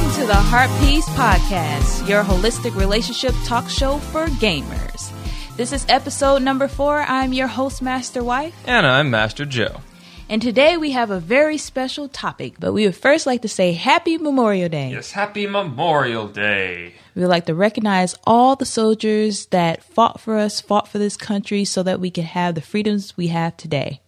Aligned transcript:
Welcome 0.00 0.20
to 0.22 0.26
the 0.28 0.34
Heart 0.34 0.70
Piece 0.80 1.06
Podcast, 1.10 2.08
your 2.08 2.24
holistic 2.24 2.74
relationship 2.74 3.34
talk 3.44 3.68
show 3.68 3.98
for 3.98 4.28
gamers. 4.28 5.12
This 5.58 5.74
is 5.74 5.84
episode 5.90 6.40
number 6.40 6.68
four. 6.68 7.02
I'm 7.02 7.34
your 7.34 7.48
host, 7.48 7.82
Master 7.82 8.24
Wife. 8.24 8.54
And 8.66 8.86
I'm 8.86 9.10
Master 9.10 9.44
Joe. 9.44 9.82
And 10.26 10.40
today 10.40 10.78
we 10.78 10.92
have 10.92 11.10
a 11.10 11.20
very 11.20 11.58
special 11.58 12.08
topic, 12.08 12.54
but 12.58 12.72
we 12.72 12.86
would 12.86 12.96
first 12.96 13.26
like 13.26 13.42
to 13.42 13.48
say 13.48 13.72
Happy 13.72 14.16
Memorial 14.16 14.70
Day. 14.70 14.92
Yes, 14.92 15.12
Happy 15.12 15.46
Memorial 15.46 16.28
Day. 16.28 16.94
We 17.14 17.20
would 17.20 17.28
like 17.28 17.44
to 17.44 17.54
recognize 17.54 18.14
all 18.24 18.56
the 18.56 18.64
soldiers 18.64 19.46
that 19.46 19.84
fought 19.84 20.18
for 20.18 20.38
us, 20.38 20.62
fought 20.62 20.88
for 20.88 20.96
this 20.96 21.18
country 21.18 21.66
so 21.66 21.82
that 21.82 22.00
we 22.00 22.10
could 22.10 22.24
have 22.24 22.54
the 22.54 22.62
freedoms 22.62 23.18
we 23.18 23.26
have 23.26 23.54
today. 23.58 24.00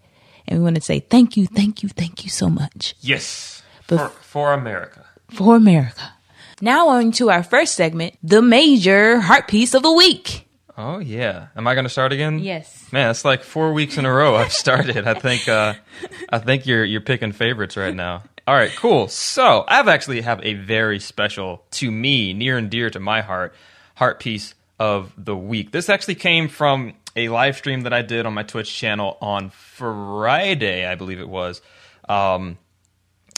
And 0.49 0.59
we 0.59 0.65
want 0.65 0.77
to 0.77 0.83
say 0.83 1.01
thank 1.01 1.37
you, 1.37 1.47
thank 1.47 1.83
you, 1.83 1.91
thank 1.91 2.25
you 2.25 2.31
so 2.31 2.49
much. 2.49 2.95
Yes, 3.03 3.63
for, 3.83 4.09
for 4.09 4.55
America. 4.55 5.05
For 5.33 5.57
America. 5.57 6.13
Now 6.61 6.89
on 6.89 7.13
to 7.13 7.31
our 7.31 7.43
first 7.43 7.75
segment, 7.75 8.17
the 8.23 8.43
major 8.43 9.21
heart 9.21 9.49
piece 9.49 9.75
of 9.75 9.83
the 9.83 9.93
week. 9.93 10.47
Oh 10.77 10.99
yeah. 10.99 11.49
Am 11.57 11.67
I 11.67 11.75
going 11.75 11.85
to 11.85 11.91
start 11.91 12.13
again? 12.13 12.39
Yes. 12.39 12.91
Man, 12.93 13.11
it's 13.11 13.25
like 13.25 13.43
four 13.43 13.73
weeks 13.73 13.99
in 13.99 14.07
a 14.07 14.13
row 14.13 14.37
I've 14.37 14.53
started. 14.53 15.07
I 15.07 15.15
think 15.15 15.49
uh, 15.49 15.75
I 16.31 16.39
think 16.39 16.67
you're 16.67 16.85
you're 16.85 17.01
picking 17.01 17.33
favorites 17.33 17.77
right 17.77 17.95
now. 17.95 18.23
All 18.47 18.55
right, 18.55 18.73
cool. 18.77 19.07
So 19.09 19.65
I've 19.69 19.87
actually 19.87 20.21
have 20.23 20.41
a 20.45 20.55
very 20.55 20.99
special 20.99 21.65
to 21.73 21.91
me, 21.91 22.33
near 22.33 22.59
and 22.59 22.71
dear 22.71 22.91
to 22.91 22.99
my 22.99 23.21
heart, 23.21 23.55
heart 23.95 24.19
piece 24.19 24.55
of 24.81 25.13
the 25.17 25.37
week. 25.37 25.71
This 25.71 25.89
actually 25.89 26.17
came 26.17 26.49
from 26.49 26.95
a 27.15 27.29
live 27.29 27.57
stream 27.57 27.83
that 27.83 27.93
I 27.93 28.03
did 28.03 28.27
on 28.27 28.35
my 28.35 28.43
Twitch 28.43 28.75
channel 28.75 29.17
on 29.21 29.51
Friday, 29.51 30.87
I 30.87 30.97
believe 30.97 31.21
it 31.21 31.29
was. 31.29 31.61
Um, 32.09 32.59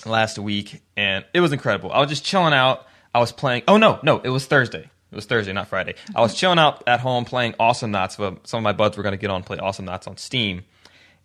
last 0.07 0.39
week, 0.39 0.83
and 0.97 1.25
it 1.33 1.41
was 1.41 1.53
incredible. 1.53 1.93
I 1.93 2.01
was 2.01 2.09
just 2.09 2.25
chilling 2.25 2.55
out. 2.55 2.87
I 3.15 3.21
was 3.21 3.33
playing. 3.33 3.63
Oh 3.69 3.77
no, 3.77 4.01
no, 4.03 4.21
it 4.21 4.31
was 4.31 4.47
Thursday. 4.47 4.91
It 5.13 5.15
was 5.15 5.27
Thursday, 5.27 5.53
not 5.53 5.69
Friday. 5.69 5.95
I 6.15 6.21
was 6.21 6.35
chilling 6.35 6.59
out 6.59 6.83
at 6.89 6.99
home 7.01 7.25
playing 7.25 7.53
Awesomenauts. 7.53 8.17
Some 8.47 8.59
of 8.59 8.63
my 8.65 8.73
buds 8.73 8.97
were 8.97 9.05
going 9.05 9.13
to 9.13 9.19
get 9.19 9.31
on 9.31 9.37
and 9.37 9.47
play 9.47 9.59
Awesomenauts 9.59 10.09
on 10.09 10.17
Steam, 10.17 10.65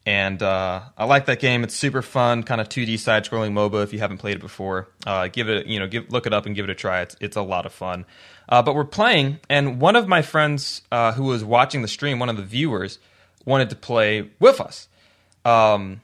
and 0.05 0.41
uh, 0.43 0.81
I 0.97 1.05
like 1.05 1.25
that 1.25 1.39
game. 1.39 1.63
It's 1.63 1.75
super 1.75 2.01
fun, 2.01 2.43
kind 2.43 2.61
of 2.61 2.69
2D 2.69 2.99
side 2.99 3.25
scrolling 3.25 3.51
MOBA. 3.53 3.83
If 3.83 3.93
you 3.93 3.99
haven't 3.99 4.19
played 4.19 4.35
it 4.35 4.41
before, 4.41 4.87
uh, 5.07 5.27
give 5.27 5.49
it 5.49 5.65
you 5.65 5.79
know 5.79 5.87
give 5.87 6.11
look 6.11 6.27
it 6.27 6.33
up 6.33 6.45
and 6.45 6.55
give 6.55 6.65
it 6.65 6.69
a 6.69 6.75
try. 6.75 7.01
It's 7.01 7.15
it's 7.19 7.35
a 7.35 7.41
lot 7.41 7.65
of 7.65 7.73
fun. 7.73 8.05
Uh, 8.47 8.61
but 8.61 8.73
we're 8.73 8.85
playing, 8.85 9.39
and 9.49 9.79
one 9.79 9.95
of 9.95 10.07
my 10.07 10.21
friends 10.21 10.81
uh, 10.91 11.13
who 11.13 11.23
was 11.23 11.43
watching 11.43 11.81
the 11.81 11.87
stream, 11.87 12.17
one 12.17 12.29
of 12.29 12.37
the 12.37 12.43
viewers, 12.43 12.97
wanted 13.45 13.69
to 13.69 13.75
play 13.75 14.29
with 14.39 14.59
us. 14.59 14.87
Um, 15.45 16.01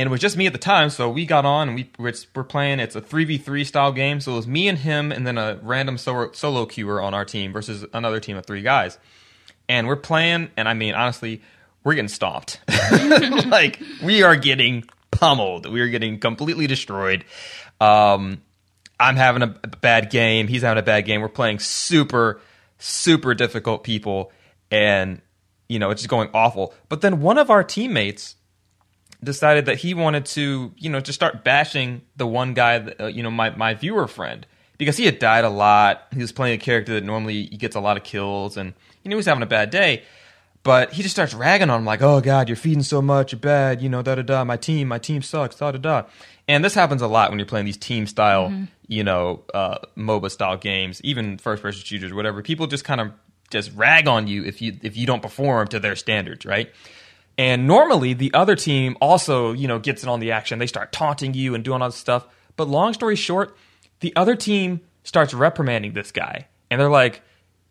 and 0.00 0.08
it 0.08 0.10
was 0.10 0.20
just 0.20 0.36
me 0.36 0.46
at 0.46 0.52
the 0.52 0.58
time, 0.58 0.90
so 0.90 1.10
we 1.10 1.26
got 1.26 1.44
on 1.44 1.68
and 1.68 1.74
we 1.74 1.90
we're, 1.98 2.44
playing. 2.44 2.80
It's 2.80 2.96
a 2.96 3.00
three 3.00 3.24
v 3.24 3.38
three 3.38 3.64
style 3.64 3.92
game, 3.92 4.20
so 4.20 4.32
it 4.32 4.36
was 4.36 4.46
me 4.46 4.68
and 4.68 4.78
him, 4.78 5.12
and 5.12 5.26
then 5.26 5.38
a 5.38 5.58
random 5.62 5.98
solo, 5.98 6.32
solo 6.32 6.66
queuer 6.66 7.02
on 7.02 7.14
our 7.14 7.24
team 7.24 7.52
versus 7.52 7.84
another 7.92 8.20
team 8.20 8.36
of 8.36 8.46
three 8.46 8.62
guys. 8.62 8.98
And 9.68 9.86
we're 9.86 9.96
playing, 9.96 10.50
and 10.56 10.68
I 10.68 10.74
mean, 10.74 10.94
honestly, 10.94 11.42
we're 11.84 11.94
getting 11.94 12.08
stomped. 12.08 12.60
like 13.46 13.80
we 14.02 14.22
are 14.22 14.36
getting 14.36 14.84
pummeled. 15.10 15.70
We 15.70 15.80
are 15.80 15.88
getting 15.88 16.18
completely 16.18 16.66
destroyed. 16.66 17.24
Um, 17.80 18.42
I'm 19.00 19.16
having 19.16 19.42
a 19.42 19.46
bad 19.46 20.10
game. 20.10 20.48
He's 20.48 20.62
having 20.62 20.78
a 20.78 20.84
bad 20.84 21.02
game. 21.02 21.20
We're 21.20 21.28
playing 21.28 21.60
super, 21.60 22.40
super 22.78 23.34
difficult 23.34 23.84
people, 23.84 24.32
and 24.70 25.20
you 25.68 25.78
know 25.78 25.90
it's 25.90 26.02
just 26.02 26.10
going 26.10 26.30
awful. 26.34 26.74
But 26.88 27.00
then 27.00 27.20
one 27.20 27.38
of 27.38 27.50
our 27.50 27.62
teammates 27.62 28.36
decided 29.22 29.66
that 29.66 29.78
he 29.78 29.94
wanted 29.94 30.26
to, 30.26 30.72
you 30.76 30.90
know, 30.90 31.00
just 31.00 31.18
start 31.18 31.44
bashing 31.44 32.02
the 32.16 32.26
one 32.26 32.54
guy, 32.54 32.78
that, 32.78 33.00
uh, 33.00 33.06
you 33.06 33.22
know, 33.22 33.30
my 33.30 33.50
my 33.50 33.74
viewer 33.74 34.06
friend 34.06 34.46
because 34.78 34.96
he 34.96 35.04
had 35.04 35.18
died 35.18 35.44
a 35.44 35.50
lot. 35.50 36.06
He 36.12 36.20
was 36.20 36.32
playing 36.32 36.54
a 36.54 36.62
character 36.62 36.94
that 36.94 37.04
normally 37.04 37.44
he 37.46 37.56
gets 37.56 37.76
a 37.76 37.80
lot 37.80 37.96
of 37.96 38.04
kills, 38.04 38.56
and 38.56 38.72
you 39.02 39.10
know 39.10 39.14
he 39.14 39.16
was 39.16 39.26
having 39.26 39.42
a 39.42 39.46
bad 39.46 39.70
day. 39.70 40.04
But 40.64 40.92
he 40.92 41.02
just 41.02 41.14
starts 41.14 41.34
ragging 41.34 41.70
on 41.70 41.80
him 41.80 41.84
like, 41.84 42.02
"Oh 42.02 42.20
God, 42.20 42.48
you're 42.48 42.56
feeding 42.56 42.82
so 42.82 43.02
much, 43.02 43.32
you're 43.32 43.40
bad, 43.40 43.82
you 43.82 43.88
know, 43.88 44.02
da 44.02 44.14
da 44.14 44.22
da. 44.22 44.44
My 44.44 44.56
team, 44.56 44.88
my 44.88 44.98
team 44.98 45.22
sucks, 45.22 45.56
da 45.56 45.72
da 45.72 45.78
da." 45.78 46.02
And 46.46 46.64
this 46.64 46.74
happens 46.74 47.02
a 47.02 47.06
lot 47.06 47.30
when 47.30 47.38
you're 47.38 47.46
playing 47.46 47.66
these 47.66 47.76
team 47.76 48.06
style, 48.06 48.50
you 48.86 49.04
know, 49.04 49.42
uh, 49.52 49.78
MOBA 49.96 50.30
style 50.30 50.56
games, 50.56 51.00
even 51.04 51.36
first 51.36 51.62
person 51.62 51.82
shooters, 51.84 52.12
whatever. 52.14 52.42
People 52.42 52.66
just 52.66 52.84
kind 52.84 53.00
of 53.02 53.12
just 53.50 53.70
rag 53.74 54.08
on 54.08 54.26
you 54.26 54.44
if 54.44 54.62
you 54.62 54.78
if 54.82 54.96
you 54.96 55.06
don't 55.06 55.22
perform 55.22 55.68
to 55.68 55.80
their 55.80 55.96
standards, 55.96 56.46
right? 56.46 56.70
And 57.38 57.68
normally 57.68 58.14
the 58.14 58.34
other 58.34 58.56
team 58.56 58.96
also, 59.00 59.52
you 59.52 59.68
know, 59.68 59.78
gets 59.78 60.02
in 60.02 60.08
on 60.08 60.18
the 60.18 60.32
action. 60.32 60.58
They 60.58 60.66
start 60.66 60.90
taunting 60.92 61.34
you 61.34 61.54
and 61.54 61.64
doing 61.64 61.80
all 61.80 61.88
this 61.88 61.96
stuff. 61.96 62.26
But 62.56 62.66
long 62.66 62.92
story 62.92 63.14
short, 63.14 63.56
the 64.00 64.14
other 64.16 64.34
team 64.34 64.80
starts 65.04 65.32
reprimanding 65.32 65.92
this 65.92 66.10
guy. 66.10 66.48
And 66.68 66.80
they're 66.80 66.90
like, 66.90 67.22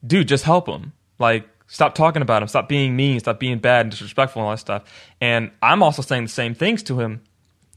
dude, 0.05 0.29
just 0.29 0.45
help 0.45 0.67
him. 0.67 0.93
Like, 1.19 1.47
stop 1.67 1.95
talking 1.95 2.21
about 2.21 2.41
him. 2.41 2.47
Stop 2.47 2.69
being 2.69 2.95
mean. 2.95 3.19
Stop 3.19 3.39
being 3.39 3.59
bad 3.59 3.81
and 3.81 3.91
disrespectful 3.91 4.41
and 4.41 4.47
all 4.47 4.53
that 4.53 4.59
stuff. 4.59 4.83
And 5.19 5.51
I'm 5.61 5.83
also 5.83 6.01
saying 6.01 6.23
the 6.23 6.29
same 6.29 6.55
things 6.55 6.81
to 6.83 7.01
him. 7.01 7.21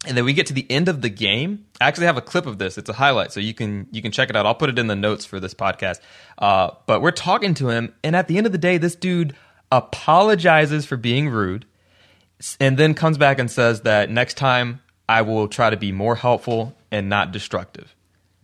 And 0.07 0.17
then 0.17 0.25
we 0.25 0.33
get 0.33 0.47
to 0.47 0.55
the 0.55 0.71
end 0.71 0.89
of 0.89 1.03
the 1.03 1.11
game. 1.11 1.67
I 1.81 1.89
actually 1.89 2.07
have 2.07 2.17
a 2.17 2.23
clip 2.23 2.47
of 2.47 2.59
this. 2.59 2.79
It's 2.79 2.89
a 2.89 2.95
highlight, 2.95 3.33
so 3.33 3.41
you 3.41 3.53
can 3.53 3.87
you 3.91 4.01
can 4.01 4.13
check 4.13 4.31
it 4.31 4.37
out. 4.37 4.47
I'll 4.47 4.55
put 4.55 4.71
it 4.71 4.79
in 4.79 4.87
the 4.87 4.97
notes 4.97 5.27
for 5.27 5.41
this 5.41 5.53
podcast. 5.53 6.01
Uh, 6.39 6.71
but 6.87 7.03
we're 7.03 7.11
talking 7.11 7.53
to 7.55 7.69
him, 7.69 7.93
and 8.03 8.17
at 8.17 8.27
the 8.27 8.39
end 8.39 8.47
of 8.47 8.53
the 8.53 8.59
day, 8.59 8.79
this 8.79 8.95
dude 8.95 9.37
apologizes 9.71 10.87
for 10.87 10.97
being 10.97 11.29
rude 11.29 11.67
and 12.61 12.77
then 12.79 12.95
comes 12.95 13.19
back 13.19 13.39
and 13.39 13.51
says 13.51 13.83
that 13.83 14.11
next 14.11 14.35
time 14.35 14.81
I 15.09 15.23
will 15.23 15.49
try 15.49 15.71
to 15.71 15.77
be 15.77 15.93
more 15.93 16.15
helpful 16.17 16.75
and 16.91 17.09
not 17.09 17.33
destructive. 17.33 17.95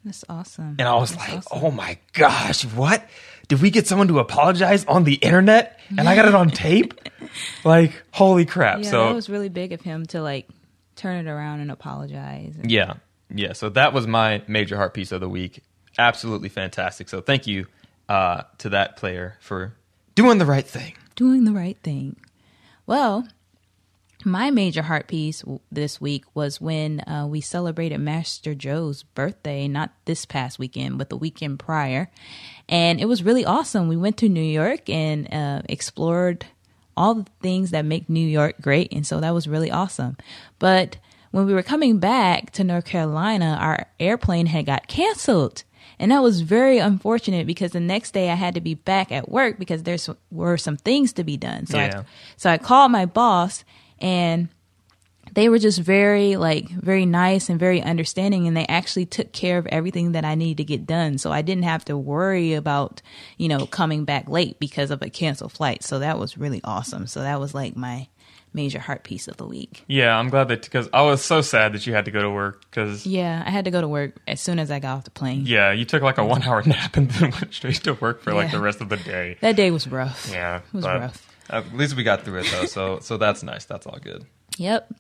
That's 0.05 0.25
awesome. 0.29 0.77
And 0.79 0.83
I 0.89 0.95
was 0.97 1.11
That's 1.17 1.29
like, 1.29 1.37
awesome. 1.39 1.65
oh 1.65 1.71
my 1.71 1.99
gosh, 2.13 2.65
what? 2.65 3.09
Did 3.49 3.61
we 3.63 3.71
get 3.71 3.87
someone 3.87 4.09
to 4.09 4.19
apologize 4.19 4.85
on 4.87 5.05
the 5.05 5.15
internet 5.15 5.81
and 5.97 6.09
I 6.09 6.15
got 6.17 6.27
it 6.27 6.35
on 6.35 6.51
tape? 6.51 6.95
Like, 7.65 8.03
holy 8.13 8.47
crap. 8.47 8.85
yeah, 8.85 8.91
so, 8.91 9.05
that 9.09 9.15
was 9.15 9.29
really 9.29 9.49
big 9.49 9.73
of 9.73 9.81
him 9.81 10.07
to 10.07 10.23
like 10.23 10.49
turn 10.95 11.27
it 11.27 11.29
around 11.29 11.61
and 11.61 11.71
apologize. 11.73 12.55
And- 12.57 12.71
yeah, 12.71 12.95
yeah. 13.35 13.53
So 13.53 13.69
that 13.71 13.93
was 13.93 14.07
my 14.07 14.43
major 14.47 14.77
heart 14.77 14.95
piece 14.95 15.11
of 15.13 15.21
the 15.21 15.29
week. 15.29 15.63
Absolutely 15.99 16.49
fantastic. 16.49 17.09
So 17.09 17.21
thank 17.21 17.47
you 17.47 17.67
uh, 18.09 18.43
to 18.59 18.69
that 18.71 18.97
player 18.97 19.37
for 19.41 19.75
doing 20.15 20.39
the 20.39 20.47
right 20.47 20.67
thing. 20.67 20.95
doing 21.17 21.45
the 21.45 21.53
right 21.53 21.77
thing. 21.83 22.17
Well, 22.87 23.27
my 24.25 24.51
major 24.51 24.83
heart 24.83 25.09
piece 25.09 25.41
w- 25.41 25.61
this 25.71 26.01
week 26.01 26.25
was 26.35 26.61
when 26.61 27.01
uh, 27.01 27.27
we 27.29 27.41
celebrated 27.41 27.99
Master 27.99 28.55
Joe's 28.55 29.03
birthday, 29.03 29.69
not 29.69 29.93
this 30.05 30.25
past 30.25 30.59
weekend, 30.59 30.99
but 30.99 31.11
the 31.11 31.17
weekend 31.17 31.59
prior. 31.59 32.11
And 32.69 33.01
it 33.01 33.07
was 33.07 33.23
really 33.23 33.45
awesome. 33.45 33.89
We 33.89 33.97
went 33.97 34.17
to 34.19 34.29
New 34.29 34.41
York 34.41 34.89
and 34.89 35.33
uh, 35.33 35.63
explored 35.69 36.47
all 36.97 37.15
the 37.15 37.27
things 37.43 37.71
that 37.71 37.85
make 37.85 38.09
New 38.09 38.27
York 38.27 38.57
great. 38.61 38.93
And 38.93 39.07
so 39.07 39.21
that 39.21 39.35
was 39.35 39.47
really 39.47 39.71
awesome. 39.71 40.17
But 40.59 40.97
when 41.31 41.47
we 41.47 41.53
were 41.53 41.63
coming 41.63 41.99
back 41.99 42.51
to 42.53 42.65
North 42.65 42.87
Carolina, 42.87 43.59
our 43.61 43.87
airplane 44.01 44.47
had 44.47 44.67
got 44.67 44.89
canceled. 44.89 45.65
And 45.99 46.11
that 46.11 46.23
was 46.23 46.41
very 46.41 46.79
unfortunate 46.79 47.47
because 47.47 47.73
the 47.73 47.81
next 47.81 48.13
day 48.13 48.31
I 48.31 48.35
had 48.35 48.55
to 48.55 48.61
be 48.61 48.75
back 48.75 49.13
at 49.13 49.31
work 49.31 49.59
because 49.59 49.83
there 49.83 49.97
were 50.31 50.57
some 50.57 50.77
things 50.77 51.13
to 51.15 51.25
be 51.25 51.37
done. 51.37 51.67
So 51.67 51.79
Yeah. 51.79 52.01
I, 52.01 52.05
so 52.37 52.51
I 52.51 52.59
called 52.59 52.93
my 52.93 53.07
boss 53.07 53.65
and 54.01 54.49
they 55.33 55.49
were 55.49 55.59
just 55.59 55.81
very 55.81 56.37
like 56.37 56.69
very 56.71 57.05
nice 57.05 57.51
and 57.51 57.59
very 57.61 57.83
understanding 57.83 58.47
and 58.47 58.57
they 58.57 58.65
actually 58.67 59.05
took 59.05 59.33
care 59.33 59.59
of 59.59 59.67
everything 59.67 60.13
that 60.13 60.25
I 60.25 60.35
needed 60.35 60.59
to 60.59 60.65
get 60.65 60.87
done. 60.87 61.19
So 61.19 61.31
I 61.33 61.43
didn't 61.43 61.65
have 61.65 61.85
to 61.87 61.97
worry 61.99 62.55
about, 62.55 63.03
you 63.37 63.49
know, 63.49 63.67
coming 63.67 64.05
back 64.05 64.29
late 64.29 64.59
because 64.59 64.91
of 64.91 65.03
a 65.03 65.11
canceled 65.11 65.53
flight. 65.53 65.83
So 65.83 65.99
that 65.99 66.19
was 66.19 66.39
really 66.39 66.61
awesome. 66.65 67.07
So 67.07 67.21
that 67.21 67.39
was 67.41 67.55
like 67.55 67.77
my 67.77 68.09
major 68.55 68.79
heart 68.79 69.03
piece 69.05 69.29
of 69.29 69.37
the 69.37 69.45
week. 69.45 69.85
Yeah, 69.89 70.17
I'm 70.19 70.31
glad 70.31 70.49
that 70.49 70.63
because 70.63 70.89
I 70.95 71.03
was 71.03 71.23
so 71.23 71.43
sad 71.43 71.75
that 71.75 71.87
you 71.87 71.93
had 71.93 72.07
to 72.07 72.11
go 72.11 72.23
to 72.23 72.31
work 72.31 72.63
because 72.71 73.05
Yeah, 73.05 73.43
I 73.45 73.51
had 73.51 73.67
to 73.67 73.71
go 73.71 73.83
to 73.83 73.89
work 73.89 74.15
as 74.27 74.41
soon 74.41 74.59
as 74.59 74.71
I 74.71 74.79
got 74.79 74.97
off 74.97 75.05
the 75.05 75.11
plane. 75.11 75.43
yeah, 75.45 75.73
you 75.73 75.85
took 75.85 76.03
like 76.03 76.17
a 76.17 76.25
one 76.25 76.43
hour 76.45 76.63
nap 76.67 76.97
and 76.97 77.11
then 77.11 77.33
went 77.33 77.53
straight 77.53 77.83
to 77.85 77.93
work 77.95 78.23
for 78.23 78.33
like 78.33 78.53
the 78.53 78.61
rest 78.61 78.81
of 78.81 78.89
the 78.89 78.97
day. 78.97 79.37
That 79.43 79.57
day 79.57 79.71
was 79.71 79.87
rough. 79.87 80.31
Yeah, 80.33 80.59
It 80.59 80.73
was 80.73 80.85
rough. 80.87 81.36
At 81.51 81.73
least 81.75 81.97
we 81.97 82.03
got 82.03 82.23
through 82.25 82.41
it 82.41 82.47
though, 82.51 82.67
so 82.67 82.99
so 83.01 83.17
that's 83.17 83.43
nice. 83.43 83.65
That's 83.65 83.87
all 83.87 83.99
good. 84.01 84.25
Yep. 84.59 84.93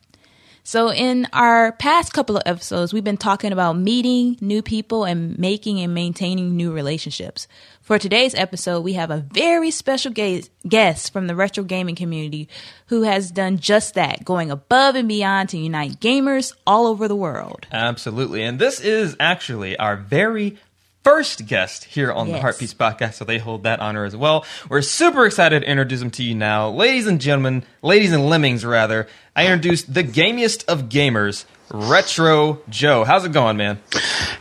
So, 0.66 0.90
in 0.90 1.28
our 1.32 1.70
past 1.70 2.12
couple 2.12 2.36
of 2.36 2.42
episodes, 2.44 2.92
we've 2.92 3.04
been 3.04 3.16
talking 3.16 3.52
about 3.52 3.74
meeting 3.74 4.36
new 4.40 4.62
people 4.62 5.04
and 5.04 5.38
making 5.38 5.78
and 5.78 5.94
maintaining 5.94 6.56
new 6.56 6.72
relationships. 6.72 7.46
For 7.82 8.00
today's 8.00 8.34
episode, 8.34 8.80
we 8.80 8.94
have 8.94 9.12
a 9.12 9.24
very 9.30 9.70
special 9.70 10.10
guest 10.10 11.12
from 11.12 11.28
the 11.28 11.36
retro 11.36 11.62
gaming 11.62 11.94
community 11.94 12.48
who 12.86 13.02
has 13.02 13.30
done 13.30 13.58
just 13.58 13.94
that, 13.94 14.24
going 14.24 14.50
above 14.50 14.96
and 14.96 15.06
beyond 15.06 15.50
to 15.50 15.56
unite 15.56 16.00
gamers 16.00 16.52
all 16.66 16.88
over 16.88 17.06
the 17.06 17.14
world. 17.14 17.68
Absolutely. 17.70 18.42
And 18.42 18.58
this 18.58 18.80
is 18.80 19.14
actually 19.20 19.76
our 19.76 19.94
very 19.94 20.58
first 21.06 21.46
guest 21.46 21.84
here 21.84 22.10
on 22.10 22.26
the 22.26 22.32
Yes. 22.32 22.42
Heart 22.42 22.58
Piece 22.58 22.74
podcast, 22.74 23.14
so 23.14 23.24
they 23.24 23.38
hold 23.38 23.62
that 23.62 23.78
honor 23.78 24.04
as 24.04 24.16
well. 24.16 24.44
We're 24.68 24.82
super 24.82 25.24
excited 25.24 25.60
to 25.60 25.70
introduce 25.70 26.00
them 26.00 26.10
to 26.10 26.24
you 26.24 26.34
now. 26.34 26.68
Ladies 26.70 27.06
and 27.06 27.20
gentlemen, 27.20 27.62
ladies 27.80 28.10
and 28.12 28.28
lemmings 28.28 28.64
rather, 28.64 29.06
I 29.36 29.44
introduce 29.44 29.84
the 29.84 30.02
gamiest 30.02 30.64
of 30.64 30.88
gamers, 30.88 31.44
Retro 31.70 32.58
Joe. 32.68 33.04
How's 33.04 33.24
it 33.24 33.30
going, 33.30 33.56
man? 33.56 33.78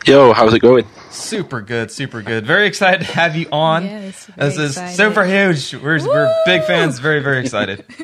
Yo, 0.08 0.34
how's 0.34 0.56
it 0.56 0.60
going? 0.60 0.88
Super 1.12 1.62
good, 1.62 1.92
super 1.92 2.24
good. 2.24 2.48
Very 2.48 2.66
excited 2.66 3.06
to 3.06 3.14
have 3.14 3.36
you 3.36 3.48
on. 3.52 3.84
Yes, 3.86 4.26
this 4.36 4.58
is 4.58 4.72
excited. 4.72 4.96
super 4.96 5.24
huge. 5.24 5.76
We're, 5.76 6.04
we're 6.04 6.36
big 6.48 6.64
fans. 6.64 6.98
Very, 6.98 7.20
very 7.20 7.42
excited. 7.42 7.86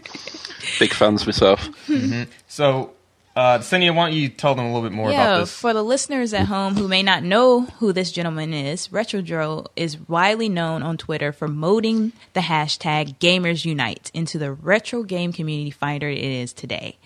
Big 0.80 0.94
fans 0.94 1.26
myself. 1.26 1.68
Mm-hmm. 1.88 2.30
So, 2.48 2.92
uh, 3.36 3.60
Senia, 3.60 3.96
why 3.96 4.10
don't 4.10 4.18
you 4.18 4.28
tell 4.28 4.56
them 4.56 4.66
a 4.66 4.74
little 4.74 4.88
bit 4.88 4.96
more 4.96 5.10
yeah, 5.10 5.24
about 5.24 5.40
this? 5.42 5.56
for 5.56 5.74
the 5.74 5.84
listeners 5.84 6.34
at 6.34 6.48
home 6.48 6.76
who 6.76 6.88
may 6.88 7.02
not 7.02 7.24
know 7.24 7.62
who 7.62 7.94
this 7.94 8.12
gentleman 8.12 8.54
is, 8.54 8.92
Retro 8.92 9.22
Joe 9.22 9.68
is 9.76 9.98
widely 10.10 10.50
known 10.50 10.84
on 10.84 10.98
Twitter 10.98 11.32
for 11.32 11.48
moding 11.48 12.12
the 12.34 12.42
hashtag 12.42 13.18
Gamers 13.20 13.64
Unite 13.64 14.12
into 14.14 14.38
the 14.38 14.52
retro 14.52 15.04
game 15.04 15.32
community 15.32 15.72
finder 15.72 16.10
it 16.10 16.20
is 16.20 16.52
today. 16.52 16.98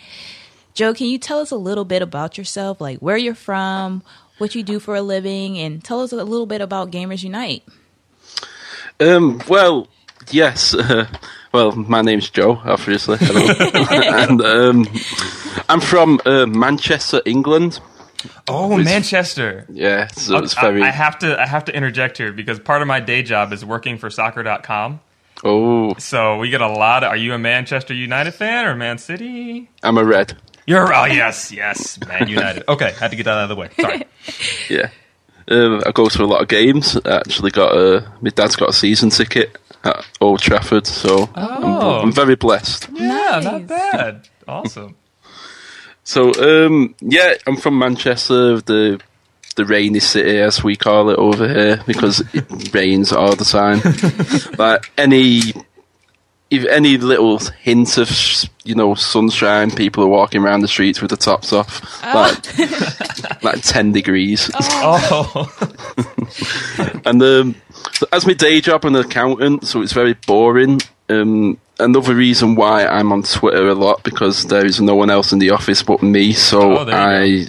Joe, 0.73 0.93
can 0.93 1.07
you 1.07 1.19
tell 1.19 1.39
us 1.39 1.51
a 1.51 1.57
little 1.57 1.85
bit 1.85 2.01
about 2.01 2.37
yourself, 2.37 2.81
like 2.81 2.99
where 2.99 3.17
you're 3.17 3.35
from, 3.35 4.01
what 4.39 4.55
you 4.55 4.63
do 4.63 4.79
for 4.79 4.95
a 4.95 5.01
living, 5.01 5.57
and 5.59 5.83
tell 5.83 6.01
us 6.01 6.11
a 6.11 6.15
little 6.17 6.47
bit 6.47 6.59
about 6.59 6.91
Gamers 6.91 7.23
Unite? 7.23 7.63
Um, 8.99 9.41
well, 9.47 9.87
yes. 10.31 10.73
Uh, 10.73 11.07
well, 11.53 11.71
my 11.73 12.01
name's 12.01 12.29
Joe, 12.29 12.61
obviously. 12.65 13.17
Hello. 13.19 13.47
and 13.91 14.41
um, 14.41 14.85
I'm 15.69 15.79
from 15.81 16.19
uh, 16.25 16.45
Manchester, 16.45 17.21
England. 17.25 17.79
oh, 18.47 18.77
Manchester. 18.77 19.65
Yeah, 19.69 20.07
so 20.07 20.37
it's 20.37 20.57
I- 20.57 20.61
very. 20.61 20.81
I, 20.83 20.89
have 20.91 21.19
to 21.19 21.39
I 21.39 21.45
have 21.45 21.65
to 21.65 21.75
interject 21.75 22.17
here 22.17 22.31
because 22.31 22.59
part 22.59 22.81
of 22.81 22.87
my 22.87 22.99
day 22.99 23.23
job 23.23 23.53
is 23.53 23.63
working 23.63 23.97
for 23.97 24.09
soccer.com. 24.09 24.99
oh, 25.43 25.93
So 25.97 26.37
we 26.37 26.49
get 26.49 26.61
a 26.61 26.67
lot 26.69 27.03
of 27.03 27.09
are 27.09 27.17
you 27.17 27.33
a 27.33 27.37
Manchester 27.37 27.93
United 27.93 28.31
fan 28.33 28.65
or 28.65 28.75
Man 28.75 28.97
City? 28.97 29.69
I'm 29.83 29.97
a 29.97 30.03
red. 30.03 30.37
You're 30.67 30.91
oh 30.93 31.05
yes, 31.05 31.51
yes, 31.51 31.99
Man 32.07 32.27
United. 32.27 32.63
Okay, 32.69 32.87
I 32.87 32.91
had 32.91 33.11
to 33.11 33.17
get 33.17 33.23
that 33.25 33.37
out 33.37 33.43
of 33.43 33.49
the 33.49 33.55
way. 33.55 33.69
Sorry. 33.79 34.03
Yeah. 34.69 34.89
Um, 35.47 35.83
I 35.85 35.91
go 35.91 36.09
to 36.09 36.23
a 36.23 36.25
lot 36.25 36.41
of 36.41 36.47
games. 36.47 36.97
I 37.05 37.17
actually 37.17 37.51
got 37.51 37.77
a. 37.77 38.11
My 38.21 38.31
dad's 38.31 38.55
got 38.55 38.69
a 38.69 38.73
season 38.73 39.11
ticket 39.11 39.55
at 39.83 40.03
Old 40.19 40.39
Trafford, 40.39 40.87
so 40.87 41.29
Oh. 41.35 41.99
I'm, 41.99 42.05
I'm 42.05 42.11
very 42.11 42.33
blessed. 42.35 42.89
Yeah, 42.91 43.41
not 43.43 43.67
bad. 43.67 44.27
Awesome. 44.47 44.95
So, 46.05 46.31
um, 46.35 46.95
yeah, 47.01 47.33
I'm 47.47 47.57
from 47.57 47.77
Manchester, 47.79 48.61
the 48.61 49.01
the 49.55 49.65
rainy 49.65 49.99
city, 49.99 50.37
as 50.39 50.63
we 50.63 50.75
call 50.75 51.09
it 51.09 51.17
over 51.17 51.47
here, 51.47 51.81
because 51.87 52.21
it 52.33 52.73
rains 52.73 53.11
all 53.11 53.35
the 53.35 53.45
time. 53.45 53.81
like 54.59 54.91
any, 54.97 55.39
if 56.51 56.65
any 56.65 56.97
little 56.97 57.39
hint 57.39 57.97
of 57.97 58.09
you 58.63 58.75
know 58.75 58.93
sunshine, 58.93 59.71
people 59.71 60.03
are 60.03 60.07
walking 60.07 60.43
around 60.43 60.61
the 60.61 60.67
streets 60.67 61.01
with 61.01 61.09
the 61.09 61.17
tops 61.17 61.51
off, 61.51 61.81
like 62.03 63.43
like 63.43 63.61
ten 63.63 63.91
degrees. 63.91 64.51
Oh, 64.53 65.49
And 67.05 67.21
um, 67.23 67.55
as 68.11 68.27
my 68.27 68.33
day 68.33 68.61
job, 68.61 68.85
I'm 68.85 68.95
an 68.95 69.05
accountant, 69.05 69.65
so 69.65 69.81
it's 69.81 69.93
very 69.93 70.13
boring. 70.13 70.81
Um, 71.09 71.57
another 71.79 72.15
reason 72.15 72.55
why 72.55 72.85
I'm 72.85 73.11
on 73.11 73.23
Twitter 73.23 73.67
a 73.69 73.75
lot 73.75 74.03
because 74.03 74.45
there 74.45 74.65
is 74.65 74.81
no 74.81 74.95
one 74.95 75.09
else 75.09 75.31
in 75.31 75.39
the 75.39 75.51
office 75.51 75.83
but 75.83 76.01
me, 76.01 76.33
so 76.33 76.79
Oh, 76.79 76.85
I 76.89 77.47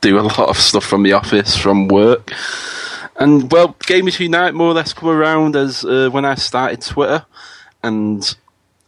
do 0.00 0.18
a 0.18 0.22
lot 0.22 0.48
of 0.48 0.56
stuff 0.56 0.84
from 0.84 1.02
the 1.02 1.12
office, 1.12 1.56
from 1.56 1.88
work. 1.88 2.32
And 3.16 3.50
well, 3.52 3.74
Gamers 3.86 4.18
Unite 4.18 4.54
more 4.54 4.68
or 4.68 4.74
less 4.74 4.92
come 4.92 5.10
around 5.10 5.54
as 5.54 5.84
uh, 5.84 6.08
when 6.10 6.24
I 6.24 6.34
started 6.34 6.80
Twitter, 6.80 7.24
and 7.82 8.36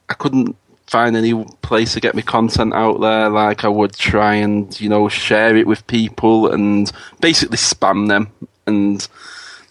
I 0.08 0.14
couldn't 0.14 0.56
find 0.86 1.16
any 1.16 1.44
place 1.62 1.94
to 1.94 2.00
get 2.00 2.14
my 2.14 2.22
content 2.22 2.72
out 2.74 3.00
there. 3.00 3.28
Like 3.28 3.64
I 3.64 3.68
would 3.68 3.94
try 3.94 4.34
and 4.34 4.78
you 4.80 4.88
know 4.88 5.08
share 5.08 5.56
it 5.56 5.66
with 5.66 5.86
people 5.86 6.50
and 6.50 6.90
basically 7.20 7.58
spam 7.58 8.08
them, 8.08 8.32
and 8.66 9.06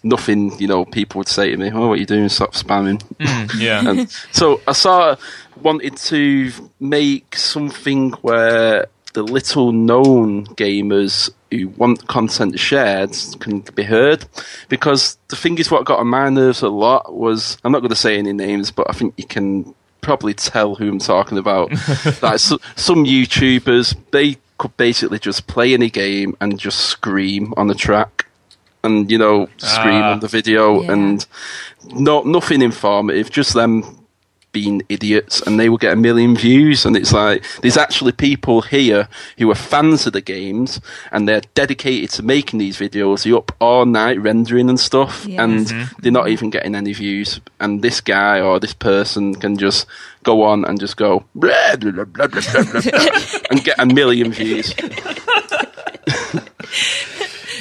nothing. 0.04 0.58
You 0.58 0.68
know, 0.68 0.84
people 0.84 1.18
would 1.18 1.28
say 1.28 1.50
to 1.50 1.56
me, 1.56 1.70
"Oh, 1.72 1.88
what 1.88 1.94
are 1.94 1.96
you 1.96 2.06
doing? 2.06 2.28
Stop 2.28 2.54
spamming." 2.54 3.02
Mm, 3.18 3.50
yeah. 3.58 3.88
And 3.88 4.10
so 4.32 4.60
I 4.68 4.72
sort 4.72 5.02
of 5.02 5.20
wanted 5.62 5.96
to 5.96 6.52
make 6.80 7.36
something 7.36 8.12
where 8.22 8.86
the 9.14 9.22
little 9.22 9.72
known 9.72 10.44
gamers 10.46 11.30
who 11.50 11.68
want 11.68 12.06
content 12.08 12.58
shared 12.58 13.16
can 13.40 13.60
be 13.74 13.84
heard. 13.84 14.24
Because 14.68 15.16
the 15.28 15.36
thing 15.36 15.58
is, 15.58 15.70
what 15.70 15.84
got 15.84 16.00
on 16.00 16.08
my 16.08 16.28
nerves 16.28 16.62
a 16.62 16.68
lot 16.68 17.14
was 17.14 17.56
I'm 17.64 17.72
not 17.72 17.80
going 17.80 17.90
to 17.90 17.96
say 17.96 18.18
any 18.18 18.32
names, 18.32 18.70
but 18.70 18.88
I 18.90 18.92
think 18.92 19.14
you 19.16 19.26
can 19.26 19.74
probably 20.00 20.34
tell 20.34 20.74
who 20.74 20.88
I'm 20.88 20.98
talking 20.98 21.38
about. 21.38 21.70
like 22.22 22.38
so, 22.38 22.58
some 22.76 23.04
YouTubers, 23.04 23.96
they 24.10 24.36
could 24.58 24.76
basically 24.76 25.18
just 25.18 25.46
play 25.46 25.74
any 25.74 25.90
game 25.90 26.36
and 26.40 26.58
just 26.58 26.80
scream 26.80 27.54
on 27.56 27.68
the 27.68 27.74
track. 27.74 28.23
And 28.84 29.10
you 29.10 29.18
know, 29.18 29.48
scream 29.58 30.02
Ah. 30.02 30.12
on 30.12 30.20
the 30.20 30.28
video, 30.28 30.82
Yeah. 30.82 30.92
and 30.92 31.26
not 31.94 32.26
nothing 32.26 32.62
informative, 32.62 33.30
just 33.30 33.54
them 33.54 33.82
being 34.52 34.82
idiots, 34.88 35.40
and 35.44 35.58
they 35.58 35.68
will 35.68 35.78
get 35.78 35.92
a 35.92 35.96
million 35.96 36.36
views. 36.36 36.86
And 36.86 36.96
it's 36.96 37.12
like 37.12 37.42
there's 37.62 37.76
actually 37.76 38.12
people 38.12 38.62
here 38.62 39.08
who 39.38 39.50
are 39.50 39.56
fans 39.56 40.06
of 40.06 40.12
the 40.12 40.20
games, 40.20 40.80
and 41.10 41.26
they're 41.26 41.42
dedicated 41.54 42.10
to 42.10 42.22
making 42.22 42.60
these 42.60 42.76
videos. 42.78 43.24
They're 43.24 43.34
up 43.36 43.50
all 43.60 43.84
night 43.84 44.20
rendering 44.22 44.68
and 44.68 44.78
stuff, 44.78 45.26
Yeah. 45.26 45.42
and 45.42 45.66
they're 46.00 46.12
not 46.20 46.28
even 46.28 46.50
getting 46.50 46.76
any 46.76 46.92
views. 46.92 47.40
And 47.58 47.82
this 47.82 48.00
guy 48.00 48.40
or 48.40 48.60
this 48.60 48.74
person 48.74 49.34
can 49.34 49.56
just 49.56 49.86
go 50.22 50.42
on 50.44 50.64
and 50.64 50.78
just 50.78 50.96
go 50.96 51.24
"Blah, 51.34 51.74
blah, 51.80 51.90
blah, 51.90 52.04
blah, 52.04 52.26
blah, 52.28 52.40
blah, 52.52 52.80
blah," 52.80 53.40
and 53.50 53.64
get 53.64 53.74
a 53.80 53.86
million 53.86 54.30
views. 54.30 54.72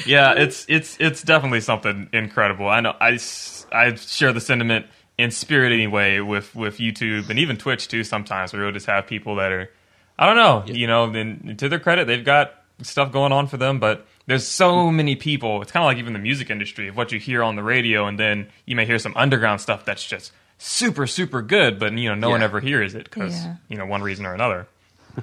Yeah, 0.05 0.33
it's 0.33 0.65
it's 0.67 0.97
it's 0.99 1.21
definitely 1.23 1.61
something 1.61 2.09
incredible. 2.13 2.67
I 2.67 2.79
know 2.81 2.95
I, 2.99 3.13
s- 3.13 3.65
I 3.71 3.93
share 3.95 4.33
the 4.33 4.41
sentiment 4.41 4.85
in 5.17 5.31
spirit 5.31 5.71
anyway 5.71 6.19
with 6.19 6.53
with 6.55 6.77
YouTube 6.77 7.29
and 7.29 7.39
even 7.39 7.57
Twitch 7.57 7.87
too. 7.87 8.03
Sometimes 8.03 8.53
where 8.53 8.63
you'll 8.63 8.71
just 8.71 8.85
have 8.87 9.07
people 9.07 9.35
that 9.35 9.51
are, 9.51 9.69
I 10.19 10.25
don't 10.25 10.35
know, 10.35 10.63
you 10.73 10.87
know. 10.87 11.09
Then 11.11 11.55
to 11.57 11.69
their 11.69 11.79
credit, 11.79 12.07
they've 12.07 12.23
got 12.25 12.53
stuff 12.81 13.11
going 13.11 13.31
on 13.31 13.47
for 13.47 13.57
them, 13.57 13.79
but 13.79 14.05
there's 14.25 14.47
so 14.47 14.91
many 14.91 15.15
people. 15.15 15.61
It's 15.61 15.71
kind 15.71 15.83
of 15.83 15.87
like 15.87 15.97
even 15.97 16.13
the 16.13 16.19
music 16.19 16.49
industry 16.49 16.87
of 16.87 16.97
what 16.97 17.11
you 17.11 17.19
hear 17.19 17.43
on 17.43 17.55
the 17.55 17.63
radio, 17.63 18.07
and 18.07 18.19
then 18.19 18.47
you 18.65 18.75
may 18.75 18.85
hear 18.85 18.99
some 18.99 19.13
underground 19.15 19.61
stuff 19.61 19.85
that's 19.85 20.03
just 20.05 20.31
super 20.57 21.05
super 21.07 21.41
good, 21.41 21.79
but 21.79 21.93
you 21.97 22.09
know 22.09 22.15
no 22.15 22.29
one 22.29 22.41
ever 22.43 22.59
hears 22.59 22.95
it 22.95 23.03
because 23.05 23.33
Yeah. 23.45 23.55
you 23.69 23.77
know 23.77 23.85
one 23.85 24.01
reason 24.01 24.25
or 24.25 24.33
another. 24.33 24.67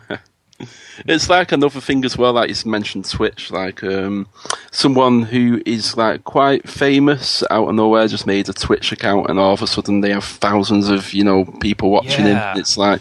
It's 1.07 1.31
like 1.31 1.51
another 1.53 1.81
thing 1.81 2.05
as 2.05 2.19
well, 2.19 2.35
like 2.35 2.51
you 2.51 2.71
mentioned 2.71 3.09
Twitch, 3.09 3.51
like 3.51 3.83
um, 3.83 4.27
someone 4.71 5.23
who 5.23 5.63
is 5.65 5.97
like 5.97 6.25
quite 6.25 6.69
famous 6.69 7.43
out 7.51 7.69
of 7.69 7.75
nowhere 7.75 8.07
just 8.07 8.27
made 8.27 8.51
a 8.51 8.53
Twitch 8.53 8.93
account 8.93 9.31
and 9.31 9.39
all 9.39 9.55
of 9.55 9.63
a 9.63 9.67
sudden 9.67 10.03
they 10.03 10.11
have 10.11 10.25
thousands 10.25 10.91
of, 10.91 11.15
you 11.15 11.25
know, 11.25 11.47
people 11.63 11.91
watching 11.91 12.27
Yeah. 12.27 12.53
him. 12.53 12.61
It's 12.61 12.77
like 12.77 13.01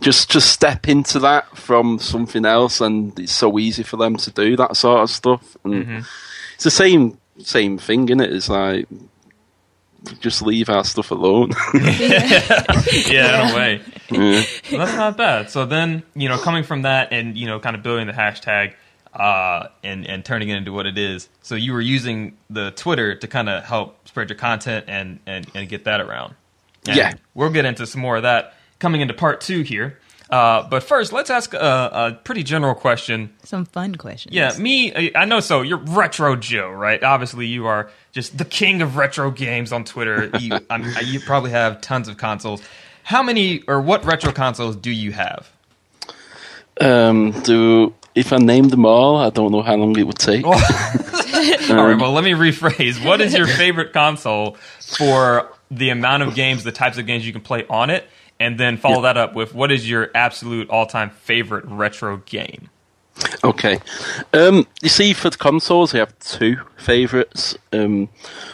just 0.00 0.28
just 0.28 0.50
step 0.50 0.88
into 0.88 1.20
that 1.20 1.56
from 1.56 1.98
something 2.00 2.44
else 2.44 2.80
and 2.80 3.16
it's 3.18 3.32
so 3.32 3.58
easy 3.60 3.84
for 3.84 3.96
them 3.96 4.16
to 4.16 4.30
do 4.32 4.56
that 4.56 4.76
sort 4.76 5.00
of 5.00 5.10
stuff. 5.10 5.56
And 5.62 6.04
it's 6.56 6.64
the 6.64 6.70
same 6.72 7.16
same 7.38 7.78
thing, 7.78 8.08
is 8.08 8.20
it? 8.20 8.32
It's 8.32 8.48
like 8.48 8.86
just 10.20 10.42
leave 10.42 10.68
our 10.68 10.84
stuff 10.84 11.10
alone. 11.10 11.50
yeah, 11.74 13.46
in 13.46 13.50
a 13.50 13.54
way. 13.54 13.80
Yeah. 14.10 14.42
Well, 14.70 14.86
that's 14.86 14.96
not 14.96 15.16
bad. 15.16 15.50
So 15.50 15.66
then, 15.66 16.02
you 16.14 16.28
know, 16.28 16.38
coming 16.38 16.64
from 16.64 16.82
that 16.82 17.12
and 17.12 17.36
you 17.36 17.46
know, 17.46 17.60
kind 17.60 17.76
of 17.76 17.82
building 17.82 18.06
the 18.06 18.12
hashtag 18.12 18.74
uh, 19.14 19.68
and 19.82 20.06
and 20.06 20.24
turning 20.24 20.48
it 20.48 20.56
into 20.56 20.72
what 20.72 20.86
it 20.86 20.98
is. 20.98 21.28
So 21.42 21.54
you 21.54 21.72
were 21.72 21.80
using 21.80 22.36
the 22.48 22.70
Twitter 22.72 23.14
to 23.14 23.28
kind 23.28 23.48
of 23.48 23.64
help 23.64 24.08
spread 24.08 24.28
your 24.30 24.38
content 24.38 24.86
and 24.88 25.20
and 25.26 25.46
and 25.54 25.68
get 25.68 25.84
that 25.84 26.00
around. 26.00 26.34
And 26.86 26.96
Yeah. 26.96 27.12
we'll 27.34 27.50
get 27.50 27.64
into 27.64 27.86
some 27.86 28.00
more 28.00 28.16
of 28.16 28.22
that 28.22 28.54
coming 28.78 29.00
into 29.02 29.14
part 29.14 29.40
two 29.40 29.62
here. 29.62 29.98
Uh, 30.30 30.62
but 30.68 30.82
first, 30.82 31.12
let's 31.12 31.28
ask 31.28 31.54
a, 31.54 31.58
a 31.58 32.20
pretty 32.22 32.44
general 32.44 32.74
question. 32.74 33.32
Some 33.42 33.64
fun 33.64 33.96
questions. 33.96 34.34
Yeah, 34.34 34.56
me, 34.58 34.92
I 34.94 35.10
I 35.14 35.24
know. 35.24 35.40
So 35.40 35.62
you're 35.62 35.78
Retro 35.78 36.36
Joe, 36.36 36.70
right? 36.70 37.02
Obviously, 37.02 37.46
you 37.46 37.66
are 37.66 37.90
just 38.12 38.38
the 38.38 38.44
king 38.44 38.80
of 38.80 38.96
retro 38.96 39.30
games 39.30 39.72
on 39.72 39.84
Twitter. 39.84 40.30
You, 40.40 40.58
I'm, 40.70 40.84
you 41.04 41.20
probably 41.20 41.50
have 41.50 41.82
tons 41.82 42.08
of 42.08 42.16
consoles. 42.16 42.62
How 43.02 43.22
many 43.22 43.62
or 43.68 43.80
what 43.80 44.04
retro 44.06 44.32
consoles 44.32 44.74
do 44.74 44.90
you 44.90 45.12
have? 45.12 45.50
Um, 46.80 47.32
do 47.42 47.94
if 48.14 48.32
I 48.32 48.38
name 48.38 48.68
them 48.68 48.86
all, 48.86 49.16
I 49.16 49.30
don't 49.30 49.52
know 49.52 49.62
how 49.62 49.76
long 49.76 49.98
it 49.98 50.06
would 50.06 50.18
take. 50.18 50.46
All 50.46 50.54
right, 50.54 51.96
well, 51.98 52.12
let 52.12 52.24
me 52.24 52.32
rephrase. 52.32 53.04
What 53.04 53.20
is 53.20 53.34
your 53.34 53.46
favorite 53.46 53.92
console 53.92 54.56
for 54.80 55.52
the 55.70 55.90
amount 55.90 56.22
of 56.22 56.34
games, 56.34 56.64
the 56.64 56.72
types 56.72 56.98
of 56.98 57.06
games 57.06 57.26
you 57.26 57.32
can 57.32 57.42
play 57.42 57.66
on 57.68 57.90
it? 57.90 58.04
And 58.40 58.58
then 58.58 58.78
follow 58.78 59.02
that 59.02 59.16
up 59.18 59.34
with 59.34 59.54
what 59.54 59.70
is 59.70 59.88
your 59.88 60.10
absolute 60.14 60.68
all 60.70 60.86
time 60.86 61.10
favorite 61.10 61.64
retro 61.66 62.16
game? 62.24 62.70
Okay. 63.44 63.78
Um, 64.32 64.66
you 64.80 64.88
see, 64.88 65.12
for 65.12 65.28
the 65.28 65.36
consoles, 65.36 65.94
I 65.94 65.98
have 65.98 66.18
two 66.20 66.56
favourites. 66.78 67.54
Um, 67.72 68.08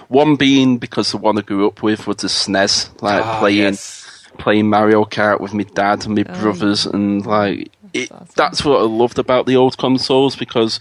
one 0.08 0.34
being 0.34 0.78
because 0.78 1.12
the 1.12 1.18
one 1.18 1.38
I 1.38 1.42
grew 1.42 1.68
up 1.68 1.84
with 1.84 2.08
was 2.08 2.16
the 2.16 2.26
SNES, 2.28 3.00
like 3.00 3.24
Ah, 3.24 3.38
playing 3.38 3.58
yes. 3.58 4.24
playing 4.38 4.68
Mario 4.68 5.04
Kart 5.04 5.40
with 5.40 5.54
my 5.54 5.62
dad 5.62 6.04
and 6.04 6.16
my 6.16 6.24
brothers, 6.24 6.84
and 6.84 7.24
like 7.24 7.70
it, 7.94 8.10
awesome. 8.10 8.26
that's 8.34 8.64
what 8.64 8.80
I 8.80 8.84
loved 8.84 9.20
about 9.20 9.46
the 9.46 9.54
old 9.54 9.78
consoles 9.78 10.34
because 10.34 10.80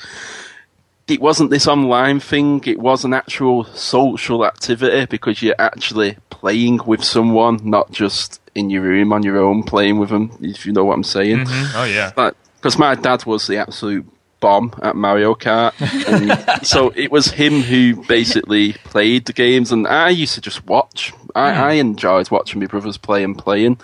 it 1.07 1.21
wasn't 1.21 1.51
this 1.51 1.67
online 1.67 2.19
thing. 2.19 2.63
It 2.65 2.79
was 2.79 3.05
an 3.05 3.13
actual 3.13 3.65
social 3.65 4.45
activity 4.47 5.05
because 5.05 5.43
you're 5.43 5.55
actually 5.59 6.17
playing 6.45 6.79
with 6.85 7.03
someone, 7.03 7.59
not 7.63 7.91
just 7.91 8.39
in 8.53 8.69
your 8.69 8.83
room 8.83 9.11
on 9.11 9.23
your 9.23 9.39
own 9.39 9.63
playing 9.63 9.97
with 9.97 10.09
them. 10.09 10.29
If 10.41 10.67
you 10.67 10.73
know 10.73 10.85
what 10.85 10.93
I'm 10.93 11.03
saying. 11.03 11.39
Mm-hmm. 11.39 11.75
Oh 11.75 11.85
yeah. 11.85 12.11
Because 12.11 12.77
my 12.77 12.93
dad 12.93 13.25
was 13.25 13.47
the 13.47 13.57
absolute 13.57 14.05
bomb 14.41 14.71
at 14.83 14.95
Mario 14.95 15.33
Kart, 15.33 15.73
and 16.07 16.67
so 16.67 16.91
it 16.95 17.11
was 17.11 17.31
him 17.31 17.61
who 17.61 17.95
basically 18.05 18.73
played 18.73 19.25
the 19.25 19.33
games, 19.33 19.71
and 19.71 19.87
I 19.87 20.09
used 20.09 20.35
to 20.35 20.41
just 20.41 20.63
watch. 20.67 21.13
I, 21.33 21.51
hmm. 21.51 21.61
I 21.61 21.71
enjoyed 21.73 22.29
watching 22.29 22.59
my 22.59 22.67
brothers 22.67 22.97
play 22.99 23.23
and 23.23 23.35
playing, 23.35 23.79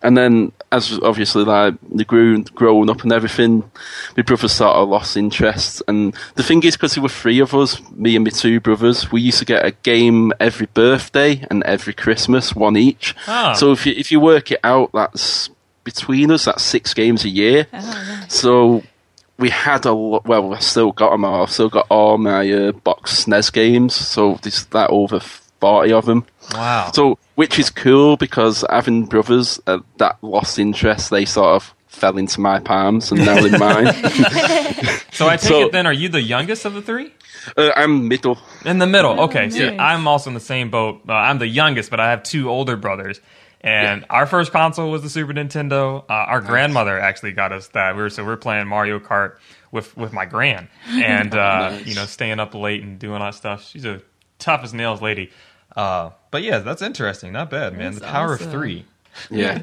and 0.00 0.16
then 0.16 0.52
as 0.76 0.98
obviously 1.00 1.44
like 1.44 1.74
they 1.90 2.04
grew 2.04 2.42
growing 2.44 2.90
up 2.90 3.02
and 3.02 3.12
everything, 3.12 3.68
my 4.16 4.22
brothers 4.22 4.52
sort 4.52 4.76
of 4.76 4.88
lost 4.88 5.16
interest. 5.16 5.82
And 5.88 6.14
the 6.34 6.42
thing 6.42 6.62
is, 6.62 6.76
because 6.76 6.94
there 6.94 7.02
were 7.02 7.08
three 7.08 7.40
of 7.40 7.54
us, 7.54 7.80
me 7.92 8.14
and 8.16 8.24
my 8.24 8.30
two 8.30 8.60
brothers, 8.60 9.10
we 9.10 9.20
used 9.20 9.38
to 9.38 9.44
get 9.44 9.64
a 9.64 9.72
game 9.72 10.32
every 10.38 10.66
birthday 10.66 11.44
and 11.50 11.62
every 11.64 11.94
Christmas, 11.94 12.54
one 12.54 12.76
each. 12.76 13.14
Ah. 13.26 13.54
So 13.54 13.72
if 13.72 13.86
you 13.86 13.94
if 13.96 14.12
you 14.12 14.20
work 14.20 14.52
it 14.52 14.60
out, 14.62 14.90
that's 14.92 15.50
between 15.84 16.30
us, 16.30 16.44
that's 16.44 16.62
six 16.62 16.94
games 16.94 17.24
a 17.24 17.28
year. 17.28 17.66
So 18.28 18.82
we 19.38 19.50
had 19.50 19.84
a 19.84 19.92
lot. 19.92 20.26
Well, 20.26 20.54
I 20.54 20.58
still 20.58 20.92
got 20.92 21.10
them 21.10 21.24
all. 21.24 21.42
I've 21.42 21.50
still 21.50 21.68
got 21.68 21.86
all 21.90 22.18
my 22.18 22.50
uh, 22.50 22.72
box 22.72 23.24
SNES 23.24 23.52
games. 23.52 23.94
So 23.94 24.38
there's 24.42 24.66
that 24.66 24.90
over 24.90 25.20
forty 25.20 25.92
of 25.92 26.06
them. 26.06 26.26
Wow. 26.52 26.90
So 26.92 27.18
which 27.36 27.58
is 27.58 27.70
cool 27.70 28.16
because 28.16 28.64
having 28.68 29.04
brothers 29.06 29.60
uh, 29.66 29.78
that 29.98 30.18
lost 30.22 30.58
interest, 30.58 31.10
they 31.10 31.24
sort 31.24 31.54
of 31.54 31.74
fell 31.86 32.18
into 32.18 32.40
my 32.40 32.58
palms 32.58 33.10
and 33.10 33.24
now 33.24 33.38
in 33.42 33.52
mine. 33.58 33.86
So 35.12 35.26
I 35.28 35.36
take 35.36 35.48
So- 35.48 35.62
it 35.66 35.72
then, 35.72 35.86
are 35.86 35.92
you 35.92 36.08
the 36.10 36.20
youngest 36.20 36.64
of 36.64 36.74
the 36.74 36.82
three? 36.82 37.12
uh, 37.56 37.70
I'm 37.76 38.08
middle. 38.08 38.38
In 38.64 38.78
the 38.78 38.86
middle. 38.86 39.20
Okay. 39.20 39.48
So 39.50 39.70
nice. 39.70 39.78
I'm 39.80 40.06
also 40.08 40.28
in 40.30 40.34
the 40.34 40.40
same 40.40 40.68
boat. 40.70 41.02
Uh, 41.08 41.12
I'm 41.12 41.38
the 41.38 41.46
youngest, 41.46 41.90
but 41.90 42.00
I 42.00 42.10
have 42.10 42.22
two 42.22 42.50
older 42.50 42.76
brothers. 42.76 43.20
And 43.62 44.04
our 44.10 44.26
first 44.26 44.52
console 44.52 44.90
was 44.90 45.02
the 45.02 45.08
Super 45.08 45.32
Nintendo. 45.32 46.04
Uh, 46.08 46.12
our 46.12 46.40
grandmother 46.40 46.98
actually 47.00 47.32
got 47.32 47.52
us 47.52 47.68
that. 47.68 47.96
We 47.96 48.02
were 48.02 48.10
so 48.10 48.24
we're 48.24 48.36
playing 48.36 48.68
Mario 48.68 48.98
Kart 49.00 49.36
with 49.72 49.96
with 49.96 50.12
my 50.12 50.24
gran, 50.26 50.68
and 50.88 51.34
uh, 51.34 51.70
Nice. 51.70 51.86
you 51.86 51.94
know, 51.94 52.04
staying 52.04 52.38
up 52.38 52.54
late 52.54 52.82
and 52.82 52.98
doing 52.98 53.14
all 53.20 53.26
that 53.28 53.34
stuff. 53.34 53.64
She's 53.66 53.84
a 53.84 54.02
tough 54.38 54.62
as 54.62 54.72
nails 54.74 55.00
lady. 55.02 55.30
Uh, 55.76 56.10
but 56.30 56.42
yeah, 56.42 56.58
that's 56.58 56.82
interesting. 56.82 57.32
Not 57.32 57.50
bad, 57.50 57.74
man. 57.76 57.92
That's 57.92 58.00
the 58.00 58.06
power 58.06 58.34
awesome. 58.34 58.46
of 58.46 58.52
three. 58.52 58.84
Yeah. 59.30 59.62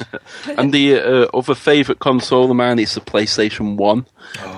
and 0.58 0.72
the 0.72 0.96
uh, 1.00 1.26
other 1.36 1.54
favourite 1.54 1.98
console 1.98 2.50
of 2.50 2.56
mine 2.56 2.78
is 2.78 2.94
the 2.94 3.00
PlayStation 3.00 3.76
One, 3.76 4.06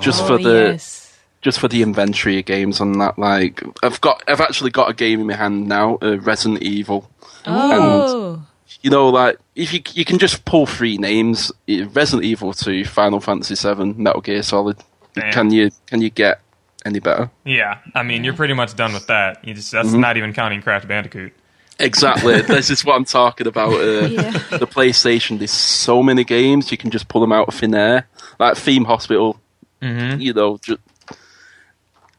just 0.01 0.23
Oh, 0.23 0.27
for 0.27 0.39
the 0.43 0.71
yes. 0.73 1.19
just 1.41 1.59
for 1.61 1.69
the 1.69 1.83
inventory 1.83 2.39
of 2.39 2.45
games 2.47 2.81
on 2.81 2.93
that. 2.99 3.19
Like 3.19 3.63
I've 3.83 4.01
got, 4.01 4.23
I've 4.29 4.41
actually 4.41 4.71
got 4.71 4.91
a 4.91 4.95
game 4.95 5.21
in 5.21 5.27
my 5.29 5.35
hand 5.35 5.67
now, 5.69 5.99
uh, 6.03 6.19
Resident 6.21 6.63
Evil. 6.63 7.11
Oh, 7.47 8.43
You 8.83 8.91
know, 8.91 9.09
like 9.09 9.39
if 9.55 9.73
you 9.73 9.81
you 9.93 10.05
can 10.05 10.19
just 10.19 10.45
pull 10.45 10.67
three 10.67 10.99
names: 10.99 11.51
uh, 11.71 11.87
Resident 11.89 12.25
Evil 12.25 12.53
Two, 12.53 12.85
Final 12.85 13.21
Fantasy 13.21 13.55
Seven, 13.55 13.95
Metal 13.97 14.21
Gear 14.21 14.43
Solid. 14.43 14.77
Damn. 15.15 15.33
Can 15.33 15.51
you 15.51 15.71
can 15.87 16.03
you 16.03 16.11
get 16.11 16.41
any 16.85 17.01
better? 17.01 17.31
Yeah, 17.45 17.79
I 17.95 18.03
mean, 18.03 18.25
you're 18.25 18.35
pretty 18.35 18.55
much 18.55 18.75
done 18.77 18.93
with 18.93 19.07
that. 19.09 19.45
You 19.45 19.55
just 19.55 19.71
that's 19.73 19.89
Mm-hmm. 19.89 20.01
not 20.01 20.17
even 20.17 20.33
counting 20.33 20.63
Crash 20.63 20.85
Bandicoot. 20.85 21.33
Exactly. 21.81 22.41
this 22.43 22.71
is 22.71 22.85
what 22.85 22.95
I'm 22.95 23.05
talking 23.05 23.47
about. 23.47 23.73
Uh, 23.73 24.07
Yeah. 24.07 24.31
The 24.59 24.67
PlayStation. 24.67 25.39
There's 25.39 25.51
so 25.51 26.03
many 26.03 26.23
games 26.25 26.71
you 26.71 26.79
can 26.79 26.91
just 26.91 27.09
pull 27.09 27.21
them 27.21 27.33
out 27.33 27.49
of 27.49 27.55
thin 27.55 27.75
air. 27.75 28.07
Like 28.39 28.57
Theme 28.57 28.85
Hospital. 28.85 29.39
Mm-hmm. 29.83 30.21
You 30.21 30.33
know, 30.33 30.59
just, 30.59 30.79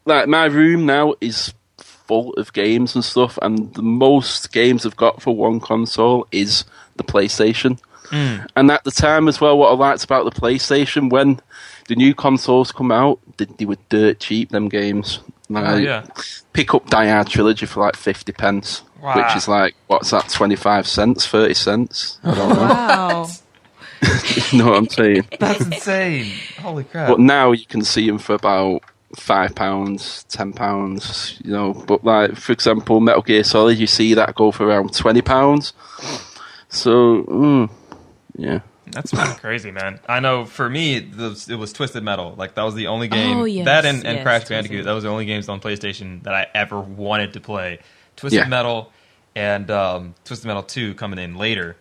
like 0.05 0.27
my 0.27 0.45
room 0.45 0.85
now 0.85 1.15
is 1.21 1.53
full 1.77 2.33
of 2.33 2.53
games 2.53 2.93
and 2.95 3.03
stuff, 3.03 3.39
and 3.41 3.73
the 3.73 3.81
most 3.81 4.51
games 4.51 4.85
I've 4.85 4.95
got 4.95 5.21
for 5.21 5.35
one 5.35 5.59
console 5.59 6.27
is 6.31 6.63
the 6.97 7.03
PlayStation. 7.03 7.79
Mm. 8.09 8.47
And 8.55 8.69
at 8.69 8.83
the 8.83 8.91
time 8.91 9.27
as 9.27 9.41
well, 9.41 9.57
what 9.57 9.71
I 9.71 9.75
liked 9.75 10.03
about 10.03 10.25
the 10.31 10.39
PlayStation 10.39 11.09
when 11.09 11.39
the 11.87 11.95
new 11.95 12.13
consoles 12.15 12.71
come 12.71 12.91
out, 12.91 13.19
they, 13.37 13.45
they 13.45 13.65
were 13.65 13.77
dirt 13.89 14.19
cheap. 14.19 14.49
Them 14.49 14.69
games. 14.69 15.19
Like, 15.49 15.65
Oh 15.67 15.75
yeah. 15.77 16.05
pick 16.53 16.73
up 16.73 16.89
Die 16.89 17.07
Hard 17.07 17.27
Trilogy 17.27 17.65
for 17.67 17.81
like 17.81 17.95
50 17.95 18.31
pence, 18.31 18.81
Wow. 19.01 19.15
which 19.15 19.35
is 19.35 19.47
like, 19.47 19.75
what's 19.87 20.09
that, 20.09 20.27
25 20.29 20.87
cents, 20.87 21.27
30 21.27 21.53
cents? 21.53 22.19
I 22.23 22.33
don't 22.33 22.49
know. 22.49 22.55
wow. 22.55 23.27
you 24.51 24.57
know 24.57 24.69
what 24.71 24.77
I'm 24.77 24.89
saying? 24.89 25.27
That's 25.39 25.61
insane. 25.65 26.31
Holy 26.59 26.83
crap. 26.83 27.09
But 27.09 27.19
now 27.19 27.51
you 27.51 27.65
can 27.67 27.83
see 27.83 28.07
them 28.07 28.17
for 28.17 28.33
about 28.33 28.81
five 29.15 29.53
pounds, 29.55 30.23
ten 30.25 30.51
pounds, 30.51 31.39
you 31.43 31.51
know. 31.51 31.73
But 31.73 32.03
like, 32.03 32.35
for 32.35 32.51
example, 32.51 32.99
Metal 32.99 33.21
Gear 33.21 33.43
Solid, 33.43 33.77
you 33.77 33.87
see 33.87 34.13
that 34.15 34.35
go 34.35 34.51
for 34.51 34.65
around 34.65 34.93
twenty 34.95 35.21
pounds. 35.21 35.73
So, 36.69 37.23
mm, 37.23 37.69
yeah. 38.35 38.59
That's 38.87 39.11
fucking 39.11 39.35
crazy, 39.41 39.71
man. 39.71 39.99
I 40.07 40.19
know 40.19 40.45
for 40.45 40.69
me, 40.69 40.95
it 40.97 41.15
was, 41.15 41.49
it 41.49 41.55
was 41.55 41.73
Twisted 41.73 42.03
Metal. 42.03 42.35
Like 42.37 42.55
that 42.55 42.63
was 42.63 42.75
the 42.75 42.87
only 42.87 43.07
game. 43.07 43.37
Oh, 43.37 43.45
yes, 43.45 43.65
that 43.65 43.85
and, 43.85 44.05
and 44.05 44.17
yes, 44.17 44.23
Crash 44.23 44.47
Bandicoot. 44.47 44.77
Metal. 44.77 44.85
That 44.85 44.93
was 44.95 45.03
the 45.03 45.09
only 45.09 45.25
games 45.25 45.49
on 45.49 45.59
PlayStation 45.59 46.23
that 46.23 46.33
I 46.33 46.47
ever 46.53 46.79
wanted 46.79 47.33
to 47.33 47.39
play. 47.39 47.79
Twisted 48.15 48.41
Yeah. 48.41 48.47
Metal 48.47 48.91
and 49.35 49.69
um, 49.71 50.15
Twisted 50.23 50.47
Metal 50.47 50.63
Two 50.63 50.93
coming 50.95 51.19
in 51.19 51.35
later. 51.35 51.75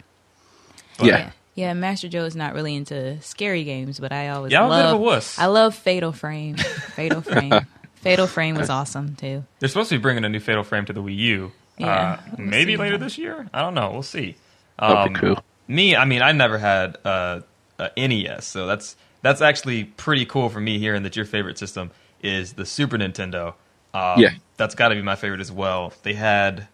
Yeah. 1.03 1.31
Yeah, 1.57 1.73
Master 1.75 2.09
Joe 2.09 2.25
is 2.25 2.35
not 2.35 2.53
really 2.55 2.75
into 2.75 3.21
scary 3.23 3.63
games, 3.63 4.01
but 4.01 4.13
I 4.13 4.31
always 4.31 4.51
Yeah, 4.53 4.65
I'm 4.65 4.71
a 4.73 4.75
bit 4.75 4.85
of 4.87 4.93
love. 4.93 5.01
a 5.01 5.05
wuss. 5.05 5.39
I 5.39 5.47
love 5.47 5.75
Fatal 5.77 6.11
Frame. 6.11 6.57
Fatal 6.97 7.21
Frame. 7.21 7.53
Fatal 7.97 8.27
Frame 8.27 8.57
was 8.57 8.71
awesome 8.71 9.15
too. 9.15 9.45
They're 9.61 9.69
supposed 9.69 9.89
to 9.91 9.99
be 9.99 10.03
bringing 10.03 10.25
a 10.25 10.29
new 10.29 10.41
Fatal 10.41 10.65
Frame 10.65 10.85
to 10.87 10.93
the 10.93 11.01
Wii 11.03 11.17
U. 11.17 11.53
Yeah, 11.79 11.87
uh, 12.13 12.21
we'll 12.39 12.47
maybe 12.49 12.73
see. 12.73 12.77
later 12.77 12.99
this 12.99 13.19
year. 13.19 13.49
I 13.55 13.61
don't 13.61 13.75
know. 13.75 13.91
We'll 13.93 14.03
see. 14.03 14.37
That'd 14.79 15.15
be 15.15 15.21
cool. 15.21 15.39
Me, 15.67 15.97
I 15.97 16.05
mean, 16.05 16.23
I 16.23 16.33
never 16.33 16.59
had 16.59 16.99
uh, 17.05 17.41
a 17.79 17.91
NES, 17.97 18.47
so 18.47 18.67
that's 18.67 18.97
that's 19.23 19.41
actually 19.41 19.85
pretty 19.85 20.27
cool 20.27 20.49
for 20.51 20.61
me. 20.61 20.79
Hearing 20.79 21.03
that 21.05 21.17
your 21.17 21.25
favorite 21.25 21.59
system 21.59 21.91
is 22.23 22.53
the 22.55 22.67
Super 22.67 22.99
Nintendo. 22.99 23.55
Um, 23.95 24.21
Yeah. 24.21 24.31
that's 24.57 24.75
got 24.75 24.89
to 24.89 24.95
be 24.95 25.03
my 25.03 25.17
favorite 25.17 25.41
as 25.41 25.51
well. 25.53 25.93
They 26.03 26.15
had 26.15 26.69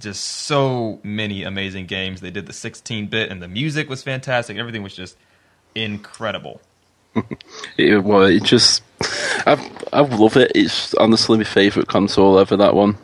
just 0.00 0.24
so 0.24 0.98
many 1.04 1.44
amazing 1.44 1.86
games. 1.86 2.20
They 2.20 2.30
did 2.30 2.46
the 2.46 2.52
16-bit, 2.52 3.30
and 3.30 3.40
the 3.42 3.46
music 3.48 3.88
was 3.88 4.02
fantastic. 4.02 4.56
Everything 4.56 4.82
was 4.82 4.94
just 4.96 5.16
incredible. 5.74 6.60
It, 7.76 8.02
well, 8.02 8.22
it 8.22 8.42
just, 8.42 8.82
I, 9.46 9.70
I 9.92 10.00
love 10.00 10.36
it. 10.36 10.52
It's 10.54 10.94
honestly 10.94 11.36
my 11.38 11.44
favourite 11.44 11.86
console 11.88 12.38
ever. 12.38 12.56
That 12.56 12.74
one, 12.74 12.96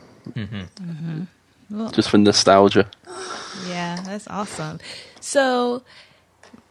Well, 1.70 1.90
just 1.90 2.10
for 2.10 2.18
nostalgia. 2.18 2.88
yeah, 3.68 4.00
that's 4.04 4.26
awesome. 4.28 4.78
So, 5.20 5.82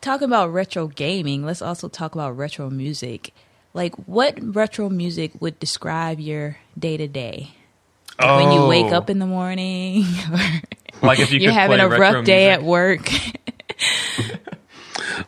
talking 0.01 0.25
about 0.25 0.51
retro 0.54 0.88
gaming, 0.88 1.46
let's 1.46 1.62
also 1.62 1.88
talk 1.89 2.16
about 2.16 2.38
retro 2.38 2.70
music. 2.70 3.34
Like, 3.74 3.94
what 4.08 4.38
retro 4.42 4.89
music 4.89 5.32
would 5.39 5.60
describe 5.60 6.20
your 6.20 6.58
day 6.77 6.98
to 6.98 7.08
day? 7.08 7.51
When 8.20 8.51
you 8.51 8.66
wake 8.66 8.86
Oh. 8.92 8.96
up 8.98 9.10
in 9.12 9.20
the 9.20 9.27
morning, 9.27 10.04
or 10.32 11.08
Like 11.08 11.20
if 11.20 11.32
you 11.32 11.39
you're 11.39 11.51
having 11.51 11.80
a 11.80 11.88
retro 11.88 12.00
rough 12.20 12.25
day 12.25 12.48
music. 12.48 12.60
at 12.60 12.63
work. 12.63 13.10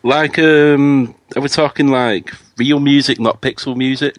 Like, 0.04 0.40
um, 0.40 1.14
are 1.36 1.42
we 1.42 1.50
talking 1.50 1.88
like 1.90 2.32
real 2.58 2.80
music, 2.80 3.20
not 3.20 3.42
pixel 3.42 3.76
music? 3.76 4.16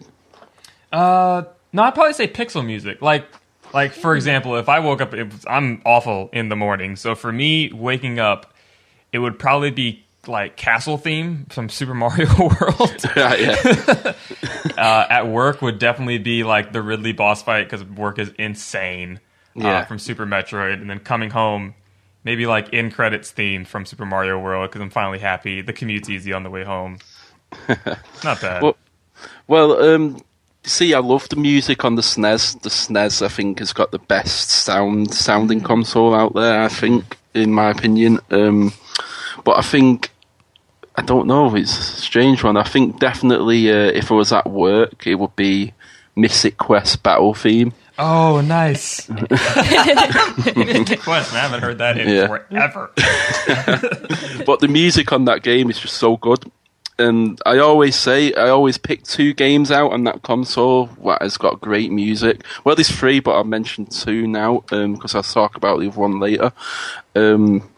Uh, 0.91 1.43
no, 1.73 1.83
I'd 1.83 1.95
probably 1.95 2.13
say 2.13 2.27
pixel 2.27 2.63
music. 2.65 3.01
Like, 3.01 3.25
like 3.73 3.91
for 3.93 4.15
example, 4.15 4.55
if 4.57 4.69
I 4.69 4.79
woke 4.79 5.01
up, 5.01 5.13
it 5.13 5.31
was, 5.31 5.45
I'm 5.49 5.81
awful 5.85 6.29
in 6.33 6.49
the 6.49 6.55
morning. 6.55 6.95
So 6.97 7.15
for 7.15 7.31
me, 7.31 7.71
waking 7.73 8.19
up, 8.19 8.53
it 9.11 9.19
would 9.19 9.37
probably 9.39 9.71
be 9.71 10.03
like 10.27 10.55
castle 10.55 10.97
theme 10.97 11.45
from 11.49 11.67
Super 11.69 11.93
Mario 11.93 12.27
World. 12.39 13.05
Uh, 14.77 15.05
at 15.09 15.27
work 15.27 15.61
would 15.61 15.77
definitely 15.79 16.17
be 16.17 16.43
like 16.43 16.71
the 16.71 16.81
Ridley 16.81 17.11
boss 17.11 17.43
fight 17.43 17.63
because 17.65 17.83
work 17.83 18.17
is 18.19 18.31
insane. 18.39 19.19
Uh, 19.55 19.61
Yeah. 19.63 19.85
from 19.85 19.99
Super 19.99 20.25
Metroid, 20.25 20.73
and 20.81 20.89
then 20.89 20.99
coming 20.99 21.29
home, 21.29 21.75
maybe 22.23 22.45
like 22.47 22.69
in 22.69 22.89
credits 22.89 23.29
theme 23.31 23.65
from 23.65 23.85
Super 23.85 24.05
Mario 24.05 24.39
World 24.39 24.69
because 24.69 24.81
I'm 24.81 24.89
finally 24.89 25.19
happy. 25.19 25.61
The 25.61 25.73
commute's 25.73 26.09
easy 26.09 26.33
on 26.33 26.43
the 26.43 26.49
way 26.49 26.63
home. 26.63 26.99
Not 28.23 28.41
bad. 28.41 28.61
Well, 28.63 28.77
Well, 29.47 29.83
um, 29.83 30.21
see, 30.63 30.93
I 30.93 30.99
love 30.99 31.27
the 31.29 31.35
music 31.35 31.83
on 31.83 31.95
the 31.95 32.01
SNES. 32.01 32.61
The 32.61 32.69
SNES, 32.69 33.21
I 33.23 33.27
think, 33.27 33.59
has 33.59 33.73
got 33.73 33.91
the 33.91 33.99
best 33.99 34.49
sound 34.49 35.13
sounding 35.13 35.61
console 35.61 36.15
out 36.15 36.33
there. 36.33 36.61
I 36.63 36.69
think, 36.69 37.17
in 37.33 37.51
my 37.51 37.69
opinion. 37.71 38.19
Um, 38.31 38.71
but 39.43 39.57
I 39.57 39.61
think 39.61 40.11
I 40.95 41.01
don't 41.01 41.27
know. 41.27 41.55
It's 41.55 41.77
a 41.77 41.81
strange 42.01 42.43
one. 42.43 42.57
I 42.57 42.63
think 42.63 42.99
definitely, 42.99 43.71
uh, 43.71 43.91
if 43.93 44.11
I 44.11 44.15
was 44.15 44.31
at 44.33 44.49
work, 44.49 45.07
it 45.07 45.15
would 45.15 45.35
be 45.35 45.73
Mystic 46.15 46.57
Quest 46.57 47.01
Battle 47.03 47.33
Theme. 47.33 47.73
oh, 47.97 48.41
nice. 48.41 49.07
Mystic 49.09 50.99
Quest. 51.01 51.33
man, 51.33 51.39
I 51.39 51.47
haven't 51.47 51.61
heard 51.61 51.77
that 51.79 51.97
in 51.97 52.09
Yeah. 52.09 52.27
forever. 52.27 52.91
But 54.45 54.59
the 54.59 54.67
music 54.67 55.11
on 55.13 55.25
that 55.25 55.43
game 55.43 55.69
is 55.69 55.79
just 55.79 55.95
so 55.95 56.17
good. 56.17 56.43
and 56.99 57.39
I 57.45 57.57
always 57.59 57.95
say 57.95 58.33
I 58.33 58.49
always 58.49 58.77
pick 58.77 59.03
two 59.03 59.33
games 59.33 59.71
out 59.71 59.91
on 59.93 60.03
that 60.05 60.21
console 60.23 60.87
that 61.05 61.21
has 61.21 61.37
got 61.37 61.61
great 61.61 61.91
music. 61.91 62.43
Well, 62.63 62.75
there's 62.75 62.89
three, 62.91 63.19
but 63.19 63.31
I'll 63.31 63.43
mention 63.43 63.85
two 63.85 64.27
now 64.27 64.63
because 64.69 65.15
I'll 65.15 65.23
talk 65.23 65.55
about 65.55 65.79
the 65.79 65.87
other 65.87 65.99
one 65.99 66.19
later. 66.19 66.51
Um, 67.15 67.69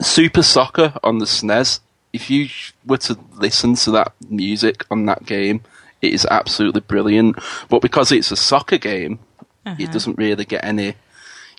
Super 0.00 0.42
Soccer 0.42 0.92
on 1.02 1.18
the 1.18 1.24
SNES. 1.26 1.80
If 2.12 2.30
you 2.30 2.48
were 2.86 2.96
to 2.98 3.18
listen 3.36 3.74
to 3.76 3.90
that 3.92 4.12
music 4.28 4.84
on 4.90 5.06
that 5.06 5.24
game, 5.26 5.62
it 6.02 6.12
is 6.14 6.26
absolutely 6.30 6.80
brilliant. 6.80 7.38
But 7.68 7.82
because 7.82 8.12
it's 8.12 8.30
a 8.30 8.36
soccer 8.36 8.78
game, 8.78 9.18
it 9.78 9.90
doesn't 9.92 10.16
really 10.16 10.44
get 10.44 10.64
any, 10.64 10.94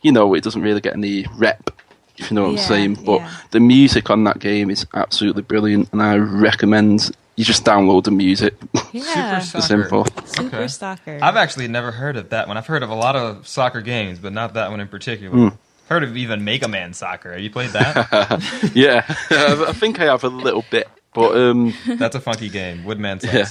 you 0.02 0.12
know, 0.12 0.34
it 0.34 0.44
doesn't 0.44 0.62
really 0.62 0.82
get 0.82 0.94
any 0.94 1.26
rep. 1.36 1.70
If 2.18 2.32
you 2.32 2.36
know 2.36 2.44
what 2.46 2.54
Yeah, 2.54 2.62
I'm 2.62 2.68
saying, 2.68 2.94
but 3.06 3.20
yeah. 3.20 3.32
the 3.52 3.60
music 3.60 4.10
on 4.10 4.24
that 4.24 4.40
game 4.40 4.72
is 4.72 4.88
absolutely 4.96 5.44
brilliant, 5.44 5.90
and 5.92 6.02
I 6.02 6.16
recommend 6.18 7.12
you 7.36 7.46
just 7.46 7.64
download 7.66 8.06
the 8.06 8.12
music. 8.12 8.56
Yeah. 8.94 9.40
Super 9.40 9.62
Simple. 9.62 10.08
Super 10.26 10.56
Okay. 10.56 10.68
soccer. 10.70 11.20
I've 11.22 11.36
actually 11.36 11.68
never 11.68 11.92
heard 11.92 12.16
of 12.18 12.30
that 12.30 12.48
one. 12.48 12.58
I've 12.58 12.66
heard 12.66 12.82
of 12.82 12.90
a 12.90 12.96
lot 12.96 13.16
of 13.16 13.48
soccer 13.48 13.82
games, 13.82 14.18
but 14.18 14.32
not 14.34 14.54
that 14.56 14.72
one 14.72 14.80
in 14.80 14.88
particular. 14.88 15.50
Hmm. 15.52 15.56
Heard 15.90 16.04
of 16.04 16.18
even 16.18 16.44
Mega 16.44 16.68
Man 16.68 16.94
Soccer. 16.94 17.32
Have 17.32 17.42
you 17.42 17.50
played 17.50 17.70
that? 17.72 18.72
yeah, 18.76 19.06
I 19.30 19.74
think 19.74 20.00
I 20.00 20.06
have 20.06 20.24
a 20.24 20.30
little 20.30 20.66
bit, 20.70 20.88
but 21.14 21.36
um, 21.38 21.74
That's 21.88 22.16
a 22.16 22.20
funky 22.20 22.50
game. 22.50 22.84
Woodman 22.84 23.20
Yeah. 23.24 23.48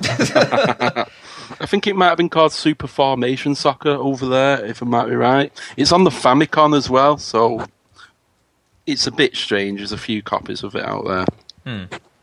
I 0.00 1.66
think 1.66 1.86
it 1.86 1.96
might 1.96 2.08
have 2.08 2.16
been 2.16 2.28
called 2.28 2.52
Super 2.52 2.86
Formation 2.86 3.54
Soccer 3.54 3.90
over 3.90 4.26
there, 4.26 4.64
if 4.64 4.82
I 4.82 4.86
might 4.86 5.08
be 5.08 5.14
right. 5.14 5.52
It's 5.76 5.92
on 5.92 6.04
the 6.04 6.10
Famicom 6.10 6.76
as 6.76 6.88
well, 6.88 7.18
so 7.18 7.66
it's 8.86 9.06
a 9.06 9.12
bit 9.12 9.36
strange. 9.36 9.78
There's 9.78 9.92
a 9.92 9.98
few 9.98 10.22
copies 10.22 10.62
of 10.62 10.74
it 10.74 10.84
out 10.84 11.04
there. 11.04 11.26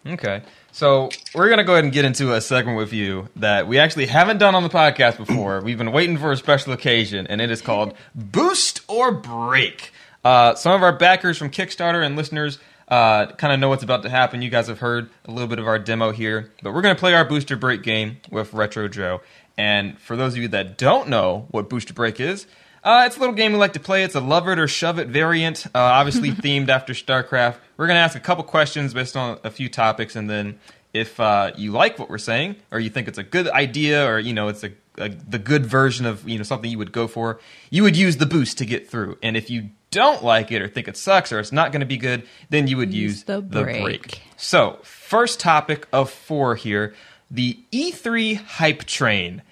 Okay. 0.08 0.42
So 0.72 1.10
we're 1.34 1.48
going 1.48 1.58
to 1.58 1.64
go 1.64 1.74
ahead 1.74 1.84
and 1.84 1.92
get 1.92 2.06
into 2.06 2.34
a 2.34 2.42
segment 2.42 2.78
with 2.78 2.94
you 2.94 3.28
that 3.36 3.68
we 3.68 3.80
actually 3.80 4.06
haven't 4.06 4.38
done 4.38 4.56
on 4.56 4.64
the 4.64 4.70
podcast 4.70 5.18
before. 5.18 5.62
We've 5.62 5.78
been 5.78 5.92
waiting 5.92 6.18
for 6.18 6.32
a 6.32 6.38
special 6.38 6.74
occasion, 6.74 7.28
and 7.28 7.42
it 7.42 7.52
is 7.52 7.62
called 7.62 7.96
Boost 8.16 8.82
or 8.88 9.12
Break. 9.12 9.92
Uh, 10.24 10.56
some 10.56 10.74
of 10.74 10.84
our 10.84 10.94
backers 10.94 11.38
from 11.38 11.50
Kickstarter 11.50 12.06
and 12.06 12.16
listeners 12.16 12.60
uh, 12.88 13.28
kind 13.34 13.54
of 13.54 13.60
know 13.60 13.70
what's 13.70 13.84
about 13.84 14.04
to 14.04 14.10
happen. 14.10 14.42
You 14.42 14.50
guys 14.50 14.68
have 14.68 14.80
heard 14.80 15.10
a 15.26 15.32
little 15.32 15.48
bit 15.48 15.60
of 15.60 15.68
our 15.68 15.80
demo 15.80 16.12
here, 16.12 16.52
but 16.62 16.74
we're 16.74 16.82
going 16.82 16.96
to 16.96 17.00
play 17.00 17.14
our 17.14 17.26
Boost 17.26 17.52
or 17.52 17.58
Break 17.58 17.84
game 17.84 18.18
with 18.30 18.54
Retro 18.54 18.88
Joe. 18.88 19.22
And 19.58 20.00
for 20.00 20.16
those 20.16 20.34
of 20.34 20.42
you 20.42 20.48
that 20.50 20.78
don't 20.78 21.10
know 21.10 21.48
what 21.52 21.70
Boost 21.70 21.92
or 21.92 21.94
Break 21.94 22.20
is, 22.20 22.48
uh, 22.90 23.06
it's 23.06 23.18
a 23.18 23.20
little 23.20 23.36
game 23.36 23.52
we 23.52 23.60
like 23.60 23.74
to 23.74 23.80
play. 23.80 24.04
It's 24.04 24.16
a 24.16 24.20
love 24.20 24.48
it 24.48 24.58
or 24.58 24.68
shove 24.68 24.98
it 24.98 25.10
variant, 25.10 25.68
uh, 25.68 25.80
obviously 25.80 26.32
themed 26.32 26.70
after 26.70 26.94
StarCraft. 26.94 27.58
We're 27.78 27.86
going 27.86 27.98
to 27.98 28.02
ask 28.02 28.18
a 28.18 28.20
couple 28.20 28.44
questions 28.44 28.96
based 28.96 29.16
on 29.16 29.38
a 29.44 29.52
few 29.52 29.70
topics, 29.70 30.16
and 30.16 30.28
then 30.28 30.60
if 30.92 31.20
uh, 31.20 31.52
you 31.56 31.72
like 31.72 32.00
what 32.00 32.10
we're 32.10 32.18
saying, 32.18 32.56
or 32.72 32.80
you 32.80 32.90
think 32.90 33.08
it's 33.08 33.20
a 33.20 33.24
good 33.24 33.48
idea, 33.48 34.10
or 34.10 34.18
you 34.18 34.34
know 34.34 34.48
it's 34.48 34.64
a, 34.64 34.72
a 34.98 35.10
the 35.10 35.38
good 35.38 35.68
version 35.68 36.08
of 36.08 36.28
you 36.28 36.38
know 36.38 36.44
something 36.44 36.72
you 36.72 36.80
would 36.80 36.92
go 36.92 37.08
for, 37.08 37.40
you 37.70 37.84
would 37.84 37.96
use 37.96 38.18
the 38.18 38.26
boost 38.26 38.58
to 38.58 38.66
get 38.66 38.90
through. 38.90 39.20
And 39.22 39.38
if 39.38 39.52
you 39.52 39.70
don't 39.92 40.24
like 40.24 40.52
it 40.52 40.60
or 40.60 40.68
think 40.68 40.88
it 40.88 40.98
sucks 40.98 41.32
or 41.32 41.40
it's 41.40 41.52
not 41.52 41.72
going 41.72 41.82
to 41.82 41.86
be 41.86 41.98
good, 41.98 42.28
then 42.50 42.68
you 42.68 42.78
would 42.78 42.92
use, 42.92 43.18
Use 43.18 43.24
the 43.24 43.42
break. 43.42 44.22
So, 44.36 44.80
first 44.82 45.40
topic 45.40 45.88
of 45.94 46.10
four 46.10 46.56
here 46.56 46.96
the 47.30 47.60
E3 47.72 48.38
hype 48.38 48.86
train. 48.86 49.44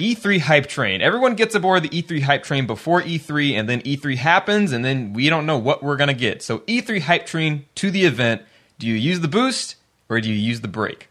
E3 0.00 0.40
hype 0.40 0.66
train. 0.66 1.00
Everyone 1.02 1.34
gets 1.34 1.54
aboard 1.54 1.82
the 1.82 1.88
E3 1.90 2.22
hype 2.22 2.42
train 2.42 2.66
before 2.66 3.02
E3, 3.02 3.52
and 3.52 3.68
then 3.68 3.80
E3 3.82 4.16
happens, 4.16 4.72
and 4.72 4.84
then 4.84 5.12
we 5.12 5.28
don't 5.28 5.46
know 5.46 5.58
what 5.58 5.82
we're 5.82 5.96
going 5.96 6.08
to 6.08 6.14
get. 6.14 6.42
So, 6.42 6.60
E3 6.60 7.02
hype 7.02 7.26
train 7.26 7.66
to 7.76 7.90
the 7.90 8.04
event. 8.04 8.42
Do 8.78 8.86
you 8.86 8.94
use 8.94 9.20
the 9.20 9.28
boost 9.28 9.76
or 10.08 10.20
do 10.20 10.28
you 10.28 10.34
use 10.34 10.62
the 10.62 10.68
break? 10.68 11.08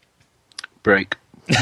Break. 0.82 1.16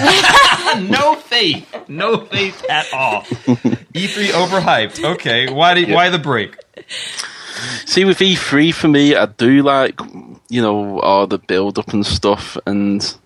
No 0.77 1.14
faith. 1.14 1.88
No 1.88 2.27
faith 2.27 2.62
at 2.69 2.93
all. 2.93 3.23
E3 3.23 4.27
overhyped. 4.33 5.03
Okay. 5.14 5.51
Why, 5.51 5.73
do, 5.73 5.93
why 5.93 6.11
the 6.11 6.19
break? 6.19 6.57
See, 7.87 8.05
with 8.05 8.19
E3 8.19 8.75
for 8.75 8.88
me, 8.88 9.14
I 9.17 9.25
do 9.27 9.62
like, 9.62 9.99
you 10.51 10.61
know, 10.61 11.01
all 11.01 11.27
the 11.27 11.38
build 11.38 11.79
up 11.79 11.93
and 11.95 12.05
stuff, 12.05 12.59
and 12.67 13.17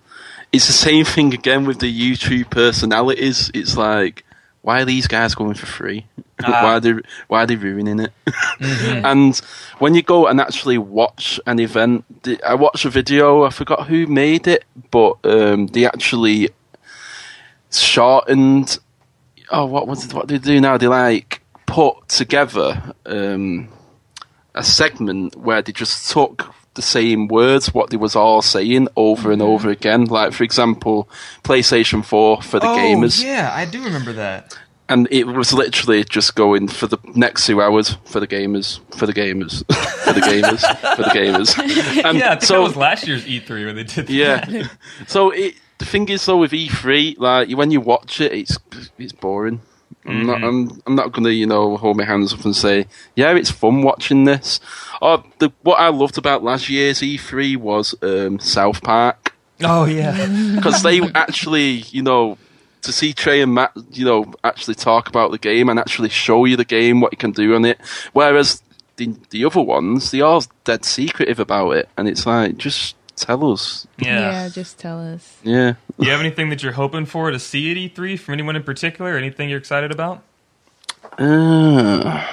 it's 0.52 0.66
the 0.66 0.72
same 0.72 1.04
thing 1.04 1.32
again 1.32 1.64
with 1.64 1.80
the 1.80 1.90
YouTube 1.90 2.50
personalities. 2.50 3.50
It's 3.54 3.76
like, 3.76 4.24
why 4.60 4.82
are 4.82 4.84
these 4.84 5.06
guys 5.06 5.34
going 5.34 5.54
for 5.54 5.66
free? 5.66 6.06
Ah. 6.44 6.64
why 6.64 6.72
are 6.72 6.80
they 6.80 6.94
why 7.28 7.42
are 7.44 7.46
they 7.46 7.54
ruining 7.54 8.00
it? 8.00 8.12
and 9.04 9.38
when 9.78 9.94
you 9.94 10.02
go 10.02 10.26
and 10.26 10.40
actually 10.40 10.76
watch 10.76 11.38
an 11.46 11.60
event, 11.60 12.04
I 12.44 12.54
watched 12.54 12.84
a 12.84 12.90
video. 12.90 13.44
I 13.44 13.50
forgot 13.50 13.86
who 13.86 14.08
made 14.08 14.48
it, 14.48 14.64
but 14.90 15.18
um, 15.22 15.68
they 15.68 15.86
actually 15.86 16.48
shortened. 17.70 18.80
Oh, 19.50 19.66
what 19.66 19.86
was 19.86 20.04
it? 20.04 20.14
what 20.14 20.26
do 20.26 20.36
they 20.36 20.54
do 20.54 20.60
now? 20.60 20.78
They 20.78 20.88
like 20.88 21.42
put 21.66 22.08
together 22.08 22.92
um, 23.06 23.68
a 24.56 24.64
segment 24.64 25.36
where 25.36 25.62
they 25.62 25.70
just 25.70 26.10
took 26.10 26.52
the 26.74 26.82
same 26.82 27.28
words, 27.28 27.74
what 27.74 27.90
they 27.90 27.96
was 27.96 28.16
all 28.16 28.40
saying 28.42 28.88
over 28.96 29.30
and 29.32 29.42
over 29.42 29.68
again. 29.70 30.04
Like 30.06 30.32
for 30.32 30.42
example, 30.44 31.08
PlayStation 31.44 32.04
Four 32.04 32.40
for 32.42 32.60
the 32.60 32.66
oh, 32.68 32.76
gamers, 32.76 33.22
Oh, 33.22 33.26
yeah, 33.26 33.50
I 33.52 33.64
do 33.64 33.82
remember 33.84 34.12
that. 34.14 34.56
and 34.88 35.06
it 35.10 35.26
was 35.26 35.52
literally 35.52 36.04
just 36.04 36.34
going 36.34 36.68
for 36.68 36.86
the 36.86 36.98
next 37.14 37.46
two 37.46 37.60
hours 37.62 37.96
for 38.04 38.20
the 38.20 38.26
gamers, 38.26 38.80
for 38.96 39.06
the 39.06 39.12
gamers, 39.12 39.64
for 40.04 40.12
the 40.12 40.20
gamers, 40.20 40.60
for 40.96 41.02
the 41.02 41.10
gamers. 41.10 42.04
And 42.04 42.18
Yeah, 42.18 42.38
so 42.38 42.54
that 42.54 42.60
was 42.60 42.76
last 42.76 43.06
year's 43.06 43.24
E3 43.24 43.48
where 43.48 43.72
they 43.72 43.84
did 43.84 44.06
that. 44.06 44.10
yeah. 44.10 44.66
so 45.06 45.30
it, 45.30 45.54
the 45.78 45.84
thing 45.84 46.08
is 46.08 46.24
though 46.26 46.38
with 46.38 46.52
E3, 46.52 47.16
like 47.18 47.50
when 47.50 47.70
you 47.70 47.80
watch 47.80 48.20
it, 48.20 48.32
it's 48.32 48.58
it's 48.98 49.12
boring. 49.12 49.60
I'm 50.04 50.26
not. 50.26 50.42
I'm, 50.42 50.82
I'm 50.86 50.94
not 50.94 51.12
gonna, 51.12 51.30
you 51.30 51.46
know, 51.46 51.76
hold 51.76 51.96
my 51.96 52.04
hands 52.04 52.32
up 52.32 52.44
and 52.44 52.56
say, 52.56 52.86
yeah, 53.14 53.34
it's 53.36 53.50
fun 53.50 53.82
watching 53.82 54.24
this. 54.24 54.58
Oh, 55.00 55.22
the, 55.38 55.52
what 55.62 55.76
I 55.76 55.88
loved 55.88 56.18
about 56.18 56.42
last 56.42 56.68
year's 56.68 57.00
E3 57.00 57.56
was 57.56 57.94
um, 58.02 58.38
South 58.40 58.82
Park 58.82 59.32
Oh, 59.64 59.84
yeah. 59.84 60.26
because 60.54 60.82
they 60.82 61.00
actually, 61.14 61.84
you 61.90 62.02
know, 62.02 62.38
to 62.82 62.92
see 62.92 63.12
Trey 63.12 63.40
and 63.40 63.54
Matt, 63.54 63.72
you 63.92 64.04
know, 64.04 64.32
actually 64.42 64.74
talk 64.74 65.08
about 65.08 65.30
the 65.30 65.38
game 65.38 65.68
and 65.68 65.78
actually 65.78 66.08
show 66.08 66.44
you 66.44 66.56
the 66.56 66.64
game, 66.64 67.00
what 67.00 67.12
you 67.12 67.18
can 67.18 67.32
do 67.32 67.54
on 67.54 67.64
it. 67.64 67.78
Whereas 68.12 68.62
the 68.96 69.14
the 69.30 69.44
other 69.44 69.62
ones, 69.62 70.10
they 70.10 70.20
are 70.20 70.42
dead 70.64 70.84
secretive 70.84 71.38
about 71.38 71.70
it, 71.72 71.88
and 71.96 72.08
it's 72.08 72.26
like, 72.26 72.56
just 72.56 72.96
tell 73.16 73.52
us. 73.52 73.86
Yeah. 73.98 74.20
yeah, 74.20 74.48
just 74.48 74.78
tell 74.78 75.00
us. 75.00 75.38
Yeah. 75.42 75.74
Do 75.98 76.06
you 76.06 76.10
have 76.10 76.20
anything 76.20 76.48
that 76.50 76.62
you're 76.62 76.72
hoping 76.72 77.06
for 77.06 77.30
to 77.30 77.38
see 77.38 77.70
at 77.70 77.76
E3 77.76 78.18
from 78.18 78.34
anyone 78.34 78.56
in 78.56 78.62
particular? 78.62 79.16
Anything 79.16 79.48
you're 79.48 79.58
excited 79.58 79.90
about? 79.90 80.22
Uh, 81.18 82.26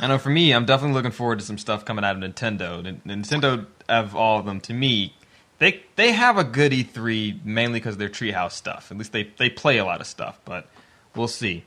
I 0.00 0.06
know 0.06 0.18
for 0.18 0.30
me, 0.30 0.52
I'm 0.52 0.64
definitely 0.64 0.94
looking 0.94 1.10
forward 1.10 1.38
to 1.40 1.44
some 1.44 1.58
stuff 1.58 1.84
coming 1.84 2.04
out 2.04 2.16
of 2.16 2.22
Nintendo. 2.22 3.00
Nintendo, 3.04 3.66
of 3.88 4.14
all 4.14 4.38
of 4.38 4.46
them, 4.46 4.60
to 4.62 4.72
me, 4.72 5.14
they 5.58 5.82
they 5.96 6.12
have 6.12 6.38
a 6.38 6.44
good 6.44 6.72
E3 6.72 7.44
mainly 7.44 7.80
because 7.80 7.96
they're 7.96 8.08
Treehouse 8.08 8.52
stuff. 8.52 8.90
At 8.90 8.98
least 8.98 9.12
they 9.12 9.24
they 9.36 9.50
play 9.50 9.78
a 9.78 9.84
lot 9.84 10.00
of 10.00 10.06
stuff, 10.06 10.40
but 10.44 10.68
we'll 11.14 11.28
see. 11.28 11.64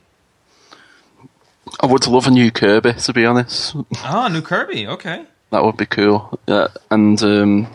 I 1.80 1.86
would 1.86 2.06
love 2.06 2.26
a 2.26 2.30
new 2.30 2.50
Kirby, 2.50 2.94
to 2.94 3.12
be 3.12 3.24
honest. 3.24 3.76
Oh, 4.04 4.28
new 4.28 4.42
Kirby. 4.42 4.86
Okay. 4.86 5.26
That 5.50 5.64
would 5.64 5.76
be 5.76 5.86
cool. 5.86 6.40
Yeah, 6.48 6.68
and 6.90 7.22
um, 7.22 7.66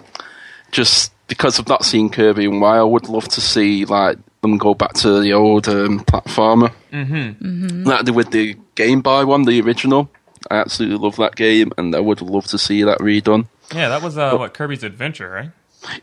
just 0.77 1.11
because 1.27 1.59
I've 1.59 1.67
not 1.67 1.83
seen 1.83 2.09
Kirby 2.09 2.45
in 2.45 2.53
a 2.55 2.59
while, 2.59 2.81
I 2.81 2.83
would 2.83 3.09
love 3.09 3.27
to 3.29 3.41
see 3.41 3.83
like 3.85 4.17
them 4.41 4.57
go 4.59 4.75
back 4.75 4.93
to 4.93 5.19
the 5.19 5.33
old 5.33 5.67
um, 5.67 6.01
platformer. 6.05 6.71
Mm-hmm. 6.93 7.83
Like 7.83 8.05
they 8.05 8.11
with 8.11 8.29
the 8.31 8.55
Game 8.75 9.01
Boy 9.01 9.25
one, 9.25 9.43
the 9.43 9.59
original. 9.61 10.09
I 10.51 10.57
absolutely 10.57 10.99
love 10.99 11.15
that 11.15 11.35
game, 11.35 11.71
and 11.79 11.95
I 11.95 11.99
would 11.99 12.21
love 12.21 12.45
to 12.47 12.57
see 12.59 12.83
that 12.83 12.99
redone. 12.99 13.47
Yeah, 13.73 13.89
that 13.89 14.03
was 14.03 14.17
uh, 14.19 14.37
what 14.37 14.53
Kirby's 14.53 14.83
Adventure, 14.83 15.29
right? 15.29 15.49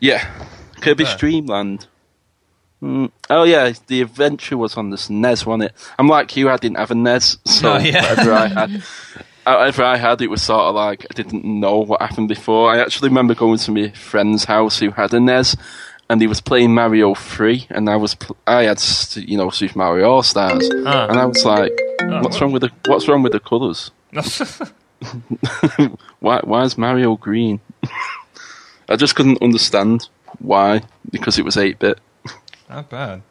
Yeah, 0.01 0.29
Kirby's 0.81 1.07
Okay. 1.09 1.17
Dreamland. 1.17 1.87
Mm. 2.83 3.11
Oh 3.29 3.43
yeah, 3.43 3.71
the 3.87 4.01
adventure 4.01 4.57
was 4.57 4.75
on 4.75 4.89
this 4.89 5.09
NES, 5.09 5.45
wasn't 5.45 5.71
it? 5.71 5.73
I'm 5.97 6.07
like 6.09 6.35
you, 6.35 6.49
I 6.49 6.57
didn't 6.57 6.77
have 6.77 6.91
a 6.91 6.95
NES, 6.95 7.37
so 7.45 7.73
Oh, 7.75 7.77
yeah. 7.77 8.09
whatever 8.09 8.33
I 8.33 8.47
had, 8.47 8.83
whatever 9.45 9.83
I 9.83 9.97
had, 9.97 10.21
it 10.21 10.29
was 10.29 10.41
sort 10.41 10.61
of 10.61 10.75
like 10.75 11.05
I 11.09 11.13
didn't 11.13 11.45
know 11.45 11.79
what 11.79 12.01
happened 12.01 12.27
before. 12.29 12.71
I 12.73 12.79
actually 12.79 13.09
remember 13.09 13.35
going 13.35 13.57
to 13.59 13.71
my 13.71 13.89
friend's 13.91 14.45
house 14.45 14.79
who 14.79 14.91
had 14.91 15.13
a 15.13 15.19
NES, 15.19 15.55
and 16.09 16.21
he 16.21 16.27
was 16.27 16.41
playing 16.41 16.73
Mario 16.73 17.13
Three, 17.15 17.67
and 17.69 17.89
I 17.89 17.95
was 17.95 18.15
pl- 18.15 18.37
I 18.47 18.63
had 18.63 18.81
you 19.15 19.37
know 19.37 19.49
Super 19.49 19.77
Mario 19.77 20.09
All 20.09 20.23
Stars, 20.23 20.69
Uh. 20.69 21.07
and 21.09 21.19
I 21.19 21.25
was 21.25 21.43
like, 21.45 21.71
what's 22.01 22.39
wrong 22.41 22.51
with 22.51 22.61
the 22.63 22.71
what's 22.87 23.07
wrong 23.07 23.23
with 23.23 23.31
the 23.33 23.39
colours? 23.39 23.91
Why 26.19 26.39
why 26.43 26.63
is 26.63 26.77
Mario 26.77 27.15
green? 27.15 27.59
I 28.89 28.95
just 28.95 29.15
couldn't 29.15 29.41
understand 29.41 30.09
why 30.39 30.81
because 31.11 31.37
it 31.37 31.45
was 31.45 31.57
eight 31.57 31.79
bit. 31.79 31.99
Not 32.69 32.89
bad. 32.89 33.21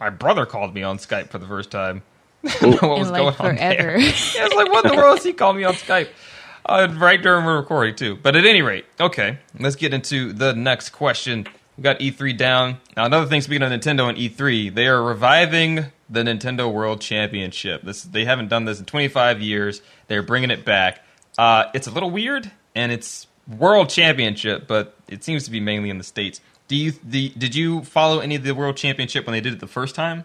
My 0.00 0.10
brother 0.10 0.46
called 0.46 0.74
me 0.74 0.82
on 0.82 0.98
Skype 0.98 1.28
for 1.30 1.38
the 1.38 1.46
first 1.46 1.70
time. 1.70 2.02
I 2.44 2.48
didn't 2.48 2.82
know 2.82 2.88
what 2.88 2.98
was 2.98 3.08
In 3.08 3.14
going 3.14 3.24
like 3.26 3.40
on 3.40 3.56
forever. 3.56 3.82
there. 3.82 3.98
Yeah, 4.00 4.42
I 4.42 4.44
was 4.44 4.54
like, 4.54 4.70
what 4.72 4.84
in 4.84 4.90
the 4.92 4.96
world 4.96 5.18
is 5.18 5.24
he 5.24 5.32
calling 5.32 5.56
me 5.58 5.64
on 5.64 5.74
Skype? 5.74 6.08
uh, 6.66 6.88
right 6.98 7.20
during 7.20 7.44
we're 7.44 7.56
recording 7.56 7.94
too. 7.94 8.16
But 8.16 8.36
at 8.36 8.44
any 8.44 8.62
rate, 8.62 8.84
okay, 9.00 9.38
let's 9.58 9.76
get 9.76 9.92
into 9.94 10.32
the 10.32 10.52
next 10.54 10.90
question. 10.90 11.46
We 11.76 11.82
got 11.82 11.98
E3 12.00 12.36
down. 12.36 12.76
Now, 12.96 13.06
another 13.06 13.26
thing, 13.26 13.40
speaking 13.40 13.62
of 13.62 13.70
Nintendo 13.72 14.08
and 14.08 14.18
E3, 14.18 14.74
they 14.74 14.86
are 14.86 15.02
reviving 15.02 15.86
the 16.10 16.22
Nintendo 16.22 16.70
World 16.72 17.00
Championship. 17.00 17.82
This 17.82 18.02
they 18.02 18.24
haven't 18.26 18.48
done 18.48 18.64
this 18.66 18.78
in 18.78 18.84
25 18.84 19.40
years. 19.40 19.80
They're 20.08 20.22
bringing 20.22 20.50
it 20.50 20.64
back. 20.64 21.00
Uh, 21.38 21.64
it's 21.74 21.86
a 21.86 21.90
little 21.90 22.10
weird, 22.10 22.50
and 22.74 22.92
it's 22.92 23.26
World 23.48 23.88
Championship, 23.88 24.66
but 24.68 24.94
it 25.08 25.24
seems 25.24 25.44
to 25.44 25.50
be 25.50 25.60
mainly 25.60 25.88
in 25.90 25.96
the 25.98 26.04
states. 26.04 26.40
Do 26.68 26.76
you 26.76 26.92
the, 27.02 27.30
did 27.30 27.54
you 27.54 27.82
follow 27.84 28.20
any 28.20 28.34
of 28.36 28.44
the 28.44 28.52
World 28.54 28.76
Championship 28.76 29.26
when 29.26 29.32
they 29.32 29.40
did 29.40 29.54
it 29.54 29.60
the 29.60 29.66
first 29.66 29.94
time? 29.94 30.24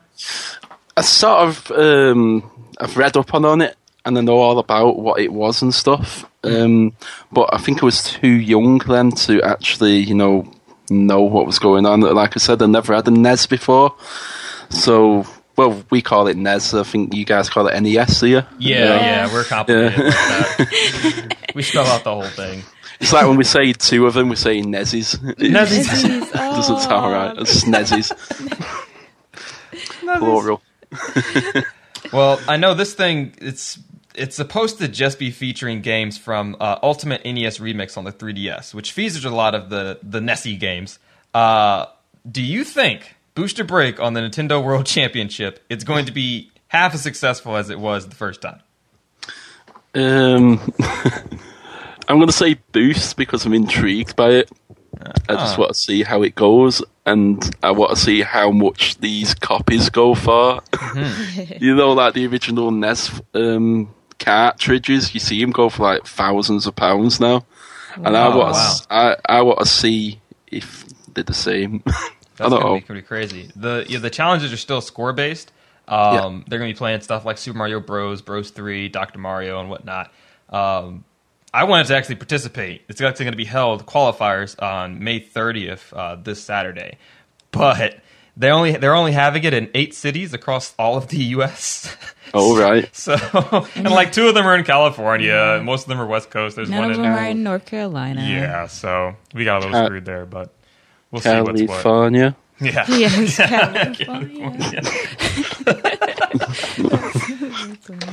I 0.97 1.01
sort 1.01 1.47
of 1.47 1.71
um, 1.71 2.51
I've 2.79 2.97
read 2.97 3.15
up 3.15 3.33
on, 3.33 3.45
on 3.45 3.61
it 3.61 3.75
and 4.05 4.17
I 4.17 4.21
know 4.21 4.37
all 4.37 4.57
about 4.59 4.99
what 4.99 5.19
it 5.19 5.31
was 5.31 5.61
and 5.61 5.73
stuff. 5.73 6.25
Um, 6.43 6.93
but 7.31 7.53
I 7.53 7.57
think 7.57 7.83
I 7.83 7.85
was 7.85 8.03
too 8.03 8.27
young 8.27 8.79
then 8.79 9.11
to 9.11 9.41
actually, 9.41 9.97
you 9.97 10.15
know, 10.15 10.51
know 10.89 11.21
what 11.21 11.45
was 11.45 11.59
going 11.59 11.85
on. 11.85 12.01
Like 12.01 12.37
I 12.37 12.39
said, 12.39 12.61
I 12.61 12.65
never 12.67 12.95
had 12.95 13.07
a 13.07 13.11
NES 13.11 13.45
before, 13.47 13.95
so 14.69 15.25
well, 15.57 15.83
we 15.89 16.01
call 16.01 16.27
it 16.27 16.37
NES. 16.37 16.73
I 16.73 16.83
think 16.83 17.13
you 17.13 17.25
guys 17.25 17.49
call 17.49 17.67
it 17.67 17.79
NES, 17.81 18.19
do 18.21 18.27
you? 18.27 18.43
Yeah, 18.59 18.95
yeah, 18.95 19.33
we're 19.33 19.43
complicated 19.43 19.99
like 20.05 20.13
that. 20.13 21.35
we 21.55 21.63
spell 21.63 21.85
out 21.85 22.03
the 22.03 22.13
whole 22.13 22.23
thing. 22.23 22.63
It's 22.99 23.11
like 23.13 23.27
when 23.27 23.37
we 23.37 23.43
say 23.43 23.73
two 23.73 24.07
of 24.07 24.13
them, 24.13 24.29
we 24.29 24.35
say 24.35 24.61
Nezzies. 24.61 25.19
It 25.37 25.51
Nezzies. 25.51 26.31
doesn't 26.33 26.79
sound 26.79 27.11
right. 27.11 27.37
It's 27.37 27.63
Nezzies. 27.65 28.11
Plural. 30.17 30.61
Well, 32.13 32.39
I 32.47 32.55
know 32.57 32.73
this 32.73 32.93
thing. 32.93 33.33
It's 33.41 33.79
it's 34.15 34.35
supposed 34.35 34.77
to 34.77 34.87
just 34.87 35.19
be 35.19 35.29
featuring 35.29 35.81
games 35.81 36.17
from 36.17 36.55
uh, 36.59 36.77
Ultimate 36.81 37.25
NES 37.25 37.57
Remix 37.57 37.97
on 37.97 38.05
the 38.05 38.11
3DS, 38.13 38.73
which 38.73 38.91
features 38.93 39.25
a 39.25 39.29
lot 39.29 39.53
of 39.55 39.69
the 39.69 39.99
the 40.03 40.21
Nessie 40.21 40.55
games. 40.55 40.99
Uh, 41.33 41.87
do 42.29 42.41
you 42.41 42.63
think 42.63 43.15
Boost 43.35 43.59
or 43.59 43.65
Break 43.65 43.99
on 43.99 44.13
the 44.13 44.21
Nintendo 44.21 44.63
World 44.63 44.85
Championship 44.97 45.63
it's 45.69 45.83
going 45.83 46.05
to 46.05 46.11
be 46.13 46.49
half 46.69 46.93
as 46.93 47.01
successful 47.01 47.57
as 47.57 47.69
it 47.69 47.79
was 47.79 48.07
the 48.07 48.15
first 48.15 48.41
time? 48.41 48.61
Um, 49.93 50.61
I'm 52.07 52.17
going 52.17 52.27
to 52.27 52.31
say 52.31 52.57
boost 52.71 53.17
because 53.17 53.45
I'm 53.45 53.53
intrigued 53.53 54.15
by 54.15 54.29
it. 54.29 54.49
I 55.27 55.33
just 55.33 55.55
Ah. 55.55 55.59
want 55.59 55.69
to 55.73 55.77
see 55.79 56.03
how 56.03 56.21
it 56.23 56.35
goes, 56.35 56.81
and 57.07 57.55
I 57.63 57.71
want 57.71 57.91
to 57.91 57.95
see 57.97 58.21
how 58.21 58.51
much 58.51 58.97
these 58.99 59.33
copies 59.33 59.89
go 59.89 60.13
for. 60.13 60.61
Mm-hmm. 60.73 61.53
you 61.63 61.75
know, 61.75 61.93
like 61.93 62.13
the 62.13 62.27
original 62.27 62.69
NES 62.69 63.19
um, 63.33 63.93
cartridges, 64.19 65.13
you 65.13 65.19
see 65.19 65.39
them 65.41 65.51
go 65.51 65.69
for 65.69 65.83
like 65.83 66.05
thousands 66.05 66.67
of 66.67 66.75
pounds 66.75 67.19
now, 67.19 67.45
and 67.95 68.15
I 68.15 68.27
want 68.35 68.51
Wow. 68.53 68.73
to, 68.81 68.93
I, 68.93 69.15
I 69.25 69.41
want 69.41 69.59
to 69.59 69.65
see 69.65 70.19
if 70.47 70.85
they're 71.13 71.23
the 71.23 71.33
same. 71.33 71.81
I 71.87 71.91
That's 72.37 72.51
don't 72.51 72.59
gonna 72.59 72.73
know. 72.73 72.79
be 72.79 72.85
pretty 72.85 73.01
crazy. 73.01 73.49
The 73.55 73.85
yeah, 73.89 73.97
the 73.97 74.11
challenges 74.11 74.53
are 74.53 74.57
still 74.57 74.81
score 74.81 75.11
based. 75.13 75.51
Um, 75.87 76.43
They're 76.47 76.59
gonna 76.59 76.69
be 76.71 76.77
playing 76.77 77.01
stuff 77.01 77.25
like 77.25 77.37
Super 77.39 77.57
Mario 77.57 77.79
Bros, 77.79 78.21
Bros 78.21 78.51
Three, 78.51 78.89
Doctor 78.89 79.17
Mario, 79.19 79.59
and 79.59 79.69
whatnot. 79.69 80.11
Um, 80.49 81.03
I 81.57 81.63
wanted 81.63 81.87
to 81.87 81.95
actually 81.95 82.17
participate. 82.17 82.83
It's 82.87 83.01
actually 83.01 83.25
going 83.25 83.33
to 83.33 83.37
be 83.37 83.45
held 83.45 83.87
qualifiers 83.87 84.61
on 84.61 85.03
May 85.03 85.19
30th 85.19 85.91
uh, 85.91 86.15
this 86.21 86.39
Saturday, 86.39 86.99
but 87.49 87.97
they 88.37 88.51
only 88.51 88.73
they're 88.73 88.93
only 88.93 89.11
having 89.13 89.43
it 89.43 89.55
in 89.55 89.67
eight 89.73 89.95
cities 89.95 90.35
across 90.35 90.75
all 90.77 90.97
of 90.97 91.07
the 91.07 91.17
U.S. 91.37 91.95
Oh, 92.33 92.59
right. 92.59 92.87
So 92.93 93.15
and 93.75 93.89
like 93.89 94.11
two 94.11 94.27
of 94.27 94.35
them 94.35 94.45
are 94.45 94.55
in 94.55 94.65
California. 94.65 95.61
Most 95.63 95.83
of 95.83 95.87
them 95.87 95.99
are 95.99 96.05
West 96.05 96.29
Coast. 96.29 96.57
There's 96.57 96.69
None 96.69 96.81
one 96.81 96.91
of 96.91 96.99
in 96.99 97.05
are 97.05 97.25
in 97.25 97.41
North 97.41 97.65
Carolina. 97.65 98.21
yeah. 98.21 98.67
So 98.67 99.15
we 99.33 99.45
got 99.45 99.63
a 99.63 99.65
little 99.65 99.71
Ca- 99.79 99.85
screwed 99.85 100.05
there, 100.05 100.25
but 100.27 100.53
we'll 101.09 101.21
see 101.21 101.29
what's 101.41 101.61
what. 101.61 101.67
California. 101.69 102.35
Yeah. 102.59 102.85
Yes, 102.89 103.37
California. 103.37 104.81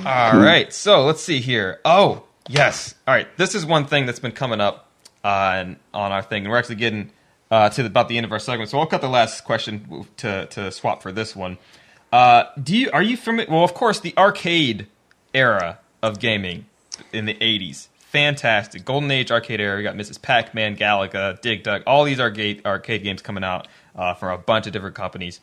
All 0.07 0.39
right, 0.39 0.73
so 0.73 1.05
let's 1.05 1.23
see 1.23 1.41
here. 1.41 1.81
Oh, 1.85 2.23
yes. 2.49 2.95
All 3.07 3.15
right, 3.15 3.29
this 3.37 3.55
is 3.55 3.65
one 3.65 3.87
thing 3.87 4.07
that's 4.07 4.19
been 4.19 4.33
coming 4.33 4.61
up 4.61 4.91
on 5.23 5.77
on 5.93 6.13
our 6.13 6.23
thing, 6.23 6.45
and 6.45 6.51
we're 6.51 6.59
actually 6.59 6.77
getting 6.77 7.11
uh, 7.51 7.69
to 7.71 7.83
the, 7.83 7.89
about 7.89 8.09
the 8.09 8.17
end 8.17 8.27
of 8.27 8.33
our 8.33 8.39
segment. 8.39 8.71
So 8.71 8.79
I'll 8.79 8.87
cut 8.87 9.01
the 9.01 9.09
last 9.09 9.45
question 9.45 10.07
to 10.19 10.47
to 10.47 10.71
swap 10.71 11.03
for 11.03 11.13
this 11.13 11.35
one. 11.35 11.59
Uh, 12.13 12.45
do 12.63 12.77
you 12.77 12.91
are 12.93 13.03
you 13.03 13.17
familiar? 13.17 13.51
Well, 13.51 13.65
of 13.65 13.75
course, 13.75 14.01
the 14.01 14.17
arcade 14.17 14.87
era 15.33 15.79
of 16.03 16.21
gaming 16.21 16.67
in 17.13 17.25
the 17.25 17.35
'80s, 17.35 17.89
fantastic 17.99 18.85
golden 18.85 19.11
age 19.11 19.31
arcade 19.31 19.61
era. 19.61 19.77
We 19.77 19.83
got 19.83 19.97
Mrs. 19.97 20.21
Pac-Man, 20.21 20.77
Galaga, 20.77 21.41
Dig 21.41 21.63
Dug, 21.63 21.83
all 21.87 22.05
these 22.05 22.21
arcade 22.21 22.65
arcade 22.65 23.03
games 23.03 23.23
coming 23.23 23.45
out 23.45 23.67
uh, 23.97 24.15
from 24.15 24.33
a 24.33 24.39
bunch 24.39 24.67
of 24.67 24.73
different 24.73 24.95
companies. 24.95 25.41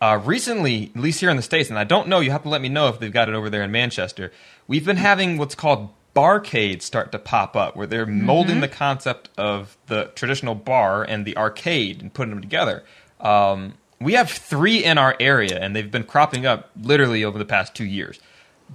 Uh, 0.00 0.20
recently, 0.22 0.90
at 0.94 1.00
least 1.00 1.20
here 1.20 1.30
in 1.30 1.36
the 1.36 1.42
States, 1.42 1.70
and 1.70 1.78
I 1.78 1.84
don't 1.84 2.08
know, 2.08 2.20
you 2.20 2.30
have 2.30 2.42
to 2.42 2.48
let 2.48 2.60
me 2.60 2.68
know 2.68 2.88
if 2.88 2.98
they've 2.98 3.12
got 3.12 3.28
it 3.28 3.34
over 3.34 3.48
there 3.48 3.62
in 3.62 3.70
Manchester, 3.70 4.32
we've 4.66 4.84
been 4.84 4.96
having 4.96 5.38
what's 5.38 5.54
called 5.54 5.88
barcades 6.14 6.82
start 6.82 7.12
to 7.12 7.18
pop 7.18 7.56
up, 7.56 7.76
where 7.76 7.86
they're 7.86 8.06
molding 8.06 8.60
the 8.60 8.68
concept 8.68 9.28
of 9.36 9.76
the 9.86 10.10
traditional 10.14 10.54
bar 10.54 11.02
and 11.02 11.24
the 11.24 11.36
arcade 11.36 12.00
and 12.00 12.14
putting 12.14 12.30
them 12.30 12.40
together. 12.40 12.84
Um, 13.20 13.74
we 14.00 14.14
have 14.14 14.30
three 14.30 14.84
in 14.84 14.98
our 14.98 15.16
area, 15.18 15.58
and 15.58 15.74
they've 15.74 15.90
been 15.90 16.04
cropping 16.04 16.46
up 16.46 16.70
literally 16.80 17.24
over 17.24 17.38
the 17.38 17.44
past 17.44 17.74
two 17.74 17.84
years. 17.84 18.20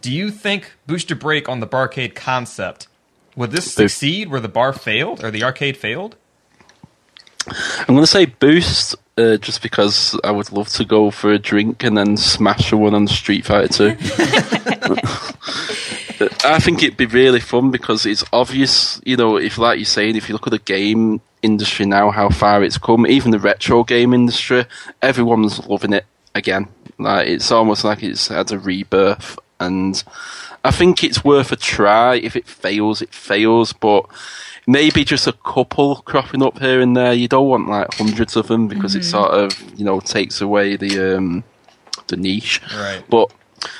Do 0.01 0.11
you 0.11 0.31
think 0.31 0.73
Boost 0.87 1.11
or 1.11 1.15
Break 1.15 1.49
on 1.49 1.59
the 1.59 1.67
barcade 1.67 2.15
concept 2.15 2.87
would 3.35 3.51
this 3.51 3.71
succeed 3.73 4.29
where 4.29 4.41
the 4.41 4.49
bar 4.49 4.73
failed 4.73 5.23
or 5.23 5.31
the 5.31 5.43
arcade 5.43 5.77
failed? 5.77 6.17
I'm 7.47 7.95
going 7.95 8.01
to 8.01 8.07
say 8.07 8.25
boost, 8.25 8.95
uh, 9.17 9.37
just 9.37 9.61
because 9.61 10.19
I 10.23 10.31
would 10.31 10.51
love 10.51 10.67
to 10.69 10.83
go 10.83 11.09
for 11.09 11.31
a 11.31 11.39
drink 11.39 11.83
and 11.83 11.97
then 11.97 12.17
smash 12.17 12.73
one 12.73 12.93
on 12.93 13.07
Street 13.07 13.45
Fighter 13.45 13.95
2. 13.95 13.97
I 16.43 16.59
think 16.59 16.83
it'd 16.83 16.97
be 16.97 17.05
really 17.05 17.39
fun 17.39 17.71
because 17.71 18.05
it's 18.05 18.23
obvious, 18.33 19.01
you 19.05 19.17
know, 19.17 19.37
if 19.37 19.57
like 19.57 19.77
you're 19.77 19.85
saying, 19.85 20.15
if 20.15 20.29
you 20.29 20.33
look 20.33 20.47
at 20.47 20.51
the 20.51 20.59
game 20.59 21.21
industry 21.41 21.85
now, 21.85 22.11
how 22.11 22.29
far 22.29 22.63
it's 22.63 22.77
come, 22.77 23.07
even 23.07 23.31
the 23.31 23.39
retro 23.39 23.83
game 23.83 24.13
industry, 24.13 24.65
everyone's 25.01 25.65
loving 25.67 25.93
it 25.93 26.05
again. 26.35 26.67
Like 26.97 27.27
it's 27.27 27.51
almost 27.51 27.83
like 27.83 28.03
it's 28.03 28.27
had 28.27 28.51
a 28.51 28.59
rebirth, 28.59 29.39
and 29.59 30.03
I 30.63 30.71
think 30.71 31.03
it's 31.03 31.23
worth 31.23 31.51
a 31.51 31.55
try. 31.55 32.15
If 32.15 32.35
it 32.35 32.47
fails, 32.47 33.01
it 33.01 33.13
fails, 33.13 33.71
but 33.71 34.05
maybe 34.67 35.05
just 35.05 35.25
a 35.25 35.33
couple 35.33 35.97
cropping 35.97 36.43
up 36.43 36.59
here 36.59 36.81
and 36.81 36.95
there. 36.95 37.13
You 37.13 37.27
don't 37.27 37.47
want 37.47 37.69
like 37.69 37.93
hundreds 37.93 38.35
of 38.35 38.47
them 38.47 38.67
because 38.67 38.95
it 38.95 39.05
sort 39.05 39.31
of 39.31 39.51
you 39.79 39.85
know 39.85 39.99
takes 39.99 40.41
away 40.41 40.75
the 40.75 41.17
um, 41.17 41.43
the 42.07 42.17
niche. 42.17 42.61
Right. 42.75 43.03
But 43.09 43.31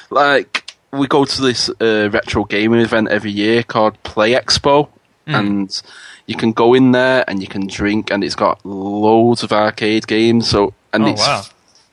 like 0.09 0.68
we 0.91 1.07
go 1.07 1.25
to 1.25 1.41
this 1.41 1.69
uh, 1.81 2.09
retro 2.11 2.43
gaming 2.45 2.81
event 2.81 3.09
every 3.09 3.31
year 3.31 3.63
called 3.63 4.01
Play 4.03 4.31
Expo, 4.33 4.89
Hmm. 5.27 5.35
and 5.35 5.81
you 6.25 6.35
can 6.35 6.51
go 6.53 6.73
in 6.73 6.91
there 6.91 7.23
and 7.27 7.41
you 7.41 7.47
can 7.47 7.67
drink, 7.67 8.11
and 8.11 8.23
it's 8.23 8.35
got 8.35 8.65
loads 8.65 9.43
of 9.43 9.51
arcade 9.51 10.07
games. 10.07 10.49
So 10.49 10.73
and 10.93 11.03
Oh, 11.05 11.07
it's 11.09 11.21
wow. 11.21 11.43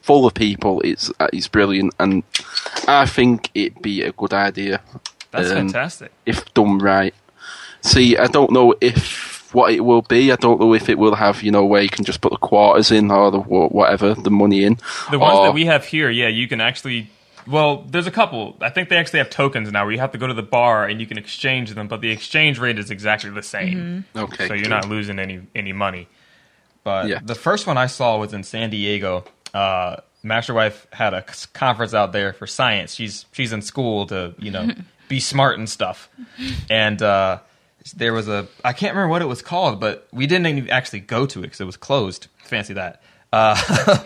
full 0.03 0.25
of 0.27 0.33
people. 0.35 0.81
It's 0.83 1.11
uh, 1.21 1.29
it's 1.33 1.49
brilliant, 1.49 1.95
and 1.99 2.23
I 2.89 3.05
think 3.07 3.51
it'd 3.55 3.83
be 3.83 4.03
a 4.03 4.13
good 4.13 4.33
idea 4.33 4.81
That's 5.33 5.51
Um, 5.51 5.57
fantastic. 5.57 6.13
if 6.25 6.53
done 6.55 6.79
right. 6.79 7.13
See, 7.83 8.17
I 8.17 8.27
don't 8.27 8.51
know 8.53 8.75
if 8.81 9.53
what 9.53 9.73
it 9.73 9.81
will 9.85 10.03
be. 10.03 10.33
I 10.33 10.37
don't 10.37 10.59
know 10.61 10.73
if 10.75 10.89
it 10.89 10.99
will 10.99 11.15
have 11.17 11.43
you 11.43 11.51
know 11.51 11.65
where 11.65 11.83
you 11.83 11.89
can 11.91 12.05
just 12.07 12.21
put 12.23 12.33
the 12.33 12.39
quarters 12.39 12.91
in 12.91 13.11
or 13.11 13.31
the 13.31 13.39
whatever 13.41 14.15
the 14.15 14.31
money 14.31 14.65
in. 14.65 14.79
The 15.11 15.19
ones 15.19 15.39
or- 15.39 15.45
that 15.47 15.55
we 15.55 15.67
have 15.67 15.85
here, 15.85 16.09
yeah, 16.11 16.29
you 16.29 16.49
can 16.49 16.61
actually. 16.63 17.11
Well, 17.47 17.85
there's 17.89 18.07
a 18.07 18.11
couple. 18.11 18.57
I 18.61 18.71
think 18.71 18.89
they 18.89 18.97
actually 18.97 19.21
have 19.21 19.31
tokens 19.31 19.71
now 19.71 19.85
where 19.85 19.93
you 19.93 19.99
have 20.01 20.13
to 20.13 20.19
go 20.19 20.27
to 20.27 20.35
the 20.35 20.43
bar 20.43 20.85
and 20.87 21.01
you 21.01 21.07
can 21.07 21.17
exchange 21.19 21.73
them, 21.75 21.87
but 21.89 22.01
the 22.01 22.11
exchange 22.11 22.59
rate 22.59 22.79
is 22.79 22.91
exactly 22.91 23.31
the 23.31 23.43
same. 23.43 24.05
okay, 24.17 24.49
So 24.49 24.55
you're 24.55 24.65
good. 24.65 24.71
not 24.71 24.89
losing 24.89 25.19
any 25.19 25.41
any 25.55 25.73
money. 25.73 26.09
But 26.85 27.09
Yeah. 27.09 27.21
the 27.23 27.35
first 27.35 27.67
one 27.67 27.79
I 27.79 27.87
saw 27.87 28.19
was 28.19 28.33
in 28.33 28.43
San 28.45 28.71
Diego. 28.71 29.25
Uh, 29.55 29.97
Master 30.23 30.55
Wife 30.55 30.87
had 30.93 31.15
a 31.15 31.25
conference 31.53 31.95
out 31.95 32.13
there 32.13 32.33
for 32.33 32.47
science. 32.47 32.95
She's 32.95 33.27
she's 33.33 33.53
in 33.53 33.63
school 33.63 34.07
to 34.07 34.35
you 34.39 34.51
know 34.51 34.71
be 35.09 35.21
smart 35.21 35.59
and 35.59 35.69
stuff. 35.71 36.09
And 36.69 37.01
uh, 37.01 37.39
there 37.97 38.13
was 38.13 38.27
a 38.29 38.49
I 38.65 38.73
can't 38.73 38.93
remember 38.95 39.11
what 39.11 39.23
it 39.23 39.27
was 39.27 39.41
called, 39.43 39.79
but 39.81 40.09
we 40.13 40.27
didn't 40.27 40.47
even 40.47 40.71
actually 40.71 41.01
go 41.01 41.27
to 41.27 41.39
it 41.41 41.43
because 41.43 41.61
it 41.61 41.65
was 41.65 41.77
closed. 41.77 42.27
Fancy 42.39 42.75
that. 42.75 43.03
Uh, 43.33 43.57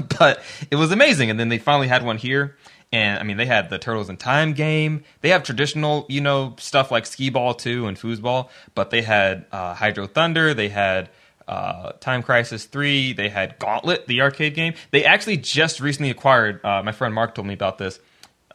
but 0.18 0.42
it 0.70 0.76
was 0.76 0.92
amazing. 0.92 1.30
And 1.30 1.38
then 1.40 1.48
they 1.48 1.58
finally 1.58 1.88
had 1.88 2.02
one 2.04 2.18
here. 2.18 2.56
And 2.92 3.18
I 3.20 3.22
mean, 3.22 3.36
they 3.36 3.46
had 3.46 3.70
the 3.70 3.78
Turtles 3.78 4.08
in 4.08 4.16
Time 4.16 4.52
game. 4.52 5.04
They 5.20 5.28
have 5.28 5.42
traditional, 5.44 6.06
you 6.08 6.20
know, 6.20 6.56
stuff 6.58 6.90
like 6.90 7.06
skee 7.06 7.30
ball 7.30 7.54
too 7.54 7.86
and 7.86 7.96
foosball. 7.96 8.48
But 8.74 8.90
they 8.90 9.02
had 9.02 9.46
uh, 9.52 9.74
Hydro 9.74 10.06
Thunder. 10.08 10.54
They 10.54 10.68
had 10.70 11.08
uh, 11.46 11.92
Time 12.00 12.22
Crisis 12.22 12.64
3. 12.64 13.12
They 13.12 13.28
had 13.28 13.58
Gauntlet, 13.60 14.06
the 14.08 14.20
arcade 14.22 14.54
game. 14.54 14.74
They 14.90 15.04
actually 15.04 15.36
just 15.36 15.80
recently 15.80 16.10
acquired, 16.10 16.64
uh, 16.64 16.82
my 16.82 16.90
friend 16.92 17.14
Mark 17.14 17.34
told 17.36 17.46
me 17.46 17.54
about 17.54 17.78
this, 17.78 18.00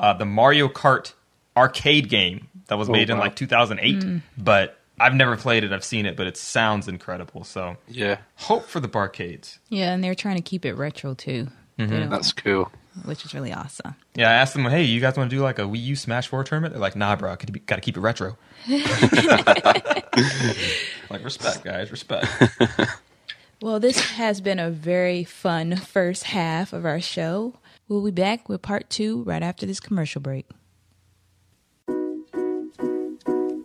uh, 0.01 0.13
the 0.13 0.25
Mario 0.25 0.67
Kart 0.67 1.13
arcade 1.55 2.09
game 2.09 2.47
that 2.67 2.77
was 2.77 2.89
made 2.89 3.09
in 3.09 3.17
like 3.17 3.35
2008. 3.37 4.21
But 4.37 4.77
I've 4.99 5.13
never 5.13 5.37
played 5.37 5.63
it. 5.63 5.71
I've 5.71 5.83
seen 5.85 6.05
it, 6.05 6.17
but 6.17 6.27
it 6.27 6.35
sounds 6.35 6.89
incredible. 6.89 7.45
So 7.45 7.77
Yeah, 7.87 8.17
hope 8.35 8.65
for 8.65 8.81
the 8.81 8.89
barcades. 8.89 9.59
Yeah, 9.69 9.93
and 9.93 10.03
they're 10.03 10.15
trying 10.15 10.35
to 10.35 10.41
keep 10.41 10.65
it 10.65 10.73
retro 10.73 11.13
too. 11.13 11.47
They 11.77 11.85
don't- 11.85 12.09
that's 12.09 12.31
cool. 12.33 12.69
Which 13.03 13.25
is 13.25 13.33
really 13.33 13.51
awesome. 13.51 13.95
Yeah, 14.15 14.29
I 14.29 14.33
asked 14.33 14.53
them, 14.53 14.65
hey, 14.65 14.83
you 14.83 15.01
guys 15.01 15.17
want 15.17 15.29
to 15.29 15.35
do 15.35 15.41
like 15.41 15.59
a 15.59 15.63
Wii 15.63 15.83
U 15.83 15.95
Smash 15.95 16.27
4 16.27 16.43
tournament? 16.43 16.73
They're 16.73 16.81
like, 16.81 16.95
nah, 16.95 17.15
bro, 17.15 17.35
got 17.35 17.75
to 17.75 17.81
keep 17.81 17.97
it 17.97 18.01
retro. 18.01 18.37
like, 18.69 20.13
respect, 21.23 21.63
guys, 21.63 21.91
respect. 21.91 22.27
Well, 23.61 23.79
this 23.79 23.97
has 24.11 24.41
been 24.41 24.59
a 24.59 24.69
very 24.69 25.23
fun 25.23 25.77
first 25.77 26.25
half 26.25 26.73
of 26.73 26.85
our 26.85 26.99
show. 26.99 27.53
We'll 27.87 28.03
be 28.03 28.11
back 28.11 28.49
with 28.49 28.61
part 28.61 28.89
two 28.89 29.23
right 29.23 29.41
after 29.41 29.65
this 29.65 29.79
commercial 29.79 30.21
break. 30.21 30.45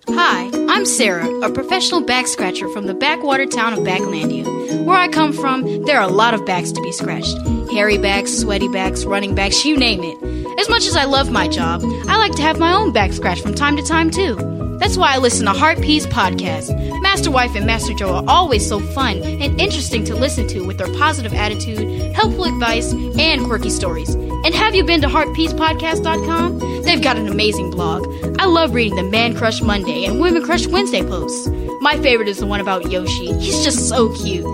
Hi, 0.08 0.49
I'm 0.72 0.86
Sarah, 0.86 1.28
a 1.40 1.50
professional 1.50 2.00
back 2.00 2.28
scratcher 2.28 2.68
from 2.68 2.86
the 2.86 2.94
backwater 2.94 3.44
town 3.44 3.72
of 3.72 3.80
Backlandia. 3.80 4.84
Where 4.84 4.96
I 4.96 5.08
come 5.08 5.32
from, 5.32 5.82
there 5.82 5.98
are 5.98 6.08
a 6.08 6.12
lot 6.12 6.32
of 6.32 6.46
backs 6.46 6.70
to 6.70 6.80
be 6.80 6.92
scratched 6.92 7.36
hairy 7.72 7.98
backs, 7.98 8.32
sweaty 8.32 8.68
backs, 8.68 9.04
running 9.04 9.34
backs, 9.34 9.64
you 9.64 9.76
name 9.76 10.00
it. 10.04 10.60
As 10.60 10.68
much 10.68 10.86
as 10.86 10.94
I 10.94 11.06
love 11.06 11.30
my 11.30 11.48
job, 11.48 11.82
I 12.06 12.16
like 12.18 12.36
to 12.36 12.42
have 12.42 12.60
my 12.60 12.72
own 12.72 12.92
back 12.92 13.12
scratched 13.12 13.42
from 13.42 13.54
time 13.54 13.76
to 13.76 13.82
time, 13.82 14.10
too. 14.10 14.36
That's 14.78 14.96
why 14.96 15.14
I 15.14 15.18
listen 15.18 15.46
to 15.46 15.52
Heart 15.52 15.78
Podcast. 15.78 17.02
Master 17.02 17.32
Wife 17.32 17.56
and 17.56 17.66
Master 17.66 17.92
Joe 17.92 18.14
are 18.14 18.24
always 18.28 18.66
so 18.66 18.78
fun 18.78 19.18
and 19.22 19.60
interesting 19.60 20.04
to 20.04 20.14
listen 20.14 20.46
to 20.48 20.66
with 20.66 20.78
their 20.78 20.92
positive 20.94 21.34
attitude, 21.34 22.14
helpful 22.14 22.44
advice, 22.44 22.92
and 22.92 23.44
quirky 23.44 23.70
stories. 23.70 24.14
And 24.44 24.54
have 24.54 24.74
you 24.74 24.84
been 24.84 25.00
to 25.02 25.08
heartpeacepodcast.com? 25.08 26.82
They've 26.82 27.02
got 27.02 27.16
an 27.16 27.28
amazing 27.28 27.70
blog. 27.70 28.06
I 28.38 28.46
love 28.46 28.74
reading 28.74 28.96
the 28.96 29.02
Man 29.02 29.36
Crush 29.36 29.60
Monday 29.60 30.04
and 30.04 30.20
Women 30.20 30.42
Crush 30.42 30.66
Wednesday 30.66 31.02
posts. 31.02 31.48
My 31.80 31.98
favorite 31.98 32.28
is 32.28 32.38
the 32.38 32.46
one 32.46 32.60
about 32.60 32.90
Yoshi. 32.90 33.32
He's 33.38 33.62
just 33.62 33.88
so 33.88 34.14
cute. 34.16 34.44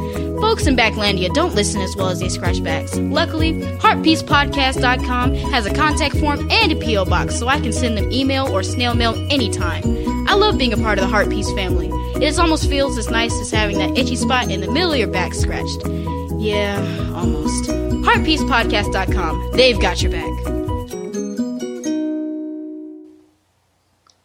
Folks 0.40 0.66
in 0.66 0.76
Backlandia 0.76 1.32
don't 1.32 1.54
listen 1.54 1.80
as 1.80 1.96
well 1.96 2.08
as 2.08 2.20
they 2.20 2.28
scratch 2.28 2.62
backs. 2.62 2.96
Luckily, 2.96 3.54
heartpeacepodcast.com 3.54 5.34
has 5.34 5.66
a 5.66 5.72
contact 5.74 6.16
form 6.18 6.46
and 6.50 6.72
a 6.72 6.76
P.O. 6.76 7.04
box 7.06 7.38
so 7.38 7.48
I 7.48 7.58
can 7.60 7.72
send 7.72 7.96
them 7.96 8.12
email 8.12 8.46
or 8.46 8.62
snail 8.62 8.94
mail 8.94 9.14
anytime. 9.30 9.82
I 10.28 10.34
love 10.34 10.58
being 10.58 10.72
a 10.72 10.76
part 10.76 10.98
of 10.98 11.04
the 11.04 11.08
Heart 11.08 11.30
Piece 11.30 11.50
family. 11.52 11.88
It 12.22 12.38
almost 12.38 12.68
feels 12.68 12.98
as 12.98 13.10
nice 13.10 13.32
as 13.40 13.50
having 13.50 13.78
that 13.78 13.96
itchy 13.96 14.16
spot 14.16 14.50
in 14.50 14.60
the 14.60 14.70
middle 14.70 14.92
of 14.92 14.98
your 14.98 15.08
back 15.08 15.32
scratched. 15.34 15.82
Yeah, 16.38 16.76
almost. 17.14 17.64
Heartpeacepodcast.com. 17.64 19.52
They've 19.52 19.80
got 19.80 20.02
your 20.02 20.12
back. 20.12 20.30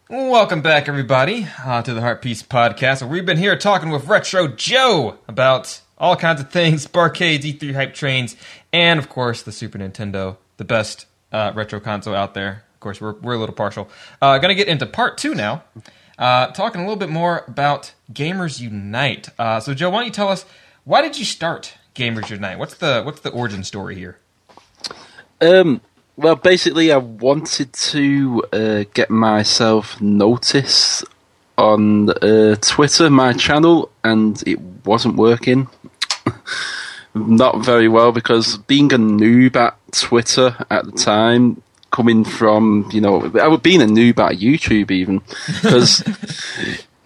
Welcome 0.10 0.62
back, 0.62 0.90
everybody, 0.90 1.48
uh, 1.64 1.82
to 1.84 1.94
the 1.94 2.02
Heart 2.02 2.22
Piece 2.22 2.44
Podcast. 2.44 3.08
We've 3.08 3.26
been 3.26 3.38
here 3.38 3.58
talking 3.58 3.92
with 3.92 4.08
Retro 4.08 4.50
Joe 4.50 5.20
about 5.30 5.80
all 5.98 6.18
kinds 6.18 6.42
of 6.42 6.52
things 6.52 6.86
barcades, 6.86 7.44
E3 7.44 7.74
hype 7.74 7.94
trains, 7.94 8.36
and 8.74 9.00
of 9.00 9.08
course, 9.08 9.42
the 9.44 9.54
Super 9.54 9.78
Nintendo, 9.78 10.36
the 10.58 10.66
best 10.66 11.06
uh, 11.32 11.54
retro 11.56 11.80
console 11.80 12.14
out 12.14 12.34
there. 12.34 12.64
Of 12.74 12.80
course, 12.82 13.00
we're, 13.00 13.14
we're 13.22 13.36
a 13.36 13.40
little 13.40 13.56
partial. 13.56 13.88
Uh, 14.22 14.38
to 14.38 14.54
get 14.54 14.68
into 14.68 14.86
part 14.86 15.18
two 15.18 15.34
now, 15.34 15.64
uh, 16.20 16.48
talking 16.48 16.82
a 16.82 16.84
little 16.84 17.00
bit 17.00 17.10
more 17.10 17.46
about 17.48 17.94
Gamers 18.12 18.60
Unite. 18.60 19.30
Uh, 19.40 19.62
so, 19.62 19.74
Joe, 19.74 19.90
why 19.90 20.00
don't 20.00 20.08
you 20.08 20.12
tell 20.12 20.30
us 20.30 20.46
why 20.84 21.02
did 21.02 21.18
you 21.18 21.26
start 21.26 21.76
Gamers 21.96 22.30
Unite? 22.30 22.60
What's 22.60 22.76
the 22.76 23.02
what's 23.04 23.22
the 23.22 23.30
origin 23.30 23.64
story 23.64 23.96
here? 23.96 24.18
Um, 25.40 25.82
well, 26.18 26.36
basically, 26.36 26.92
I 26.92 26.98
wanted 26.98 27.74
to 27.74 28.44
uh, 28.54 28.84
get 28.94 29.10
myself 29.10 30.00
noticed 30.00 31.04
on 31.58 32.10
uh, 32.10 32.56
Twitter, 32.62 33.10
my 33.10 33.34
channel, 33.34 33.92
and 34.04 34.42
it 34.46 34.60
wasn't 34.86 35.16
working. 35.16 35.68
Not 37.14 37.66
very 37.66 37.90
well 37.90 38.12
because 38.12 38.58
being 38.58 38.94
a 38.94 38.98
noob 38.98 39.56
at 39.58 39.78
Twitter 39.92 40.56
at 40.70 40.86
the 40.86 40.92
time, 40.94 41.62
coming 41.92 42.24
from 42.24 42.90
you 42.94 43.02
know, 43.02 43.32
I 43.40 43.48
was 43.48 43.60
being 43.60 43.82
a 43.82 43.86
noob 43.86 44.20
at 44.20 44.38
YouTube 44.38 44.92
even 44.92 45.22
because 45.48 46.04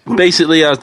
basically 0.16 0.64
I 0.66 0.76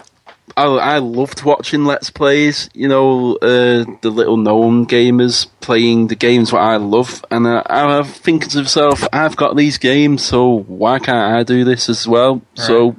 I, 0.56 0.64
I 0.64 0.98
loved 0.98 1.42
watching 1.42 1.84
Let's 1.84 2.10
Plays, 2.10 2.68
you 2.74 2.88
know, 2.88 3.36
uh, 3.36 3.84
the 4.00 4.10
little 4.10 4.36
known 4.36 4.86
gamers 4.86 5.46
playing 5.60 6.08
the 6.08 6.14
games 6.14 6.52
what 6.52 6.62
I 6.62 6.76
love, 6.76 7.24
and 7.30 7.46
I, 7.48 7.62
I'm 7.66 8.04
thinking 8.04 8.48
to 8.50 8.58
myself, 8.58 9.06
I've 9.12 9.36
got 9.36 9.56
these 9.56 9.78
games, 9.78 10.22
so 10.24 10.60
why 10.60 10.98
can't 10.98 11.34
I 11.34 11.42
do 11.42 11.64
this 11.64 11.88
as 11.88 12.06
well? 12.06 12.42
So 12.54 12.96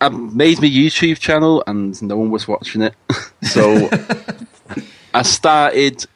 I 0.00 0.08
made 0.08 0.60
my 0.60 0.68
YouTube 0.68 1.18
channel, 1.18 1.62
and 1.66 2.00
no 2.02 2.16
one 2.16 2.30
was 2.30 2.48
watching 2.48 2.82
it. 2.82 2.94
so 3.42 3.88
I 5.14 5.22
started 5.22 6.06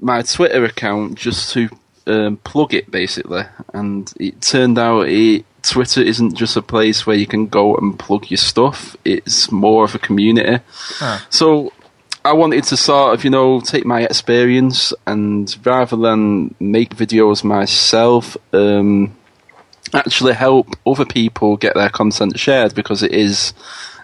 my 0.00 0.22
Twitter 0.22 0.64
account 0.64 1.14
just 1.14 1.52
to 1.52 1.68
um, 2.06 2.36
plug 2.38 2.74
it, 2.74 2.90
basically, 2.90 3.44
and 3.72 4.12
it 4.18 4.40
turned 4.40 4.78
out 4.78 5.08
it 5.08 5.44
Twitter 5.62 6.00
isn't 6.02 6.34
just 6.34 6.56
a 6.56 6.62
place 6.62 7.06
where 7.06 7.16
you 7.16 7.26
can 7.26 7.46
go 7.46 7.76
and 7.76 7.98
plug 7.98 8.30
your 8.30 8.38
stuff. 8.38 8.96
It's 9.04 9.50
more 9.50 9.84
of 9.84 9.94
a 9.94 9.98
community. 9.98 10.62
So 11.30 11.72
I 12.24 12.32
wanted 12.32 12.64
to 12.64 12.76
sort 12.76 13.14
of, 13.14 13.24
you 13.24 13.30
know, 13.30 13.60
take 13.60 13.84
my 13.84 14.02
experience 14.02 14.92
and 15.06 15.56
rather 15.64 15.96
than 15.96 16.54
make 16.60 16.96
videos 16.96 17.42
myself, 17.44 18.36
um, 18.52 19.16
actually 19.94 20.32
help 20.32 20.68
other 20.86 21.04
people 21.04 21.56
get 21.56 21.74
their 21.74 21.90
content 21.90 22.38
shared 22.38 22.74
because 22.74 23.02
it 23.02 23.12
is 23.12 23.52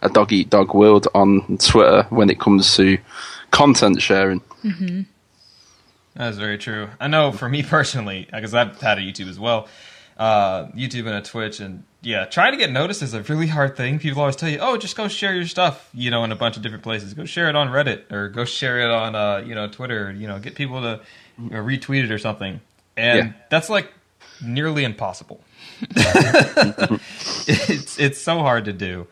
a 0.02 0.08
dog 0.08 0.32
eat 0.32 0.50
dog 0.50 0.74
world 0.74 1.08
on 1.14 1.58
Twitter 1.58 2.04
when 2.10 2.30
it 2.30 2.38
comes 2.38 2.76
to 2.76 2.98
content 3.50 4.00
sharing. 4.00 4.40
That's 6.14 6.36
very 6.36 6.58
true. 6.58 6.88
I 7.00 7.06
know 7.08 7.30
for 7.32 7.48
me 7.48 7.62
personally, 7.62 8.28
because 8.32 8.54
I've 8.54 8.80
had 8.80 8.98
a 8.98 9.00
YouTube 9.00 9.28
as 9.28 9.38
well, 9.38 9.68
uh, 10.18 10.66
YouTube 10.68 11.06
and 11.06 11.14
a 11.14 11.22
Twitch, 11.22 11.60
and 11.60 11.84
yeah, 12.02 12.24
trying 12.24 12.52
to 12.52 12.58
get 12.58 12.70
noticed 12.72 13.02
is 13.02 13.14
a 13.14 13.22
really 13.22 13.46
hard 13.46 13.76
thing. 13.76 13.98
People 13.98 14.20
always 14.20 14.36
tell 14.36 14.48
you, 14.48 14.58
"Oh, 14.60 14.76
just 14.76 14.96
go 14.96 15.08
share 15.08 15.34
your 15.34 15.46
stuff," 15.46 15.88
you 15.94 16.10
know, 16.10 16.24
in 16.24 16.32
a 16.32 16.36
bunch 16.36 16.56
of 16.56 16.62
different 16.62 16.82
places. 16.84 17.14
Go 17.14 17.24
share 17.24 17.48
it 17.48 17.54
on 17.56 17.68
Reddit 17.68 18.10
or 18.12 18.28
go 18.28 18.44
share 18.44 18.80
it 18.80 18.90
on, 18.90 19.14
uh, 19.14 19.38
you 19.46 19.54
know, 19.54 19.68
Twitter. 19.68 20.12
You 20.12 20.26
know, 20.28 20.38
get 20.38 20.54
people 20.54 20.80
to 20.82 21.00
you 21.38 21.50
know, 21.50 21.62
retweet 21.62 22.04
it 22.04 22.10
or 22.10 22.18
something, 22.18 22.60
and 22.96 23.18
Yeah. 23.18 23.32
that's 23.50 23.70
like 23.70 23.92
nearly 24.42 24.84
impossible. 24.84 25.40
it's 27.46 27.98
it's 27.98 28.20
so 28.20 28.38
hard 28.38 28.64
to 28.66 28.72
do, 28.72 29.06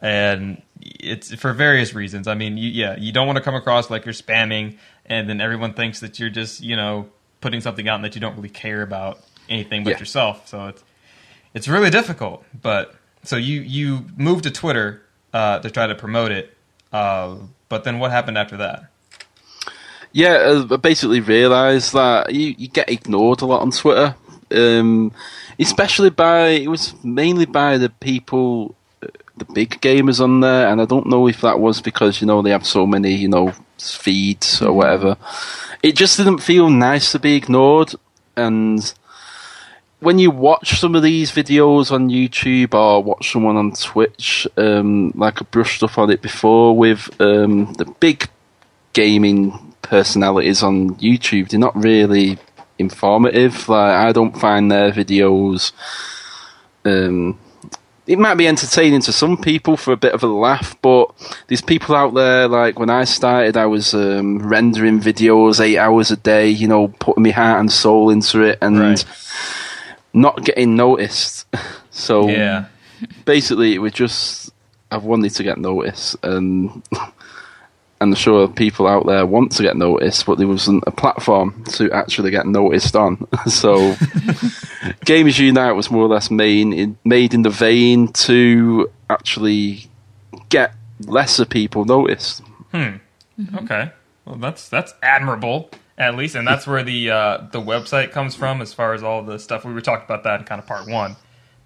and 0.00 0.62
it's 0.80 1.34
for 1.34 1.52
various 1.52 1.94
reasons. 1.94 2.26
I 2.28 2.34
mean, 2.34 2.56
you, 2.56 2.68
yeah, 2.70 2.96
you 2.98 3.12
don't 3.12 3.26
want 3.26 3.36
to 3.36 3.42
come 3.42 3.54
across 3.54 3.90
like 3.90 4.04
you're 4.04 4.14
spamming, 4.14 4.78
and 5.06 5.28
then 5.28 5.40
everyone 5.40 5.74
thinks 5.74 6.00
that 6.00 6.18
you're 6.18 6.30
just 6.30 6.60
you 6.60 6.76
know 6.76 7.08
putting 7.40 7.60
something 7.60 7.88
out 7.88 7.96
and 7.96 8.04
that 8.04 8.14
you 8.14 8.20
don't 8.20 8.36
really 8.36 8.48
care 8.48 8.82
about 8.82 9.20
anything 9.52 9.84
but 9.84 9.90
Yeah. 9.90 9.98
yourself. 9.98 10.48
So 10.48 10.56
it's 10.68 10.82
it's 11.54 11.68
really 11.68 11.90
difficult. 11.90 12.44
But 12.62 12.94
so 13.24 13.36
you 13.36 13.60
you 13.62 14.06
moved 14.16 14.44
to 14.44 14.50
Twitter 14.50 15.02
uh, 15.32 15.58
to 15.60 15.70
try 15.70 15.86
to 15.86 15.94
promote 15.94 16.32
it, 16.32 16.56
uh, 16.92 17.36
but 17.68 17.84
then 17.84 17.98
what 17.98 18.10
happened 18.10 18.38
after 18.38 18.56
that? 18.58 18.84
Yeah, 20.12 20.34
uh, 20.34 20.66
I 20.70 20.76
basically 20.76 21.20
realised 21.20 21.92
that 21.94 22.34
you, 22.34 22.54
you 22.58 22.68
get 22.68 22.90
ignored 22.90 23.40
a 23.40 23.46
lot 23.46 23.62
on 23.62 23.70
Twitter, 23.70 24.14
um, 24.50 25.10
especially 25.58 26.10
by 26.10 26.48
it 26.48 26.68
was 26.68 26.92
mainly 27.02 27.46
by 27.46 27.78
the 27.78 27.88
people, 27.88 28.74
uh, 29.02 29.06
the 29.38 29.46
big 29.54 29.80
gamers 29.80 30.20
on 30.20 30.40
there, 30.40 30.68
and 30.68 30.82
I 30.82 30.84
don't 30.84 31.06
know 31.06 31.28
if 31.28 31.40
that 31.40 31.60
was 31.60 31.80
because 31.80 32.20
you 32.20 32.26
know 32.26 32.42
they 32.42 32.50
have 32.50 32.66
so 32.66 32.86
many 32.86 33.14
you 33.14 33.28
know 33.28 33.52
feeds 33.78 34.60
or 34.60 34.72
whatever. 34.74 35.16
It 35.82 35.96
just 35.96 36.16
didn't 36.18 36.38
feel 36.40 36.68
nice 36.68 37.12
to 37.12 37.18
be 37.18 37.34
ignored, 37.36 37.94
and 38.36 38.92
when 40.02 40.18
you 40.18 40.32
watch 40.32 40.80
some 40.80 40.96
of 40.96 41.02
these 41.04 41.30
videos 41.30 41.92
on 41.92 42.10
YouTube 42.10 42.74
or 42.74 43.02
watch 43.02 43.30
someone 43.30 43.56
on 43.56 43.70
Twitch, 43.72 44.48
um, 44.56 45.12
like 45.14 45.40
I 45.40 45.44
brushed 45.48 45.84
up 45.84 45.96
on 45.96 46.10
it 46.10 46.20
before 46.20 46.76
with 46.76 47.08
um, 47.20 47.72
the 47.74 47.84
big 48.00 48.28
gaming 48.94 49.74
personalities 49.80 50.60
on 50.64 50.96
YouTube, 50.96 51.50
they're 51.50 51.60
not 51.60 51.76
really 51.76 52.38
informative. 52.80 53.68
Like 53.68 53.94
I 53.94 54.10
don't 54.10 54.36
find 54.36 54.72
their 54.72 54.90
videos. 54.90 55.70
Um, 56.84 57.38
it 58.04 58.18
might 58.18 58.34
be 58.34 58.48
entertaining 58.48 59.02
to 59.02 59.12
some 59.12 59.36
people 59.36 59.76
for 59.76 59.92
a 59.92 59.96
bit 59.96 60.14
of 60.14 60.24
a 60.24 60.26
laugh, 60.26 60.74
but 60.82 61.12
there's 61.46 61.62
people 61.62 61.94
out 61.94 62.12
there 62.14 62.48
like 62.48 62.76
when 62.76 62.90
I 62.90 63.04
started, 63.04 63.56
I 63.56 63.66
was 63.66 63.94
um, 63.94 64.40
rendering 64.40 64.98
videos 64.98 65.60
eight 65.60 65.78
hours 65.78 66.10
a 66.10 66.16
day, 66.16 66.48
you 66.48 66.66
know, 66.66 66.88
putting 66.88 67.22
my 67.22 67.30
heart 67.30 67.60
and 67.60 67.70
soul 67.70 68.10
into 68.10 68.42
it, 68.42 68.58
and 68.60 68.80
Right. 68.80 69.04
Not 70.12 70.44
getting 70.44 70.76
noticed. 70.76 71.46
So 71.94 72.26
Yeah, 72.26 72.68
basically, 73.26 73.74
it 73.74 73.78
was 73.78 73.92
just 73.92 74.50
I 74.90 74.96
wanted 74.96 75.34
to 75.34 75.42
get 75.42 75.58
noticed, 75.58 76.16
and 76.22 76.82
and 78.02 78.10
I'm 78.10 78.14
sure 78.14 78.48
people 78.48 78.86
out 78.86 79.06
there 79.06 79.24
want 79.26 79.52
to 79.52 79.62
get 79.62 79.76
noticed, 79.76 80.26
but 80.26 80.38
there 80.38 80.48
wasn't 80.48 80.84
a 80.86 80.90
platform 80.90 81.62
to 81.74 81.92
actually 81.92 82.30
get 82.30 82.46
noticed 82.46 82.96
on. 82.96 83.28
so, 83.46 83.74
Gamers 85.04 85.38
Unite 85.38 85.76
was 85.76 85.90
more 85.90 86.04
or 86.04 86.08
less 86.08 86.30
made 86.30 86.66
in, 86.72 86.98
made 87.04 87.32
in 87.32 87.42
the 87.42 87.50
vein 87.50 88.08
to 88.08 88.90
actually 89.08 89.86
get 90.48 90.74
lesser 91.00 91.44
people 91.44 91.84
noticed. 91.84 92.40
Hmm. 92.72 92.96
Mm-hmm. 93.38 93.58
Okay. 93.58 93.92
Well, 94.24 94.36
that's 94.36 94.68
that's 94.68 94.94
admirable 95.02 95.70
at 95.98 96.16
least, 96.16 96.34
and 96.34 96.46
that's 96.46 96.66
where 96.66 96.82
the 96.82 97.10
uh, 97.10 97.38
the 97.52 97.60
website 97.60 98.12
comes 98.12 98.34
from 98.34 98.60
as 98.62 98.72
far 98.72 98.94
as 98.94 99.02
all 99.02 99.22
the 99.22 99.38
stuff 99.38 99.64
we 99.64 99.72
were 99.72 99.80
talking 99.80 100.04
about 100.04 100.24
that 100.24 100.40
in 100.40 100.46
kind 100.46 100.60
of 100.60 100.66
part 100.66 100.88
one. 100.88 101.16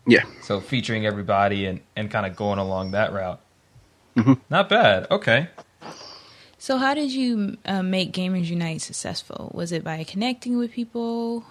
Yeah. 0.07 0.25
So 0.43 0.61
featuring 0.61 1.07
everybody 1.07 1.67
and 1.67 1.81
and 1.97 2.11
kind 2.11 2.27
of 2.27 2.37
going 2.37 2.59
along 2.59 2.93
that 2.93 3.13
route. 3.13 3.41
Mm-hmm. 4.17 4.35
Not 4.49 4.69
bad. 4.69 5.07
Okay. 5.11 5.49
So, 6.59 6.79
how 6.79 6.95
did 6.95 7.13
you 7.13 7.59
uh, 7.67 7.83
make 7.83 8.13
Gamers 8.13 8.47
Unite 8.47 8.81
successful? 8.81 9.53
Was 9.55 9.73
it 9.73 9.85
by 9.85 10.03
connecting 10.05 10.57
with 10.57 10.73
people 10.73 11.45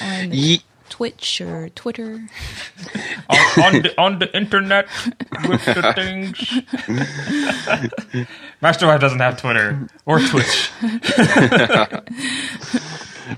on 0.00 0.30
Ye- 0.32 0.62
Twitch 0.92 1.40
or 1.40 1.70
Twitter? 1.70 2.20
on, 3.30 3.38
on 3.64 3.82
the 3.82 3.94
on 3.96 4.18
the 4.18 4.36
internet 4.36 4.86
with 5.48 5.64
the 5.64 5.92
things. 5.96 6.36
Master 8.60 8.86
Wife 8.86 9.00
doesn't 9.00 9.20
have 9.20 9.40
Twitter 9.40 9.88
or 10.04 10.20
Twitch. 10.20 10.70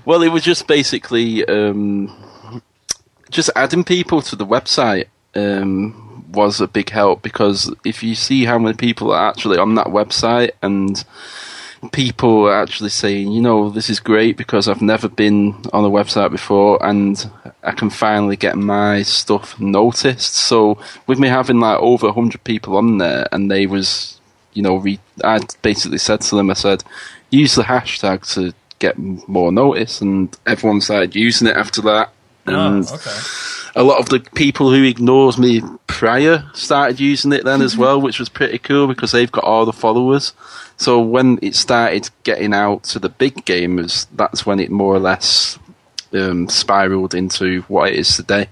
Well, 0.03 0.23
it 0.23 0.29
was 0.29 0.43
just 0.43 0.67
basically 0.67 1.45
um, 1.45 2.11
just 3.29 3.49
adding 3.55 3.85
people 3.85 4.21
to 4.23 4.35
the 4.35 4.45
website 4.45 5.05
um, 5.35 6.25
was 6.33 6.59
a 6.59 6.67
big 6.67 6.89
help 6.89 7.21
because 7.21 7.73
if 7.85 8.03
you 8.03 8.13
see 8.13 8.43
how 8.43 8.59
many 8.59 8.75
people 8.75 9.11
are 9.11 9.29
actually 9.29 9.57
on 9.57 9.75
that 9.75 9.87
website 9.87 10.51
and 10.61 11.05
people 11.89 12.47
are 12.47 12.61
actually 12.61 12.89
saying, 12.89 13.31
you 13.31 13.41
know, 13.41 13.69
this 13.69 13.89
is 13.89 13.99
great 13.99 14.37
because 14.37 14.67
I've 14.67 14.81
never 14.81 15.07
been 15.07 15.53
on 15.73 15.83
a 15.85 15.89
website 15.89 16.31
before 16.31 16.83
and 16.85 17.29
I 17.63 17.71
can 17.71 17.89
finally 17.89 18.35
get 18.35 18.57
my 18.57 19.01
stuff 19.03 19.59
noticed. 19.59 20.35
So 20.35 20.77
with 21.07 21.19
me 21.19 21.27
having 21.27 21.59
like 21.59 21.79
over 21.79 22.07
100 22.07 22.43
people 22.43 22.77
on 22.77 22.97
there 22.97 23.27
and 23.31 23.49
they 23.49 23.65
was, 23.67 24.19
you 24.53 24.61
know, 24.61 24.77
re- 24.77 24.99
I 25.23 25.39
basically 25.61 25.97
said 25.97 26.21
to 26.21 26.35
them, 26.35 26.49
I 26.49 26.53
said, 26.53 26.83
use 27.29 27.55
the 27.55 27.63
hashtag 27.63 28.31
to 28.35 28.53
get 28.79 28.97
more 28.97 29.51
notice 29.51 30.01
and 30.01 30.35
everyone 30.45 30.81
started 30.81 31.15
using 31.15 31.47
it 31.47 31.55
after 31.57 31.81
that. 31.83 32.09
Ah, 32.47 32.67
and 32.75 32.85
Oh, 32.87 32.95
okay. 32.95 33.11
a 33.75 33.83
lot 33.83 33.99
of 33.99 34.09
the 34.09 34.19
people 34.35 34.69
who 34.69 34.83
ignores 34.83 35.37
me 35.37 35.61
prior 35.87 36.43
started 36.53 36.99
using 36.99 37.31
it 37.33 37.43
then 37.43 37.61
as 37.61 37.75
well, 37.81 37.99
which 37.99 38.19
was 38.19 38.29
pretty 38.29 38.57
cool 38.59 38.87
because 38.87 39.11
they've 39.11 39.31
got 39.31 39.43
all 39.43 39.65
the 39.65 39.73
followers. 39.73 40.33
So 40.77 40.99
when 40.99 41.39
it 41.41 41.55
started 41.55 42.09
getting 42.23 42.53
out 42.53 42.83
to 42.83 42.99
the 42.99 43.09
big 43.09 43.45
gamers, 43.45 44.07
that's 44.13 44.45
when 44.45 44.59
it 44.59 44.69
more 44.69 44.93
or 44.95 44.99
less 44.99 45.57
um, 46.13 46.49
spiraled 46.49 47.13
into 47.13 47.61
what 47.63 47.89
it 47.89 47.95
is 47.95 48.15
today. 48.15 48.49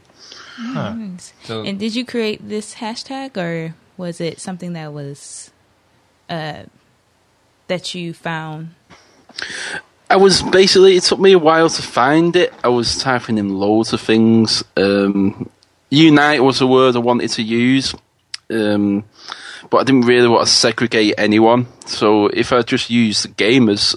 So 1.43 1.63
And 1.63 1.79
did 1.79 1.95
you 1.95 2.05
create 2.05 2.47
this 2.47 2.75
hashtag, 2.75 3.37
or 3.37 3.75
was 3.97 4.21
it 4.21 4.39
something 4.39 4.73
that 4.73 4.93
was 4.93 5.51
uh, 6.29 6.63
that 7.67 7.93
you 7.95 8.13
found? 8.13 8.75
I 10.09 10.15
was 10.15 10.43
basically, 10.43 10.95
it 10.95 11.03
took 11.03 11.19
me 11.19 11.31
a 11.31 11.39
while 11.39 11.69
to 11.69 11.81
find 11.81 12.35
it. 12.35 12.53
I 12.63 12.67
was 12.67 12.99
typing 12.99 13.37
in 13.39 13.57
loads 13.57 13.93
of 13.93 14.01
things. 14.01 14.63
Um, 14.77 15.49
Unite 15.89 16.43
was 16.43 16.61
a 16.61 16.67
word 16.67 16.95
I 16.95 16.99
wanted 16.99 17.29
to 17.31 17.41
use, 17.41 17.95
um, 18.51 19.03
but 19.69 19.77
I 19.77 19.83
didn't 19.83 20.05
really 20.05 20.27
want 20.27 20.47
to 20.47 20.53
segregate 20.53 21.15
anyone. 21.17 21.67
So 21.85 22.27
if 22.27 22.51
I 22.51 22.61
just 22.61 22.89
use 22.89 23.23
the 23.23 23.29
gamers, 23.29 23.95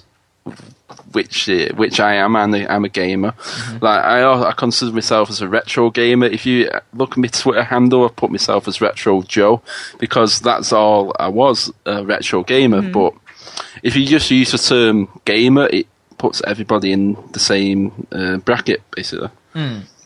which 1.13 1.49
uh, 1.49 1.69
which 1.75 1.99
I 1.99 2.17
am, 2.17 2.37
and 2.37 2.55
I'm 2.55 2.85
a 2.85 2.89
gamer. 2.89 3.35
Like 3.81 4.05
I, 4.05 4.49
I 4.49 4.53
consider 4.53 4.93
myself 4.93 5.31
as 5.31 5.41
a 5.41 5.49
retro 5.49 5.91
gamer. 5.91 6.27
If 6.27 6.45
you 6.45 6.71
look 6.93 7.13
at 7.13 7.19
my 7.19 7.29
Twitter 7.29 7.63
handle, 7.63 8.05
I 8.05 8.09
put 8.09 8.31
myself 8.31 8.69
as 8.69 8.81
Retro 8.81 9.23
Joe 9.23 9.63
because 9.99 10.41
that's 10.41 10.73
all 10.73 11.15
I 11.19 11.29
was, 11.29 11.73
a 11.87 12.05
retro 12.05 12.45
gamer. 12.45 12.83
But 12.83 13.15
if 13.83 13.97
you 13.97 14.05
just 14.07 14.31
use 14.31 14.53
the 14.53 14.59
term 14.59 15.09
gamer, 15.25 15.67
it 15.67 15.87
puts 16.19 16.43
everybody 16.47 16.93
in 16.93 17.17
the 17.33 17.41
same 17.41 18.07
uh, 18.13 18.37
bracket, 18.39 18.83
basically. 18.91 19.31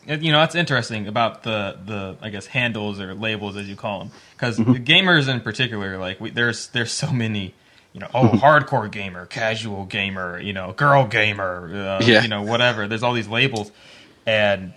You 0.07 0.31
know 0.31 0.39
that's 0.39 0.55
interesting 0.55 1.07
about 1.07 1.43
the 1.43 1.77
the 1.85 2.17
I 2.21 2.29
guess 2.29 2.45
handles 2.47 2.99
or 2.99 3.13
labels 3.13 3.55
as 3.57 3.67
you 3.69 3.75
call 3.75 3.99
them. 3.99 4.11
Because 4.35 4.57
gamers 4.57 5.27
in 5.27 5.41
particular 5.41 5.97
like 5.97 6.19
we, 6.19 6.29
there's 6.31 6.67
there's 6.69 6.91
so 6.91 7.11
many 7.11 7.53
you 7.93 7.99
know 7.99 8.07
oh 8.13 8.29
hardcore 8.29 8.89
gamer 8.89 9.25
casual 9.25 9.85
gamer 9.85 10.39
you 10.39 10.53
know 10.53 10.73
girl 10.73 11.05
gamer 11.05 11.71
uh, 11.99 12.03
Yeah. 12.05 12.21
you 12.23 12.27
know 12.27 12.41
whatever. 12.41 12.87
There's 12.87 13.03
all 13.03 13.13
these 13.13 13.27
labels. 13.27 13.71
And 14.25 14.73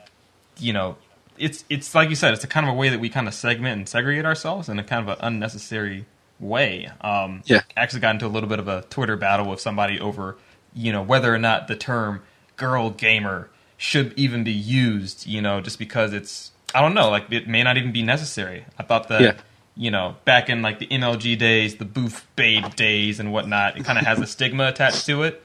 you 0.58 0.72
know 0.72 0.96
it's 1.38 1.64
it's 1.68 1.94
like 1.94 2.10
you 2.10 2.16
said 2.16 2.32
it's 2.34 2.44
a 2.44 2.48
kind 2.48 2.66
of 2.66 2.72
a 2.74 2.76
way 2.76 2.88
that 2.90 3.00
we 3.00 3.08
kind 3.08 3.26
of 3.26 3.34
segment 3.34 3.78
and 3.78 3.88
segregate 3.88 4.24
ourselves 4.24 4.68
in 4.68 4.78
a 4.78 4.84
kind 4.84 5.08
of 5.08 5.18
an 5.18 5.24
unnecessary 5.26 6.04
way. 6.38 6.90
Um 7.00 7.42
Yeah. 7.46 7.62
I 7.76 7.80
actually 7.82 8.00
got 8.00 8.14
into 8.14 8.26
a 8.26 8.28
little 8.28 8.48
bit 8.48 8.58
of 8.58 8.68
a 8.68 8.82
Twitter 8.90 9.16
battle 9.16 9.48
with 9.50 9.60
somebody 9.60 9.98
over, 10.00 10.36
you 10.74 10.92
know, 10.92 11.02
whether 11.02 11.34
or 11.34 11.38
not 11.38 11.66
the 11.68 11.76
term 11.76 12.22
girl 12.56 12.90
gamer 12.90 13.48
should 13.84 14.14
even 14.16 14.42
be 14.44 14.52
used, 14.52 15.26
you 15.26 15.42
know, 15.42 15.60
just 15.60 15.78
because 15.78 16.12
it's 16.14 16.50
I 16.74 16.80
don't 16.80 16.94
know, 16.94 17.10
like 17.10 17.30
it 17.30 17.46
may 17.46 17.62
not 17.62 17.76
even 17.76 17.92
be 17.92 18.02
necessary. 18.02 18.64
I 18.78 18.82
thought 18.82 19.08
that 19.08 19.20
Yeah. 19.20 19.32
you 19.76 19.90
know, 19.90 20.16
back 20.24 20.48
in 20.48 20.62
like 20.62 20.78
the 20.78 20.86
MLG 20.86 21.36
days, 21.38 21.76
the 21.76 21.84
booth 21.84 22.26
babe 22.34 22.74
days 22.76 23.20
and 23.20 23.30
whatnot, 23.32 23.76
it 23.76 23.84
kind 23.84 23.98
of 23.98 24.06
has 24.06 24.18
a 24.20 24.26
stigma 24.26 24.68
attached 24.68 25.04
to 25.06 25.22
it. 25.22 25.44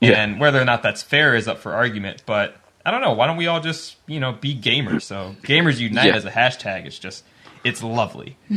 Yeah. 0.00 0.22
And 0.22 0.38
whether 0.38 0.60
or 0.60 0.64
not 0.64 0.82
that's 0.82 1.02
fair 1.02 1.34
is 1.34 1.48
up 1.48 1.58
for 1.58 1.72
argument, 1.74 2.22
but 2.26 2.56
I 2.84 2.90
don't 2.90 3.00
know, 3.00 3.12
why 3.14 3.26
don't 3.26 3.36
we 3.38 3.46
all 3.48 3.60
just, 3.60 3.96
you 4.06 4.20
know, 4.20 4.32
be 4.32 4.54
gamers? 4.54 5.02
So 5.02 5.34
gamers 5.42 5.78
unite 5.80 6.06
Yeah. 6.06 6.16
as 6.16 6.24
a 6.26 6.30
hashtag, 6.30 6.84
it's 6.86 6.98
just 6.98 7.24
it's 7.64 7.82
lovely. 7.82 8.36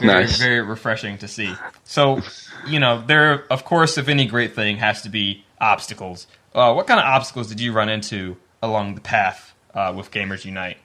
very, 0.00 0.24
Nice. 0.24 0.38
very 0.38 0.60
refreshing 0.62 1.18
to 1.18 1.28
see. 1.28 1.52
So, 1.84 2.20
you 2.66 2.78
know, 2.78 3.02
there, 3.06 3.44
of 3.52 3.64
course, 3.64 3.98
if 3.98 4.08
any 4.08 4.26
great 4.26 4.54
thing 4.54 4.76
has 4.78 5.02
to 5.02 5.08
be 5.08 5.44
obstacles. 5.60 6.26
Uh, 6.54 6.72
what 6.72 6.86
kind 6.86 7.00
of 7.00 7.06
obstacles 7.06 7.48
did 7.48 7.60
you 7.60 7.72
run 7.72 7.88
into 7.88 8.36
along 8.62 8.94
the 8.94 9.00
path 9.00 9.54
uh, 9.74 9.92
with 9.94 10.10
Gamers 10.10 10.44
Unite? 10.44 10.76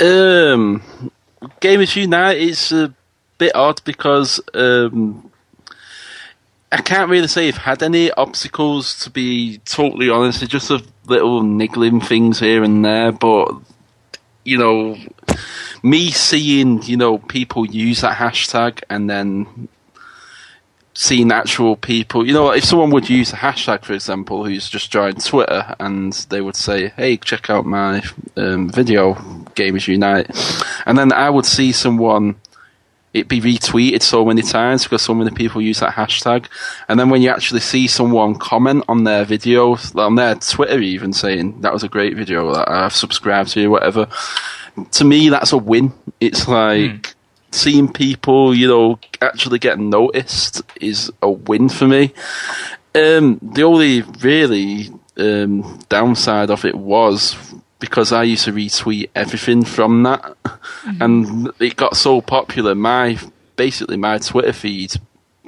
Um, 0.00 0.82
Gamers 1.60 1.96
Unite 1.96 2.38
is 2.38 2.70
a 2.72 2.94
bit 3.38 3.54
odd 3.54 3.82
because 3.84 4.40
um, 4.54 5.30
I 6.70 6.80
can't 6.82 7.10
really 7.10 7.26
say 7.26 7.48
I've 7.48 7.56
had 7.56 7.82
any 7.82 8.12
obstacles 8.12 8.98
to 9.00 9.10
be 9.10 9.58
totally 9.64 10.08
honest. 10.08 10.42
It's 10.42 10.52
just 10.52 10.70
a 10.70 10.82
little 11.06 11.42
niggling 11.42 12.00
things 12.00 12.38
here 12.38 12.62
and 12.62 12.84
there, 12.84 13.10
but 13.10 13.54
you 14.44 14.58
know, 14.58 14.96
me 15.82 16.10
seeing 16.10 16.82
you 16.82 16.96
know 16.96 17.18
people 17.18 17.66
use 17.66 18.02
that 18.02 18.16
hashtag 18.16 18.82
and 18.88 19.10
then 19.10 19.68
seeing 20.94 21.32
actual 21.32 21.76
people. 21.76 22.26
You 22.26 22.32
know, 22.32 22.50
if 22.50 22.64
someone 22.64 22.90
would 22.90 23.10
use 23.10 23.32
a 23.32 23.36
hashtag, 23.36 23.84
for 23.84 23.92
example, 23.92 24.44
who's 24.44 24.68
just 24.68 24.90
joined 24.90 25.24
Twitter, 25.24 25.74
and 25.80 26.12
they 26.30 26.40
would 26.40 26.56
say, 26.56 26.88
"Hey, 26.96 27.16
check 27.16 27.50
out 27.50 27.66
my 27.66 28.02
um, 28.36 28.70
video, 28.70 29.14
Gamers 29.54 29.88
Unite," 29.88 30.30
and 30.86 30.96
then 30.96 31.12
I 31.12 31.30
would 31.30 31.46
see 31.46 31.72
someone. 31.72 32.36
It'd 33.12 33.28
be 33.28 33.40
retweeted 33.40 34.02
so 34.02 34.24
many 34.24 34.42
times 34.42 34.82
because 34.82 35.02
so 35.02 35.14
many 35.14 35.30
people 35.30 35.62
use 35.62 35.78
that 35.78 35.94
hashtag, 35.94 36.46
and 36.88 36.98
then 36.98 37.10
when 37.10 37.22
you 37.22 37.30
actually 37.30 37.60
see 37.60 37.86
someone 37.86 38.34
comment 38.34 38.84
on 38.88 39.04
their 39.04 39.24
video, 39.24 39.76
on 39.94 40.16
their 40.16 40.34
Twitter, 40.34 40.80
even 40.80 41.12
saying 41.12 41.60
that 41.60 41.72
was 41.72 41.84
a 41.84 41.88
great 41.88 42.16
video 42.16 42.52
I've 42.52 42.92
subscribed 42.92 43.50
to, 43.50 43.60
you 43.60 43.70
whatever. 43.70 44.08
To 44.90 45.04
me, 45.04 45.28
that's 45.28 45.52
a 45.52 45.58
win. 45.58 45.92
It's 46.18 46.48
like 46.48 47.14
seeing 47.54 47.92
people, 47.92 48.54
you 48.54 48.68
know, 48.68 48.98
actually 49.22 49.58
getting 49.58 49.90
noticed 49.90 50.62
is 50.80 51.10
a 51.22 51.30
win 51.30 51.68
for 51.68 51.86
me. 51.86 52.12
Um, 52.94 53.38
the 53.42 53.62
only 53.62 54.02
really 54.02 54.90
um, 55.16 55.80
downside 55.88 56.50
of 56.50 56.64
it 56.64 56.74
was 56.74 57.36
because 57.78 58.12
I 58.12 58.22
used 58.22 58.44
to 58.44 58.52
retweet 58.52 59.10
everything 59.14 59.64
from 59.64 60.02
that, 60.04 60.36
and 61.00 61.50
it 61.60 61.76
got 61.76 61.96
so 61.96 62.20
popular. 62.20 62.74
My 62.74 63.18
basically 63.56 63.96
my 63.96 64.18
Twitter 64.18 64.52
feed 64.52 64.94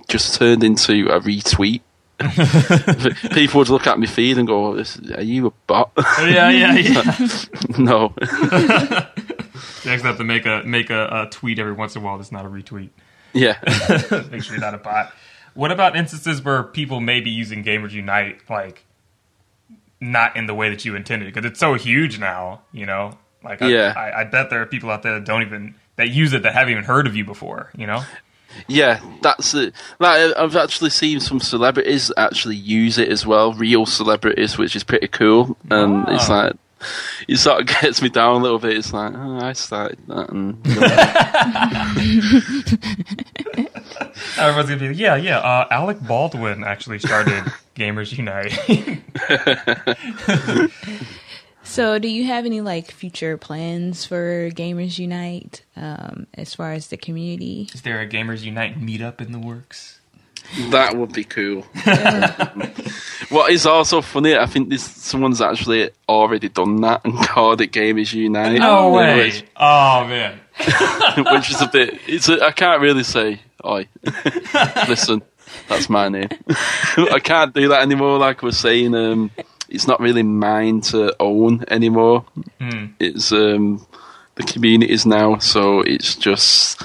just 0.09 0.39
turned 0.39 0.63
into 0.63 1.09
a 1.09 1.21
retweet. 1.21 1.81
People 3.35 3.59
would 3.59 3.69
look 3.69 3.87
at 3.87 3.99
my 3.99 4.07
feed 4.07 4.39
and 4.39 4.47
go, 4.47 4.77
"Are 4.77 5.23
you 5.23 5.47
a 5.47 5.51
bot?" 5.67 5.93
yeah, 6.21 6.51
yeah, 6.51 6.75
yeah. 6.75 7.17
no. 7.79 8.15
you 9.87 9.93
actually 9.93 10.09
have 10.09 10.19
to 10.19 10.25
make 10.25 10.47
a 10.47 10.63
make 10.65 10.91
a, 10.91 11.07
a 11.07 11.31
tweet 11.31 11.59
every 11.59 11.73
once 11.73 11.97
in 11.97 12.03
a 12.03 12.05
while 12.05 12.19
that's 12.19 12.33
not 12.33 12.45
a 12.45 12.49
retweet. 12.49 12.91
yeah. 13.33 13.59
Make 14.31 14.43
sure 14.43 14.55
you're 14.55 14.61
not 14.61 14.75
a 14.75 14.79
bot. 14.79 15.13
What 15.55 15.73
about 15.73 15.97
instances 15.97 16.43
where 16.43 16.63
people 16.63 17.01
may 17.01 17.21
be 17.21 17.31
using 17.31 17.65
Gamers 17.65 17.93
Unite 17.93 18.41
like 18.51 18.85
not 20.01 20.37
in 20.37 20.47
the 20.47 20.55
way 20.55 20.69
that 20.71 20.85
you 20.85 20.95
intended? 20.95 21.33
Because 21.33 21.49
it's 21.51 21.61
so 21.61 21.75
huge 21.75 22.19
now, 22.19 22.63
you 22.73 22.87
know. 22.87 23.17
Like, 23.43 23.63
I, 23.63 23.69
Yeah. 23.69 23.95
I, 23.97 24.21
I 24.21 24.25
bet 24.25 24.51
there 24.51 24.61
are 24.61 24.67
people 24.67 24.91
out 24.91 25.03
there 25.03 25.15
that 25.15 25.25
don't 25.25 25.43
even 25.43 25.75
that 25.97 26.11
use 26.11 26.33
it 26.33 26.43
that 26.43 26.53
haven't 26.53 26.73
even 26.73 26.85
heard 26.85 27.07
of 27.07 27.17
you 27.17 27.25
before. 27.25 27.71
You 27.77 27.87
know. 27.87 28.03
Yeah, 28.69 29.01
that's 29.23 29.53
it. 29.55 29.75
Like 29.99 30.35
I've 30.37 30.57
actually 30.57 30.91
seen 30.91 31.21
some 31.21 31.41
celebrities 31.41 32.11
actually 32.17 32.57
use 32.57 32.97
it 32.97 33.09
as 33.11 33.27
well, 33.27 33.53
real 33.53 33.85
celebrities, 33.87 34.57
which 34.57 34.75
is 34.77 34.85
pretty 34.85 35.09
cool. 35.09 35.57
And 35.71 36.09
it's 36.09 36.29
like 36.29 36.55
it 37.29 37.37
sort 37.39 37.61
of 37.61 37.67
gets 37.67 38.03
me 38.03 38.09
down 38.09 38.37
a 38.37 38.39
little 38.39 38.59
bit. 38.59 38.77
It's 38.77 38.93
like, 38.93 39.13
oh, 39.15 39.39
I 39.41 39.53
started 39.53 39.99
that, 40.09 40.31
and 40.31 40.57
Everyone's 44.39 44.69
gonna 44.69 44.91
be, 44.91 44.97
yeah, 44.97 45.17
yeah. 45.17 45.39
Uh, 45.39 45.67
Alec 45.71 46.01
Baldwin 46.01 46.65
actually 46.65 46.99
started 46.99 47.43
Gamers 47.75 48.17
Unite. 48.17 48.53
So, 51.63 51.99
do 51.99 52.09
you 52.09 52.25
have 52.27 52.47
any 52.47 52.61
like 52.61 52.91
future 52.93 53.37
plans 53.37 54.05
for 54.05 54.51
Gamers 54.51 54.99
Unite 54.99 55.63
um, 55.77 56.27
as 56.35 56.55
far 56.55 56.73
as 56.73 56.89
the 56.89 56.97
community? 56.97 57.69
Is 57.75 57.83
there 57.83 58.01
a 58.01 58.07
Gamers 58.07 58.43
Unite 58.43 58.81
meetup 58.81 59.21
in 59.21 59.33
the 59.33 59.39
works? 59.39 59.96
That 60.71 60.97
would 60.97 61.13
be 61.13 61.25
cool. 61.25 61.63
what 63.29 63.51
is 63.51 63.67
also 63.67 64.01
funny, 64.01 64.37
I 64.37 64.47
think 64.47 64.69
this 64.69 64.83
someone's 64.83 65.41
actually 65.41 65.91
already 66.09 66.49
done 66.49 66.81
that 66.83 67.05
and 67.05 67.15
called 67.27 67.61
it 67.61 67.73
Gamers 67.73 68.13
Unite. 68.13 68.59
No 68.61 68.93
way. 68.93 69.17
Which, 69.19 69.45
Oh 69.57 70.07
man. 70.07 70.41
which 71.33 71.51
is 71.51 71.61
a 71.61 71.69
bit. 71.69 71.99
It's 72.07 72.29
a, 72.29 72.43
I 72.45 72.53
can't 72.53 72.81
really 72.81 73.05
say. 73.05 73.41
Oi, 73.65 73.89
listen, 74.89 75.23
that's 75.69 75.91
my 75.91 76.09
name. 76.09 76.29
I 76.97 77.19
can't 77.23 77.53
do 77.53 77.69
that 77.69 77.83
anymore. 77.83 78.19
Like 78.19 78.43
I 78.43 78.47
was 78.47 78.59
saying, 78.59 78.95
um, 78.95 79.31
it's 79.69 79.87
not 79.87 80.01
really 80.01 80.23
mine 80.23 80.81
to 80.83 81.15
own 81.21 81.65
anymore. 81.69 82.25
It's 83.01 83.33
um, 83.33 83.85
the 84.37 84.45
community's 84.45 85.05
now, 85.05 85.39
so 85.39 85.81
it's 85.81 86.15
just. 86.15 86.81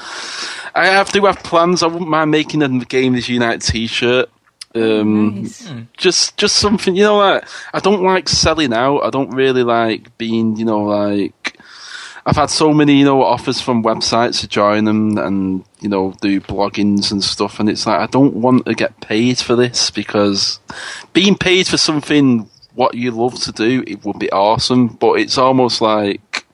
I 0.76 0.88
have 0.88 1.12
to 1.14 1.26
have 1.26 1.44
plans. 1.44 1.84
I 1.84 1.88
wouldn't 1.88 2.10
mind 2.10 2.32
making 2.32 2.64
a 2.64 2.70
Gamers 2.70 3.28
United 3.28 3.62
T-shirt. 3.62 4.30
Um, 4.74 5.42
Nice. 5.42 5.70
just 5.98 6.38
just 6.38 6.56
something 6.56 6.96
you 6.96 7.04
know 7.04 7.18
like 7.18 7.44
I 7.74 7.80
don't 7.80 8.04
like 8.04 8.30
selling 8.30 8.72
out. 8.74 9.00
I 9.00 9.10
don't 9.10 9.32
really 9.32 9.64
like 9.64 10.18
being 10.18 10.56
you 10.56 10.64
know 10.64 10.84
like 10.84 11.58
I've 12.26 12.38
had 12.38 12.50
so 12.50 12.72
many 12.74 13.00
you 13.00 13.04
know 13.04 13.22
offers 13.22 13.60
from 13.60 13.84
websites 13.84 14.40
to 14.40 14.48
join 14.48 14.86
them 14.86 15.18
and 15.18 15.66
you 15.82 15.90
know 15.90 16.14
do 16.22 16.40
bloggings 16.40 17.12
and 17.12 17.22
stuff 17.22 17.60
and 17.60 17.68
it's 17.70 17.86
like 17.86 18.00
I 18.00 18.06
don't 18.06 18.36
want 18.36 18.66
to 18.66 18.74
get 18.74 18.98
paid 19.02 19.40
for 19.40 19.58
this 19.58 19.92
because 19.92 20.60
being 21.12 21.36
paid 21.36 21.68
for 21.68 21.78
something 21.78 22.50
what 22.76 22.96
you 22.96 23.12
love 23.12 23.38
to 23.42 23.52
do 23.52 23.84
it 23.86 24.06
would 24.06 24.20
be 24.20 24.32
awesome 24.32 24.88
but 24.88 25.14
it's 25.20 25.38
almost 25.38 25.82
like 25.82 26.46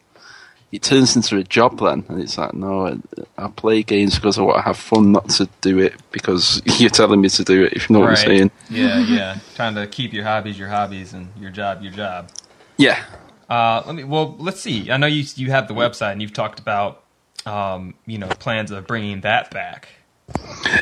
it 0.71 0.81
turns 0.83 1.15
into 1.15 1.37
a 1.37 1.43
job 1.43 1.79
then 1.79 2.03
and 2.09 2.21
it's 2.21 2.37
like 2.37 2.53
no 2.53 2.99
I, 3.37 3.47
play 3.47 3.83
games 3.83 4.15
because 4.15 4.37
I 4.37 4.41
want 4.41 4.57
to 4.57 4.61
have 4.63 4.77
fun 4.77 5.11
not 5.13 5.29
to 5.31 5.47
do 5.61 5.79
it 5.79 5.93
because 6.11 6.61
you're 6.79 6.89
telling 6.89 7.21
me 7.21 7.29
to 7.29 7.43
do 7.43 7.63
it 7.63 7.73
if 7.73 7.89
you 7.89 7.93
know 7.93 8.01
what 8.01 8.09
I'm 8.09 8.15
saying 8.17 8.51
Yeah, 8.69 8.99
yeah. 8.99 9.37
Trying 9.55 9.75
to 9.75 9.87
keep 9.87 10.11
your 10.13 10.25
hobbies 10.25 10.59
your 10.59 10.67
hobbies 10.69 11.13
and 11.13 11.29
your 11.39 11.51
job 11.51 11.81
your 11.81 11.93
job. 11.93 12.29
yeah 12.77 13.03
Uh, 13.49 13.81
let 13.85 13.95
me. 13.95 14.03
Well, 14.03 14.35
let's 14.39 14.59
see. 14.59 14.91
I 14.91 14.97
know 14.97 15.07
you 15.07 15.23
you 15.37 15.51
have 15.51 15.69
the 15.69 15.73
website 15.73 16.11
and 16.11 16.21
you've 16.21 16.33
talked 16.33 16.59
about, 16.59 17.03
um, 17.45 17.93
you 18.05 18.17
know, 18.17 18.27
plans 18.27 18.71
of 18.71 18.85
bringing 18.85 19.21
that 19.21 19.51
back. 19.51 19.87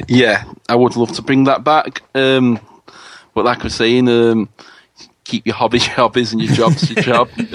Yeah, 0.07 0.43
I 0.67 0.73
would 0.73 0.95
love 0.95 1.11
to 1.13 1.21
bring 1.21 1.43
that 1.43 1.63
back. 1.63 2.01
Um, 2.15 2.59
but 3.35 3.45
like 3.45 3.59
I 3.59 3.63
was 3.65 3.75
saying, 3.75 4.09
um, 4.09 4.49
keep 5.25 5.45
your 5.45 5.53
hobbies 5.55 5.85
your 5.87 5.95
hobbies 5.95 6.31
and 6.33 6.41
your 6.41 6.55
jobs 6.55 6.89
your 6.89 7.03
job. 7.03 7.29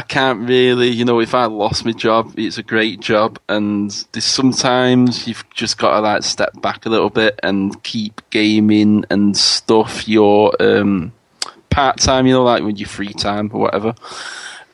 I 0.00 0.02
can't 0.04 0.48
really, 0.48 0.88
you 0.88 1.04
know, 1.04 1.20
if 1.20 1.34
I 1.34 1.44
lost 1.44 1.84
my 1.84 1.92
job, 1.92 2.32
it's 2.38 2.56
a 2.56 2.62
great 2.62 3.00
job, 3.00 3.38
and 3.50 3.90
there's 4.12 4.24
sometimes 4.24 5.28
you've 5.28 5.44
just 5.50 5.76
got 5.76 5.96
to 5.96 6.00
like 6.00 6.22
step 6.22 6.58
back 6.62 6.86
a 6.86 6.88
little 6.88 7.10
bit 7.10 7.38
and 7.42 7.82
keep 7.82 8.22
gaming 8.30 9.04
and 9.10 9.36
stuff 9.36 10.08
your 10.08 10.54
um, 10.58 11.12
part 11.68 11.98
time, 11.98 12.26
you 12.26 12.32
know, 12.32 12.42
like 12.42 12.62
with 12.62 12.78
your 12.78 12.88
free 12.88 13.12
time 13.12 13.50
or 13.52 13.60
whatever. 13.60 13.94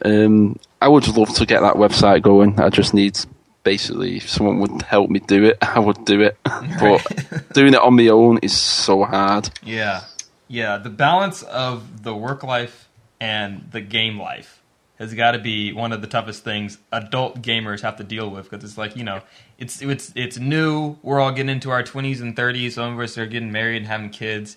Um, 0.04 0.60
I 0.80 0.86
would 0.86 1.08
love 1.08 1.34
to 1.34 1.44
get 1.44 1.60
that 1.60 1.74
website 1.74 2.22
going. 2.22 2.60
I 2.60 2.68
just 2.68 2.94
need 2.94 3.18
basically 3.64 4.18
if 4.18 4.30
someone 4.30 4.60
would 4.60 4.82
help 4.82 5.10
me 5.10 5.18
do 5.18 5.42
it, 5.42 5.58
I 5.60 5.80
would 5.80 6.04
do 6.04 6.20
it. 6.20 6.36
but 6.44 7.52
doing 7.52 7.74
it 7.74 7.80
on 7.80 7.96
my 7.96 8.06
own 8.06 8.38
is 8.42 8.56
so 8.56 9.02
hard. 9.02 9.50
Yeah, 9.64 10.04
yeah. 10.46 10.78
The 10.78 10.90
balance 10.90 11.42
of 11.42 12.04
the 12.04 12.14
work 12.14 12.44
life 12.44 12.88
and 13.18 13.72
the 13.72 13.80
game 13.80 14.20
life 14.20 14.62
has 14.99 15.12
got 15.14 15.32
to 15.32 15.38
be 15.38 15.72
one 15.72 15.92
of 15.92 16.01
the 16.01 16.07
toughest 16.07 16.42
things 16.42 16.78
adult 16.92 17.42
gamers 17.42 17.82
have 17.82 17.97
to 17.97 18.05
deal 18.05 18.30
with 18.30 18.49
because 18.51 18.64
it's 18.64 18.78
like 18.78 18.97
you 18.97 19.05
know 19.05 19.20
it's 19.59 19.82
it's 19.82 20.12
it's 20.14 20.38
new. 20.38 20.97
We're 21.03 21.20
all 21.20 21.32
getting 21.32 21.51
into 21.51 21.70
our 21.70 21.82
twenties 21.82 22.20
and 22.20 22.34
thirties. 22.34 22.74
Some 22.74 22.94
of 22.94 23.01
us 23.01 23.16
are 23.18 23.26
getting 23.26 23.53
married 23.53 23.78
and 23.78 23.86
having 23.86 24.11
kids. 24.11 24.57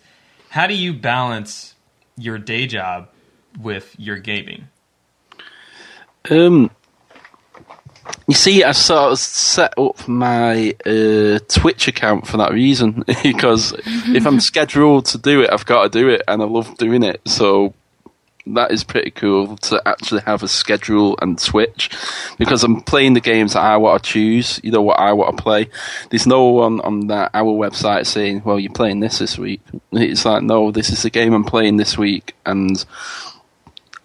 How 0.50 0.68
do 0.68 0.74
you 0.74 0.94
balance 0.94 1.76
your 2.18 2.38
day 2.38 2.68
job 2.68 3.10
with 3.62 3.96
your 3.98 4.18
gaming? 4.18 4.68
Um, 6.30 6.72
you 8.28 8.36
see, 8.36 8.64
I 8.64 8.72
sort 8.72 9.14
of 9.14 9.20
set 9.20 9.74
up 9.78 10.08
my 10.08 10.76
uh, 10.86 11.40
Twitch 11.48 11.88
account 11.88 12.28
for 12.28 12.38
that 12.38 12.52
reason 12.52 13.04
because 13.24 13.74
if 13.86 14.26
I'm 14.26 14.40
scheduled 14.40 15.06
to 15.08 15.18
do 15.18 15.42
it, 15.42 15.50
I've 15.52 15.66
got 15.66 15.84
to 15.84 16.00
do 16.00 16.10
it, 16.10 16.22
and 16.28 16.42
I 16.42 16.46
love 16.46 16.78
doing 16.78 17.04
it. 17.04 17.22
So 17.26 17.74
that 18.56 18.72
is 18.72 18.84
pretty 18.84 19.12
cool 19.12 19.58
to 19.58 19.82
actually 19.88 20.22
have 20.22 20.44
a 20.44 20.48
schedule 20.48 21.18
and 21.22 21.38
Twitch 21.38 21.90
because 22.38 22.64
I'm 22.64 22.82
playing 22.82 23.14
the 23.14 23.22
games 23.22 23.54
that 23.54 23.64
I 23.64 23.78
want 23.78 24.04
to 24.04 24.10
choose. 24.10 24.60
You 24.64 24.72
know 24.72 24.82
what 24.82 25.00
I 25.00 25.14
want 25.14 25.38
to 25.38 25.44
play. 25.44 25.70
There's 26.10 26.28
no 26.28 26.46
one 26.46 26.82
on 26.82 27.08
that 27.08 27.32
our 27.34 27.54
website 27.54 28.06
saying, 28.06 28.44
"Well, 28.46 28.60
you're 28.60 28.72
playing 28.72 29.00
this 29.00 29.20
this 29.20 29.38
week." 29.38 29.62
It's 29.92 30.26
like, 30.26 30.44
no, 30.44 30.72
this 30.72 30.90
is 30.90 31.04
the 31.04 31.10
game 31.10 31.34
I'm 31.34 31.44
playing 31.44 31.78
this 31.78 31.98
week, 31.98 32.36
and 32.46 32.84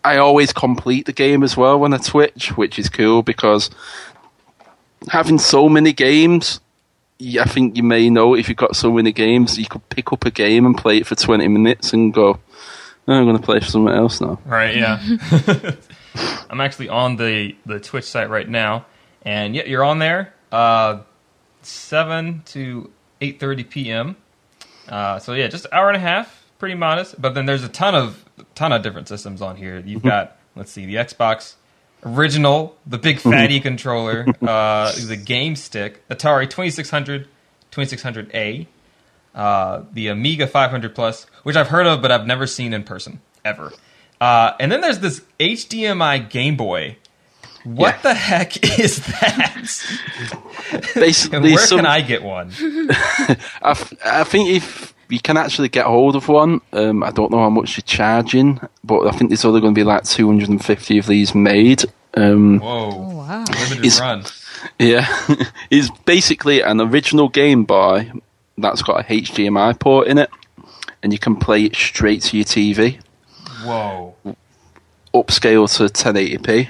I 0.04 0.18
always 0.18 0.52
complete 0.52 1.06
the 1.06 1.12
game 1.12 1.42
as 1.42 1.56
well 1.56 1.78
when 1.78 1.94
I 1.94 1.98
Twitch, 1.98 2.56
which 2.56 2.78
is 2.78 2.90
cool 2.90 3.22
because 3.22 3.70
having 5.08 5.38
so 5.38 5.68
many 5.68 5.92
games, 5.92 6.60
I 7.20 7.44
think 7.44 7.76
you 7.76 7.82
may 7.82 8.10
know 8.10 8.34
if 8.34 8.48
you've 8.48 8.58
got 8.58 8.76
so 8.76 8.92
many 8.92 9.12
games, 9.12 9.58
you 9.58 9.66
could 9.66 9.88
pick 9.88 10.12
up 10.12 10.26
a 10.26 10.30
game 10.30 10.66
and 10.66 10.76
play 10.76 10.98
it 10.98 11.06
for 11.06 11.14
20 11.14 11.48
minutes 11.48 11.92
and 11.92 12.12
go, 12.12 12.28
"Oh, 12.28 12.38
I'm 13.06 13.24
going 13.24 13.36
to 13.36 13.42
play 13.42 13.60
for 13.60 13.66
something 13.66 13.94
else 13.94 14.20
now. 14.20 14.38
Right. 14.44 14.76
Yeah. 14.76 15.00
I'm 16.50 16.60
actually 16.60 16.88
on 16.88 17.16
the 17.16 17.56
the 17.66 17.80
Twitch 17.80 18.04
site 18.04 18.30
right 18.30 18.48
now, 18.48 18.86
and 19.22 19.54
yeah, 19.54 19.64
you're 19.64 19.84
on 19.84 19.98
there. 19.98 20.34
Uh, 20.52 21.00
seven 21.62 22.42
to 22.46 22.90
eight 23.20 23.40
thirty 23.40 23.64
p.m. 23.64 24.16
Uh, 24.88 25.18
so 25.18 25.32
yeah, 25.32 25.48
just 25.48 25.64
an 25.64 25.70
hour 25.72 25.88
and 25.88 25.96
a 25.96 26.00
half, 26.00 26.44
pretty 26.58 26.74
modest. 26.74 27.20
But 27.20 27.34
then 27.34 27.46
there's 27.46 27.64
a 27.64 27.68
ton 27.68 27.94
of 27.94 28.24
ton 28.54 28.72
of 28.72 28.82
different 28.82 29.08
systems 29.08 29.42
on 29.42 29.56
here. 29.56 29.82
You've 29.84 30.02
got 30.02 30.36
let's 30.56 30.70
see, 30.70 30.86
the 30.86 30.96
Xbox 30.96 31.54
original, 32.04 32.76
the 32.86 32.98
big 32.98 33.18
fatty 33.18 33.60
controller, 33.60 34.26
uh, 34.42 34.92
the 34.92 35.16
Game 35.16 35.56
Stick, 35.56 36.06
Atari 36.08 36.48
2600, 36.48 37.28
2600A, 37.72 38.66
uh, 39.34 39.82
the 39.92 40.08
Amiga 40.08 40.46
500 40.46 40.94
Plus, 40.94 41.26
which 41.42 41.56
I've 41.56 41.68
heard 41.68 41.86
of 41.86 42.00
but 42.02 42.10
I've 42.12 42.26
never 42.26 42.46
seen 42.46 42.72
in 42.72 42.82
person 42.84 43.20
ever. 43.44 43.72
Uh, 44.20 44.52
and 44.60 44.70
then 44.72 44.80
there's 44.80 45.00
this 45.00 45.20
HDMI 45.40 46.30
Game 46.30 46.56
Boy. 46.56 46.96
What 47.64 47.96
Yeah. 47.96 48.02
the 48.02 48.14
heck 48.14 48.78
is 48.78 48.98
that? 49.06 50.90
Basically, 50.94 51.52
where 51.54 51.66
some, 51.66 51.78
can 51.78 51.86
I 51.86 52.00
get 52.00 52.22
one? 52.22 52.52
I, 52.60 53.36
f- 53.70 53.92
I 54.04 54.24
think 54.24 54.50
if 54.50 54.94
you 55.08 55.18
can 55.20 55.36
actually 55.36 55.68
get 55.68 55.86
hold 55.86 56.14
of 56.16 56.28
one, 56.28 56.60
um, 56.72 57.02
I 57.02 57.10
don't 57.10 57.30
know 57.30 57.38
how 57.38 57.50
much 57.50 57.76
you're 57.76 57.82
charging, 57.82 58.60
but 58.82 59.06
I 59.06 59.12
think 59.12 59.30
there's 59.30 59.44
only 59.44 59.60
going 59.60 59.74
to 59.74 59.78
be 59.78 59.84
like 59.84 60.04
250 60.04 60.98
of 60.98 61.06
these 61.06 61.34
made. 61.34 61.84
Um, 62.14 62.60
Whoa, 62.60 62.90
Oh, 62.92 63.16
wow. 63.16 63.44
limited 63.70 63.98
run. 64.00 64.24
Yeah, 64.78 65.06
it's 65.70 65.90
basically 66.06 66.62
an 66.62 66.80
original 66.80 67.28
Game 67.28 67.64
Boy 67.64 68.10
that's 68.58 68.82
got 68.82 69.00
a 69.00 69.04
HDMI 69.04 69.78
port 69.78 70.06
in 70.08 70.18
it, 70.18 70.30
and 71.02 71.12
you 71.12 71.18
can 71.18 71.36
play 71.36 71.64
it 71.64 71.74
straight 71.76 72.22
to 72.22 72.36
your 72.36 72.44
TV, 72.44 73.00
Whoa, 73.64 74.14
upscale 75.14 75.68
to 75.76 75.84
1080p, 75.84 76.68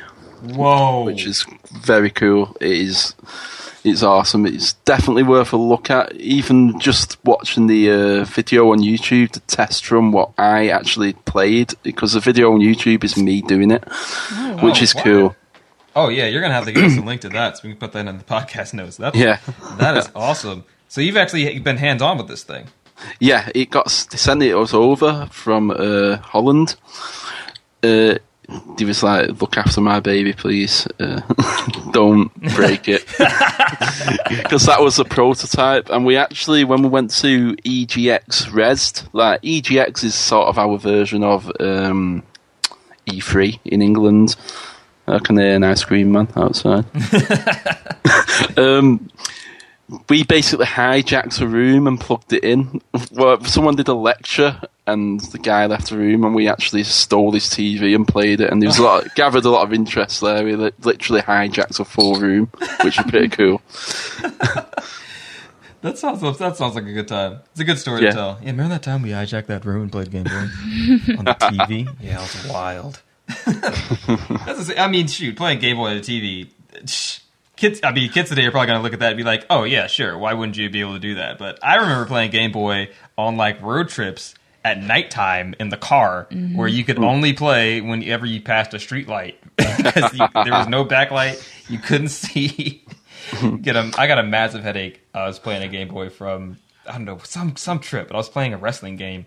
whoa. 0.54 1.04
which 1.04 1.24
is 1.26 1.44
very 1.72 2.10
cool. 2.10 2.56
It 2.60 2.70
is, 2.72 3.14
it's 3.84 4.02
awesome. 4.02 4.46
It's 4.46 4.74
definitely 4.84 5.22
worth 5.24 5.52
a 5.52 5.56
look 5.56 5.90
at. 5.90 6.12
Even 6.16 6.78
just 6.78 7.22
watching 7.24 7.66
the 7.66 7.90
uh, 7.90 8.24
video 8.24 8.70
on 8.72 8.78
YouTube 8.80 9.30
to 9.32 9.40
test 9.40 9.84
from 9.84 10.12
what 10.12 10.30
I 10.38 10.68
actually 10.68 11.12
played, 11.12 11.74
because 11.82 12.12
the 12.12 12.20
video 12.20 12.52
on 12.52 12.60
YouTube 12.60 13.04
is 13.04 13.16
me 13.16 13.42
doing 13.42 13.70
it, 13.70 13.84
which 14.62 14.80
Oh, 14.80 14.82
is 14.82 14.94
wow. 14.94 15.02
cool. 15.02 15.36
Oh 15.96 16.08
yeah, 16.08 16.26
you're 16.26 16.40
gonna 16.42 16.54
have 16.54 16.64
to 16.64 16.72
give 16.72 16.82
us 16.84 16.96
a 16.96 17.00
link 17.02 17.20
to 17.20 17.28
that 17.28 17.56
so 17.56 17.60
we 17.64 17.70
can 17.70 17.78
put 17.78 17.92
that 17.92 18.06
in 18.06 18.18
the 18.18 18.24
podcast 18.24 18.74
notes. 18.74 18.96
That's, 18.96 19.16
Yeah. 19.16 19.38
that 19.78 19.96
is 19.96 20.10
awesome. 20.16 20.64
So 20.94 21.00
you've 21.00 21.16
actually 21.16 21.58
been 21.58 21.76
hands 21.76 22.02
on 22.02 22.18
with 22.18 22.28
this 22.28 22.44
thing. 22.44 22.68
Yeah, 23.18 23.50
it 23.52 23.70
got 23.70 24.06
they 24.12 24.16
sent 24.16 24.44
it 24.44 24.54
us 24.54 24.72
over 24.72 25.26
from 25.32 25.72
uh, 25.72 26.18
Holland. 26.18 26.76
Uh, 27.82 28.18
he 28.78 28.84
was 28.84 29.02
like, 29.02 29.40
"Look 29.40 29.56
after 29.56 29.80
my 29.80 29.98
baby, 29.98 30.32
please. 30.32 30.86
Uh, 31.00 31.20
don't 31.90 32.32
break 32.54 32.86
it," 32.86 33.04
because 34.28 34.66
that 34.66 34.76
was 34.78 35.00
a 35.00 35.04
prototype. 35.04 35.90
And 35.90 36.06
we 36.06 36.16
actually, 36.16 36.62
when 36.62 36.82
we 36.82 36.88
went 36.88 37.10
to 37.22 37.56
EGX 37.56 38.50
Rezzed, 38.52 39.08
like 39.12 39.42
EGX 39.42 40.04
is 40.04 40.14
sort 40.14 40.46
of 40.46 40.60
our 40.60 40.78
version 40.78 41.24
of 41.24 41.50
um, 41.58 42.22
E3 43.08 43.58
in 43.64 43.82
England. 43.82 44.36
I 45.08 45.18
can 45.18 45.38
hear 45.38 45.56
an 45.56 45.64
ice 45.64 45.82
cream 45.82 46.12
man 46.12 46.28
outside. 46.36 46.84
um, 48.56 49.10
we 50.08 50.24
basically 50.24 50.66
hijacked 50.66 51.40
a 51.40 51.46
room 51.46 51.86
and 51.86 52.00
plugged 52.00 52.32
it 52.32 52.44
in. 52.44 52.80
Well, 53.12 53.42
someone 53.44 53.76
did 53.76 53.88
a 53.88 53.94
lecture, 53.94 54.60
and 54.86 55.20
the 55.20 55.38
guy 55.38 55.66
left 55.66 55.90
the 55.90 55.98
room, 55.98 56.24
and 56.24 56.34
we 56.34 56.48
actually 56.48 56.84
stole 56.84 57.32
his 57.32 57.44
TV 57.44 57.94
and 57.94 58.06
played 58.06 58.40
it. 58.40 58.50
And 58.50 58.60
there 58.62 58.68
was 58.68 58.78
a 58.78 58.82
lot, 58.82 59.14
gathered 59.14 59.44
a 59.44 59.50
lot 59.50 59.62
of 59.64 59.72
interest 59.72 60.20
there. 60.20 60.44
We 60.44 60.56
li- 60.56 60.72
literally 60.82 61.22
hijacked 61.22 61.80
a 61.80 61.84
full 61.84 62.14
room, 62.16 62.50
which 62.82 62.96
was 62.98 63.06
pretty 63.10 63.28
cool. 63.28 63.60
That 65.80 65.98
sounds 65.98 66.22
that 66.38 66.56
sounds 66.56 66.74
like 66.76 66.86
a 66.86 66.92
good 66.94 67.08
time. 67.08 67.40
It's 67.52 67.60
a 67.60 67.64
good 67.64 67.78
story 67.78 68.04
Yeah. 68.04 68.08
to 68.08 68.14
tell. 68.16 68.38
Yeah, 68.40 68.52
remember 68.52 68.70
that 68.72 68.82
time 68.82 69.02
we 69.02 69.10
hijacked 69.10 69.48
that 69.48 69.66
room 69.66 69.82
and 69.82 69.92
played 69.92 70.10
Game 70.10 70.24
Boy 70.24 70.30
on 71.18 71.24
the 71.26 71.36
TV? 71.38 71.86
Yeah, 72.00 72.14
it 72.14 72.20
was 72.22 72.46
wild. 72.50 73.02
That's 73.26 74.66
the 74.68 74.76
I 74.78 74.88
mean, 74.88 75.08
shoot, 75.08 75.36
playing 75.36 75.58
Game 75.58 75.76
Boy 75.76 75.90
on 75.90 75.96
the 75.96 76.00
TV. 76.00 76.48
Kids, 77.56 77.80
I 77.84 77.92
mean, 77.92 78.10
kids 78.10 78.30
today 78.30 78.44
are 78.46 78.50
probably 78.50 78.66
gonna 78.66 78.82
look 78.82 78.94
at 78.94 78.98
that 79.00 79.10
and 79.10 79.16
be 79.16 79.22
like, 79.22 79.46
"Oh 79.48 79.64
yeah, 79.64 79.86
sure. 79.86 80.18
Why 80.18 80.34
wouldn't 80.34 80.56
you 80.56 80.68
be 80.70 80.80
able 80.80 80.94
to 80.94 80.98
do 80.98 81.14
that?" 81.16 81.38
But 81.38 81.58
I 81.62 81.76
remember 81.76 82.06
playing 82.06 82.32
Game 82.32 82.50
Boy 82.50 82.88
on 83.16 83.36
like 83.36 83.62
road 83.62 83.88
trips 83.88 84.34
at 84.64 84.82
nighttime 84.82 85.54
in 85.60 85.68
the 85.68 85.76
car, 85.76 86.26
where 86.54 86.66
you 86.66 86.84
could 86.84 86.98
only 86.98 87.32
play 87.32 87.80
whenever 87.80 88.26
you 88.26 88.40
passed 88.40 88.74
a 88.74 88.78
street 88.80 89.06
light 89.06 89.38
because 89.56 90.12
you, 90.14 90.26
there 90.42 90.52
was 90.52 90.68
no 90.68 90.84
backlight. 90.84 91.46
You 91.68 91.78
couldn't 91.78 92.08
see. 92.08 92.84
Get 93.62 93.76
a, 93.76 93.90
I 93.96 94.06
got 94.06 94.18
a 94.18 94.22
massive 94.22 94.62
headache. 94.62 95.00
I 95.14 95.26
was 95.26 95.38
playing 95.38 95.62
a 95.62 95.68
Game 95.68 95.88
Boy 95.88 96.10
from 96.10 96.58
I 96.88 96.92
don't 96.92 97.04
know 97.04 97.18
some 97.22 97.56
some 97.56 97.78
trip, 97.78 98.08
but 98.08 98.14
I 98.14 98.18
was 98.18 98.28
playing 98.28 98.52
a 98.52 98.58
wrestling 98.58 98.96
game, 98.96 99.26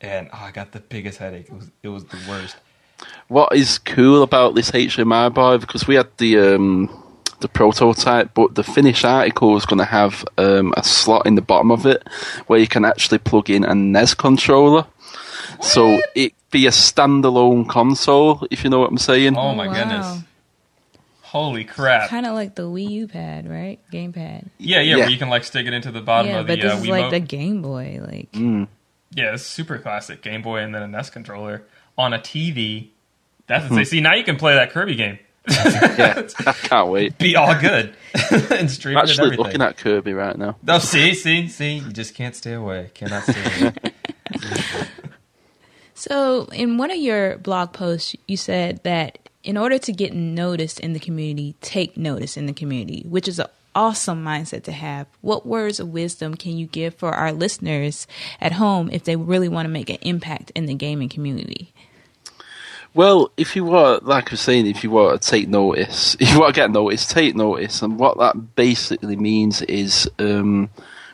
and 0.00 0.28
oh, 0.32 0.38
I 0.40 0.50
got 0.52 0.72
the 0.72 0.80
biggest 0.80 1.18
headache. 1.18 1.48
It 1.48 1.54
was 1.54 1.70
it 1.82 1.88
was 1.88 2.04
the 2.04 2.18
worst. 2.28 2.56
What 3.28 3.54
is 3.54 3.78
cool 3.78 4.22
about 4.22 4.54
this 4.54 4.72
hmi 4.72 5.32
board 5.32 5.60
because 5.60 5.86
we 5.86 5.94
had 5.94 6.08
the 6.16 6.38
um, 6.38 7.04
the 7.40 7.48
prototype, 7.48 8.34
but 8.34 8.54
the 8.54 8.64
finished 8.64 9.04
article 9.04 9.56
is 9.56 9.64
going 9.64 9.78
to 9.78 9.84
have 9.84 10.24
um, 10.38 10.74
a 10.76 10.82
slot 10.82 11.26
in 11.26 11.34
the 11.34 11.42
bottom 11.42 11.70
of 11.70 11.86
it 11.86 12.06
where 12.46 12.58
you 12.58 12.66
can 12.66 12.84
actually 12.84 13.18
plug 13.18 13.50
in 13.50 13.64
a 13.64 13.74
NES 13.74 14.14
controller. 14.14 14.86
So 15.60 16.00
it 16.14 16.32
be 16.50 16.66
a 16.66 16.70
standalone 16.70 17.68
console, 17.68 18.46
if 18.50 18.64
you 18.64 18.70
know 18.70 18.78
what 18.80 18.90
I'm 18.90 18.98
saying. 18.98 19.36
Oh 19.36 19.54
my 19.54 19.66
wow. 19.66 19.74
goodness! 19.74 20.22
Holy 21.22 21.64
crap! 21.64 22.08
Kind 22.08 22.26
of 22.26 22.34
like 22.34 22.54
the 22.54 22.62
Wii 22.62 22.90
U 22.90 23.08
pad, 23.08 23.48
right? 23.48 23.78
Gamepad. 23.92 24.46
Yeah, 24.58 24.80
yeah, 24.80 24.80
Yeah. 24.80 24.96
where 24.96 25.10
you 25.10 25.18
can 25.18 25.28
like 25.28 25.44
stick 25.44 25.66
it 25.66 25.72
into 25.72 25.90
the 25.90 26.00
bottom 26.00 26.30
yeah, 26.30 26.40
of 26.40 26.46
the 26.46 26.56
but 26.56 26.62
this 26.62 26.72
uh, 26.72 26.76
is 26.76 26.84
Wiimote. 26.84 27.00
like 27.00 27.10
the 27.10 27.20
Game 27.20 27.62
Boy. 27.62 28.00
Like, 28.02 28.28
Yeah, 29.14 29.34
it's 29.34 29.44
super 29.44 29.78
classic 29.78 30.22
Game 30.22 30.42
Boy 30.42 30.58
and 30.58 30.74
then 30.74 30.82
a 30.82 30.88
NES 30.88 31.10
controller 31.10 31.64
on 31.96 32.14
a 32.14 32.18
TV. 32.18 32.88
That's 33.46 33.68
insane. 33.68 33.84
See, 33.84 34.00
now 34.00 34.14
you 34.14 34.24
can 34.24 34.36
play 34.36 34.54
that 34.54 34.70
Kirby 34.70 34.94
game. 34.94 35.18
Yeah, 35.48 36.28
I 36.46 36.52
can't 36.52 36.88
wait. 36.88 37.18
Be 37.18 37.36
all 37.36 37.58
good 37.60 37.94
and 38.50 38.70
stream 38.70 38.96
I'm 38.96 39.04
it 39.04 39.10
and 39.10 39.20
actually 39.20 39.36
looking 39.36 39.62
at 39.62 39.76
Kirby 39.76 40.12
right 40.12 40.36
now. 40.36 40.56
Oh, 40.66 40.78
see, 40.78 41.14
see, 41.14 41.48
see. 41.48 41.78
You 41.78 41.92
just 41.92 42.14
can't 42.14 42.36
stay 42.36 42.52
away. 42.52 42.90
Cannot 42.94 43.24
stay 43.24 43.60
away. 43.60 43.74
So, 45.94 46.44
in 46.52 46.78
one 46.78 46.92
of 46.92 46.96
your 46.98 47.38
blog 47.38 47.72
posts, 47.72 48.14
you 48.28 48.36
said 48.36 48.84
that 48.84 49.18
in 49.42 49.56
order 49.56 49.78
to 49.78 49.92
get 49.92 50.14
noticed 50.14 50.78
in 50.78 50.92
the 50.92 51.00
community, 51.00 51.56
take 51.60 51.96
notice 51.96 52.36
in 52.36 52.46
the 52.46 52.52
community, 52.52 53.04
which 53.08 53.26
is 53.26 53.40
an 53.40 53.48
awesome 53.74 54.24
mindset 54.24 54.62
to 54.64 54.72
have. 54.72 55.08
What 55.22 55.44
words 55.44 55.80
of 55.80 55.88
wisdom 55.88 56.34
can 56.36 56.56
you 56.56 56.66
give 56.66 56.94
for 56.94 57.10
our 57.12 57.32
listeners 57.32 58.06
at 58.40 58.52
home 58.52 58.90
if 58.92 59.02
they 59.02 59.16
really 59.16 59.48
want 59.48 59.66
to 59.66 59.70
make 59.70 59.90
an 59.90 59.98
impact 60.02 60.52
in 60.54 60.66
the 60.66 60.74
gaming 60.74 61.08
community? 61.08 61.72
Well, 62.94 63.30
if 63.36 63.54
you 63.54 63.64
want, 63.64 64.06
like 64.06 64.28
I 64.28 64.32
was 64.32 64.40
saying, 64.40 64.66
if 64.66 64.82
you 64.82 64.90
want 64.90 65.20
to 65.20 65.30
take 65.30 65.48
notice, 65.48 66.16
if 66.20 66.32
you 66.32 66.40
want 66.40 66.54
to 66.54 66.60
get 66.60 66.70
noticed, 66.70 67.10
take 67.10 67.36
notice. 67.36 67.82
And 67.82 67.98
what 67.98 68.18
that 68.18 68.56
basically 68.56 69.16
means 69.16 69.62
is 69.62 70.10
um, 70.18 70.70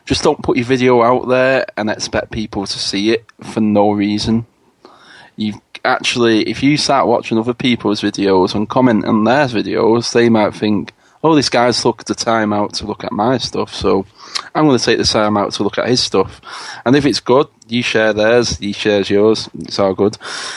just 0.06 0.22
don't 0.22 0.42
put 0.42 0.56
your 0.56 0.66
video 0.66 1.02
out 1.02 1.28
there 1.28 1.66
and 1.76 1.90
expect 1.90 2.30
people 2.30 2.66
to 2.66 2.78
see 2.78 3.10
it 3.10 3.24
for 3.42 3.60
no 3.60 3.92
reason. 3.92 4.46
You've 5.36 5.60
actually, 5.84 6.48
if 6.48 6.62
you 6.62 6.76
start 6.76 7.06
watching 7.06 7.38
other 7.38 7.54
people's 7.54 8.00
videos 8.00 8.54
and 8.54 8.68
comment 8.68 9.04
on 9.04 9.24
their 9.24 9.46
videos, 9.46 10.12
they 10.12 10.28
might 10.28 10.54
think, 10.54 10.93
oh, 11.24 11.34
this 11.34 11.48
guy's 11.48 11.80
took 11.82 12.04
the 12.04 12.14
time 12.14 12.52
out 12.52 12.74
to 12.74 12.86
look 12.86 13.02
at 13.02 13.10
my 13.10 13.38
stuff, 13.38 13.74
so 13.74 14.04
I'm 14.54 14.66
going 14.66 14.78
to 14.78 14.84
take 14.84 14.98
the 14.98 15.04
time 15.04 15.36
out 15.36 15.52
to 15.54 15.62
look 15.64 15.78
at 15.78 15.88
his 15.88 16.00
stuff. 16.02 16.40
And 16.84 16.94
if 16.94 17.04
it's 17.06 17.18
good, 17.18 17.48
you 17.66 17.82
share 17.82 18.12
theirs, 18.12 18.58
he 18.58 18.72
shares 18.72 19.08
yours. 19.10 19.48
It's 19.60 19.78
all 19.78 19.94
good. 19.94 20.16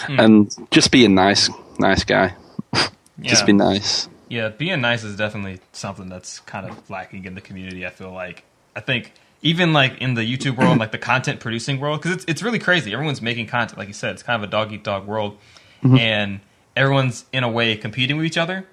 And 0.10 0.54
just 0.70 0.92
be 0.92 1.06
a 1.06 1.10
nice, 1.10 1.50
nice 1.80 2.04
guy. 2.04 2.36
Yeah. 3.20 3.32
Just 3.32 3.48
be 3.48 3.54
nice. 3.54 4.08
Yeah, 4.30 4.50
being 4.50 4.80
nice 4.82 5.04
is 5.04 5.16
definitely 5.16 5.60
something 5.72 6.08
that's 6.08 6.40
kind 6.42 6.70
of 6.70 6.88
lacking 6.88 7.26
in 7.26 7.34
the 7.34 7.42
community. 7.42 7.84
I 7.84 7.90
feel 7.90 8.12
like 8.12 8.44
I 8.76 8.80
think 8.80 9.12
even 9.42 9.74
like 9.74 9.98
in 10.00 10.14
the 10.14 10.22
YouTube 10.22 10.56
world, 10.56 10.78
like 10.78 10.92
the 10.92 11.00
content 11.00 11.40
producing 11.40 11.80
world, 11.80 12.00
because 12.00 12.12
it's 12.18 12.26
it's 12.28 12.44
really 12.44 12.60
crazy. 12.60 12.94
Everyone's 12.94 13.22
making 13.24 13.48
content, 13.48 13.80
like 13.80 13.88
you 13.88 13.96
said. 13.96 14.12
It's 14.12 14.22
kind 14.22 14.40
of 14.44 14.48
a 14.48 14.52
dog 14.52 14.72
eat 14.72 14.84
dog 14.84 15.08
world, 15.08 15.40
and 15.82 16.42
everyone's 16.76 17.26
in 17.34 17.44
a 17.44 17.50
way 17.50 17.76
competing 17.76 18.18
with 18.18 18.26
each 18.28 18.38
other. 18.38 18.68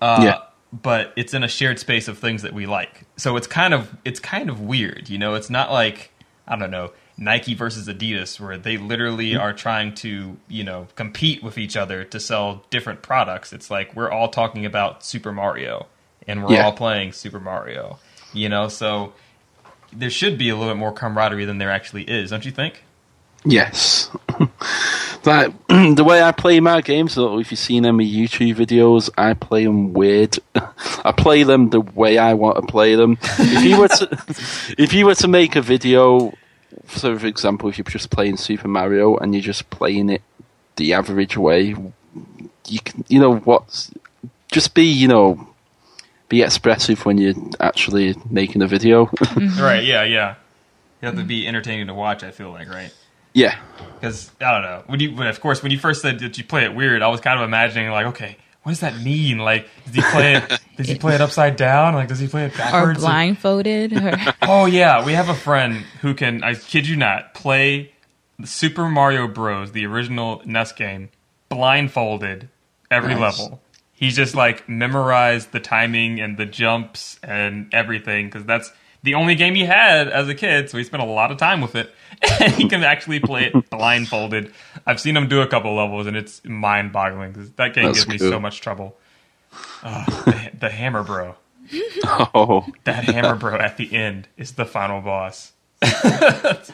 Uh, 0.00 0.20
Yeah. 0.22 0.38
But 0.72 1.12
it's 1.16 1.34
in 1.34 1.44
a 1.44 1.48
shared 1.48 1.78
space 1.78 2.08
of 2.08 2.18
things 2.18 2.42
that 2.42 2.54
we 2.54 2.66
like. 2.66 3.04
So 3.16 3.36
it's 3.36 3.46
kind 3.46 3.74
of 3.74 3.94
it's 4.04 4.20
kind 4.20 4.48
of 4.48 4.60
weird, 4.60 5.10
you 5.10 5.18
know. 5.18 5.34
It's 5.34 5.50
not 5.50 5.70
like 5.70 6.10
I 6.48 6.56
don't 6.56 6.70
know 6.70 6.92
Nike 7.18 7.54
versus 7.54 7.88
Adidas, 7.88 8.40
where 8.40 8.56
they 8.56 8.78
literally 8.78 9.32
mm-hmm. 9.32 9.40
are 9.42 9.52
trying 9.52 9.94
to 9.96 10.36
you 10.48 10.64
know 10.64 10.88
compete 10.96 11.42
with 11.42 11.58
each 11.58 11.76
other 11.76 12.04
to 12.04 12.18
sell 12.18 12.64
different 12.70 13.02
products. 13.02 13.52
It's 13.52 13.70
like 13.70 13.94
we're 13.94 14.10
all 14.10 14.28
talking 14.28 14.64
about 14.64 15.04
Super 15.04 15.30
Mario, 15.32 15.86
and 16.26 16.42
we're 16.42 16.54
Yeah. 16.54 16.64
all 16.64 16.72
playing 16.72 17.12
Super 17.12 17.40
Mario. 17.40 17.98
You 18.32 18.48
know, 18.48 18.68
so 18.68 19.12
there 19.92 20.08
should 20.10 20.38
be 20.38 20.48
a 20.48 20.56
little 20.56 20.72
bit 20.72 20.78
more 20.78 20.92
camaraderie 20.92 21.44
than 21.44 21.58
there 21.58 21.70
actually 21.70 22.04
is, 22.04 22.30
don't 22.30 22.46
you 22.46 22.50
think? 22.50 22.82
Yes. 23.44 24.10
like 25.26 25.52
the 25.68 26.04
way 26.04 26.22
I 26.22 26.32
play 26.32 26.60
my 26.60 26.80
games, 26.80 27.14
though, 27.14 27.38
if 27.38 27.50
you've 27.50 27.60
seen 27.60 27.86
any 27.86 28.10
YouTube 28.10 28.56
videos, 28.56 29.10
I 29.16 29.34
play 29.34 29.64
them 29.64 29.92
weird. 29.92 30.38
I 31.04 31.12
play 31.12 31.42
them 31.42 31.70
the 31.70 31.80
way 31.80 32.18
I 32.18 32.34
want 32.34 32.56
to 32.56 32.62
play 32.62 32.94
them. 32.94 33.18
if 33.38 33.64
you 33.64 33.78
were 33.78 33.88
to, 33.88 34.08
if 34.78 34.92
you 34.92 35.06
were 35.06 35.14
to 35.16 35.28
make 35.28 35.56
a 35.56 35.62
video, 35.62 36.32
so 36.88 37.18
for 37.18 37.26
example, 37.26 37.68
if 37.68 37.78
you're 37.78 37.84
just 37.84 38.10
playing 38.10 38.36
Super 38.36 38.68
Mario 38.68 39.16
and 39.16 39.34
you're 39.34 39.42
just 39.42 39.70
playing 39.70 40.10
it 40.10 40.22
the 40.76 40.94
average 40.94 41.36
way, 41.36 41.74
you 42.68 42.80
can, 42.80 43.04
you 43.08 43.20
know 43.20 43.36
what? 43.36 43.90
Just 44.50 44.74
be, 44.74 44.84
you 44.84 45.08
know, 45.08 45.48
be 46.28 46.42
expressive 46.42 47.04
when 47.04 47.18
you're 47.18 47.34
actually 47.60 48.14
making 48.30 48.62
a 48.62 48.66
video. 48.66 49.06
Right? 49.62 49.82
Mm-hmm. 49.82 49.86
Yeah, 49.86 50.04
yeah. 50.04 50.34
You 51.00 51.06
have 51.06 51.16
to 51.16 51.24
be 51.24 51.46
entertaining 51.46 51.88
to 51.88 51.94
watch. 51.94 52.22
I 52.22 52.30
feel 52.30 52.50
like, 52.50 52.68
right? 52.68 52.92
Yeah. 53.34 53.58
Because 53.94 54.30
I 54.40 54.52
don't 54.52 54.62
know. 54.62 54.82
When 54.86 55.00
you, 55.00 55.12
but 55.12 55.28
of 55.28 55.40
course, 55.40 55.62
when 55.62 55.70
you 55.72 55.78
first 55.78 56.02
said 56.02 56.18
that 56.20 56.36
you 56.36 56.44
play 56.44 56.64
it 56.64 56.74
weird, 56.74 57.02
I 57.02 57.08
was 57.08 57.20
kind 57.20 57.38
of 57.40 57.44
imagining 57.44 57.90
like, 57.90 58.06
okay, 58.06 58.36
what 58.64 58.72
does 58.72 58.80
that 58.80 59.00
mean? 59.00 59.38
Like, 59.38 59.68
does 59.86 59.94
he 59.94 60.02
play 60.02 60.34
it? 60.36 60.60
does 60.76 60.88
he 60.88 60.96
play 60.96 61.14
it 61.14 61.20
upside 61.20 61.56
down? 61.56 61.94
Like, 61.94 62.08
does 62.08 62.18
he 62.18 62.26
play 62.28 62.46
it 62.46 62.56
backwards? 62.56 62.98
Or 62.98 63.02
blindfolded? 63.02 63.92
Or, 63.92 64.16
Oh 64.42 64.66
yeah, 64.66 65.04
we 65.04 65.12
have 65.12 65.28
a 65.28 65.34
friend 65.34 65.84
who 66.00 66.14
can. 66.14 66.42
I 66.42 66.54
kid 66.54 66.86
you 66.88 66.96
not, 66.96 67.34
play 67.34 67.92
Super 68.44 68.88
Mario 68.88 69.28
Bros. 69.28 69.72
the 69.72 69.86
original 69.86 70.42
NES 70.44 70.72
game 70.72 71.10
blindfolded 71.48 72.48
every 72.90 73.14
Nice. 73.14 73.38
level. 73.38 73.60
He's 73.92 74.16
just 74.16 74.34
like 74.34 74.68
memorized 74.68 75.52
the 75.52 75.60
timing 75.60 76.20
and 76.20 76.36
the 76.36 76.46
jumps 76.46 77.20
and 77.22 77.72
everything 77.72 78.26
because 78.26 78.44
that's 78.44 78.72
the 79.02 79.14
only 79.14 79.34
game 79.34 79.54
he 79.54 79.64
had 79.64 80.08
as 80.08 80.28
a 80.28 80.34
kid. 80.34 80.70
So 80.70 80.78
he 80.78 80.84
spent 80.84 81.02
a 81.02 81.06
lot 81.06 81.30
of 81.30 81.38
time 81.38 81.60
with 81.60 81.74
it, 81.74 81.92
and 82.40 82.52
he 82.52 82.68
can 82.68 82.84
actually 82.84 83.20
play 83.20 83.46
it 83.46 83.52
blindfolded. 83.70 84.52
I've 84.86 85.00
seen 85.00 85.16
him 85.16 85.28
do 85.28 85.40
a 85.40 85.46
couple 85.46 85.74
levels, 85.74 86.06
and 86.06 86.16
it's 86.16 86.44
mind-boggling 86.44 87.32
because 87.32 87.50
that 87.52 87.74
game 87.74 87.86
That's 87.86 88.04
gives 88.04 88.22
me 88.22 88.30
so 88.30 88.40
much 88.40 88.60
trouble. 88.60 88.96
The, 89.82 90.50
the 90.58 90.70
Hammer 90.70 91.02
Bro. 91.02 91.36
Oh. 92.04 92.66
That 92.84 93.04
hammer 93.04 93.34
bro 93.34 93.56
at 93.56 93.76
the 93.76 93.94
end 93.94 94.28
is 94.36 94.52
the 94.52 94.64
final 94.64 95.00
boss. 95.00 95.52
it 95.82 96.70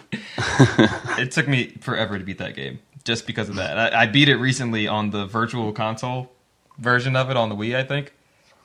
took 1.30 1.48
me 1.48 1.68
forever 1.80 2.18
to 2.18 2.24
beat 2.24 2.38
that 2.38 2.54
game 2.54 2.80
just 3.04 3.26
because 3.26 3.48
of 3.48 3.56
that. 3.56 3.78
I, 3.78 4.02
I 4.02 4.06
beat 4.06 4.28
it 4.28 4.36
recently 4.36 4.86
on 4.86 5.10
the 5.10 5.26
virtual 5.26 5.72
console 5.72 6.30
version 6.78 7.16
of 7.16 7.30
it 7.30 7.36
on 7.36 7.48
the 7.48 7.56
Wii, 7.56 7.76
I 7.76 7.84
think, 7.84 8.12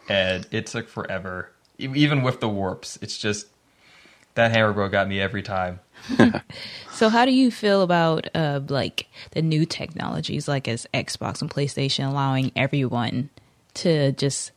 and 0.09 0.47
it 0.51 0.67
took 0.67 0.89
forever. 0.89 1.51
Even 1.77 2.23
with 2.23 2.39
the 2.39 2.49
warps, 2.49 2.97
it's 3.01 3.17
just 3.17 3.47
that 4.35 4.51
hammer 4.51 4.73
bro 4.73 4.89
got 4.89 5.07
me 5.07 5.19
every 5.19 5.43
time. 5.43 5.79
so, 6.91 7.09
how 7.09 7.25
do 7.25 7.31
you 7.31 7.49
feel 7.51 7.81
about 7.81 8.27
uh, 8.35 8.59
like 8.67 9.07
the 9.31 9.41
new 9.41 9.65
technologies, 9.65 10.47
like 10.47 10.67
as 10.67 10.85
Xbox 10.93 11.41
and 11.41 11.49
PlayStation, 11.49 12.07
allowing 12.09 12.51
everyone 12.55 13.29
to 13.75 14.11
just 14.13 14.51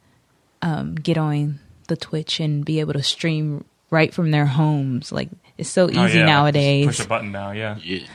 um, 0.62 0.94
get 0.96 1.16
on 1.18 1.60
the 1.88 1.96
Twitch 1.96 2.40
and 2.40 2.64
be 2.64 2.80
able 2.80 2.94
to 2.94 3.02
stream 3.02 3.64
right 3.90 4.12
from 4.12 4.30
their 4.32 4.46
homes? 4.46 5.12
Like 5.12 5.28
It's 5.56 5.68
so 5.70 5.88
easy 5.88 5.98
Oh, 5.98 6.06
yeah. 6.06 6.24
nowadays. 6.26 6.86
Just 6.86 6.98
push 6.98 7.06
a 7.06 7.08
button 7.08 7.30
now. 7.32 7.52
Yeah. 7.52 7.76
Yeah. 7.82 8.06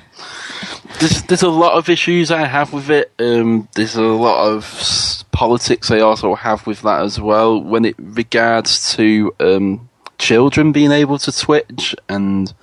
There's, 0.99 1.24
there's 1.24 1.43
a 1.43 1.49
lot 1.49 1.74
of 1.74 1.88
issues 1.89 2.32
I 2.32 2.45
have 2.45 2.74
with 2.74 2.89
it. 2.89 3.12
Um, 3.18 3.68
there's 3.76 3.95
a 3.95 4.01
lot 4.03 4.45
of 4.45 5.24
politics 5.32 5.89
I 5.89 5.99
also 5.99 6.36
have 6.36 6.68
with 6.68 6.82
that 6.82 7.01
as 7.01 7.20
well. 7.20 7.62
When 7.64 7.86
it 7.86 7.95
regards 7.97 8.93
to 8.95 9.34
um, 9.39 9.89
children 10.22 10.72
being 10.72 10.91
able 10.91 11.17
to 11.17 11.32
Twitch 11.32 11.95
and 12.07 12.53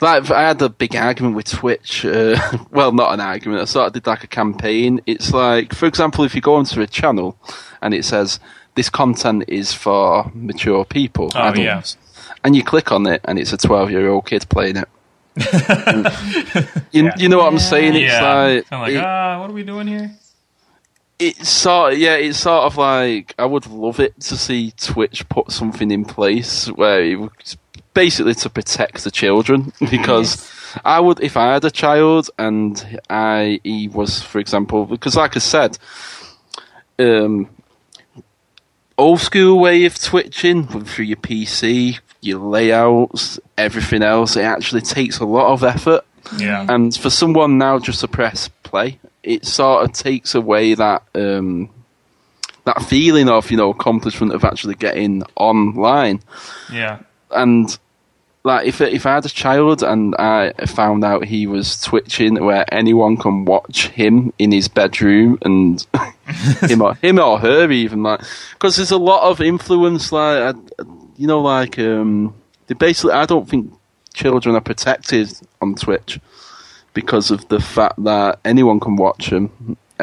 like 0.00 0.30
I 0.30 0.42
had 0.42 0.62
a 0.62 0.68
big 0.68 0.94
argument 0.94 1.34
with 1.34 1.46
Twitch. 1.50 2.04
Uh, 2.04 2.36
well, 2.70 2.92
not 2.92 3.12
an 3.14 3.20
argument. 3.20 3.62
I 3.62 3.64
sort 3.64 3.86
of 3.88 3.92
did 3.94 4.06
like 4.06 4.22
a 4.22 4.28
campaign. 4.28 5.00
It's 5.06 5.32
like, 5.32 5.74
for 5.74 5.86
example, 5.86 6.24
if 6.24 6.34
you 6.36 6.40
go 6.40 6.54
onto 6.54 6.80
a 6.80 6.86
channel 6.86 7.36
and 7.82 7.92
it 7.94 8.04
says 8.04 8.38
this 8.76 8.90
content 8.90 9.44
is 9.48 9.72
for 9.72 10.30
mature 10.34 10.84
people, 10.84 11.32
Oh, 11.34 11.52
yeah. 11.54 11.82
and 12.44 12.54
you 12.54 12.62
click 12.62 12.92
on 12.92 13.06
it 13.08 13.22
and 13.24 13.38
it's 13.40 13.52
a 13.52 13.56
12 13.56 13.90
year 13.90 14.08
old 14.08 14.26
kid 14.26 14.46
playing 14.48 14.76
it. 14.76 14.88
you, 16.92 17.04
Yeah. 17.06 17.14
you 17.16 17.28
know 17.28 17.38
what 17.38 17.52
I'm 17.52 17.58
saying? 17.58 17.94
It's 17.96 18.12
yeah. 18.12 18.34
like, 18.34 18.66
I'm 18.70 18.80
like, 18.80 18.92
it- 18.92 19.02
ah, 19.04 19.40
what 19.40 19.50
are 19.50 19.52
we 19.54 19.64
doing 19.64 19.86
here? 19.88 20.10
It's 21.18 21.48
sort 21.48 21.94
of, 21.94 21.98
yeah, 21.98 22.14
it's 22.14 22.38
sort 22.38 22.64
of 22.64 22.76
like 22.76 23.34
I 23.38 23.44
would 23.44 23.66
love 23.66 24.00
it 24.00 24.20
to 24.20 24.36
see 24.36 24.72
Twitch 24.76 25.28
put 25.28 25.50
something 25.50 25.90
in 25.90 26.04
place 26.04 26.66
where 26.68 27.02
it 27.02 27.16
was 27.16 27.56
basically 27.94 28.34
to 28.34 28.50
protect 28.50 29.04
the 29.04 29.10
children. 29.10 29.72
Because 29.90 30.50
I 30.84 31.00
would 31.00 31.20
if 31.20 31.36
I 31.36 31.54
had 31.54 31.64
a 31.64 31.70
child 31.70 32.30
and 32.38 33.00
I 33.10 33.60
he 33.64 33.88
was 33.88 34.22
for 34.22 34.38
example 34.38 34.84
because 34.86 35.16
like 35.16 35.34
I 35.34 35.40
said 35.40 35.78
um 36.98 37.48
old 38.96 39.20
school 39.20 39.58
way 39.58 39.86
of 39.86 39.98
twitching 39.98 40.66
through 40.84 41.06
your 41.06 41.16
PC 41.16 41.98
your 42.20 42.38
layouts 42.40 43.40
everything 43.56 44.02
else 44.02 44.36
it 44.36 44.42
actually 44.42 44.82
takes 44.82 45.18
a 45.18 45.24
lot 45.24 45.52
of 45.52 45.64
effort. 45.64 46.04
Yeah. 46.36 46.66
and 46.68 46.94
for 46.94 47.08
someone 47.08 47.56
now 47.56 47.78
just 47.78 48.00
to 48.00 48.08
press 48.08 48.48
play, 48.62 49.00
it 49.28 49.44
sort 49.44 49.84
of 49.84 49.92
takes 49.92 50.34
away 50.34 50.72
that 50.74 51.02
um, 51.14 51.68
that 52.64 52.82
feeling 52.82 53.28
of 53.28 53.50
you 53.50 53.58
know 53.58 53.70
accomplishment 53.70 54.32
of 54.32 54.42
actually 54.42 54.74
getting 54.74 55.22
online. 55.36 56.20
Yeah. 56.72 57.00
And 57.30 57.78
like 58.42 58.66
if 58.66 58.80
if 58.80 59.04
I 59.04 59.14
had 59.14 59.26
a 59.26 59.28
child 59.28 59.82
and 59.82 60.16
I 60.16 60.52
found 60.66 61.04
out 61.04 61.26
he 61.26 61.46
was 61.46 61.78
twitching 61.80 62.42
where 62.42 62.64
anyone 62.72 63.18
can 63.18 63.44
watch 63.44 63.88
him 63.88 64.32
in 64.38 64.50
his 64.50 64.66
bedroom 64.66 65.38
and 65.42 65.86
him 66.62 66.80
or 66.80 66.94
him 66.94 67.18
or 67.18 67.38
her 67.38 67.70
even 67.70 68.02
like 68.02 68.20
because 68.52 68.76
there's 68.76 68.90
a 68.90 68.96
lot 68.96 69.30
of 69.30 69.42
influence 69.42 70.10
like 70.10 70.56
you 71.16 71.26
know 71.26 71.40
like 71.40 71.78
um 71.78 72.34
they 72.66 72.74
basically 72.74 73.12
I 73.12 73.26
don't 73.26 73.48
think 73.48 73.72
children 74.14 74.54
are 74.54 74.62
protected 74.62 75.30
on 75.60 75.74
Twitch 75.74 76.18
because 77.00 77.26
of 77.34 77.40
the 77.48 77.60
fact 77.60 77.96
that 78.04 78.30
anyone 78.44 78.78
can 78.80 78.94
watch 78.96 79.24
them 79.30 79.44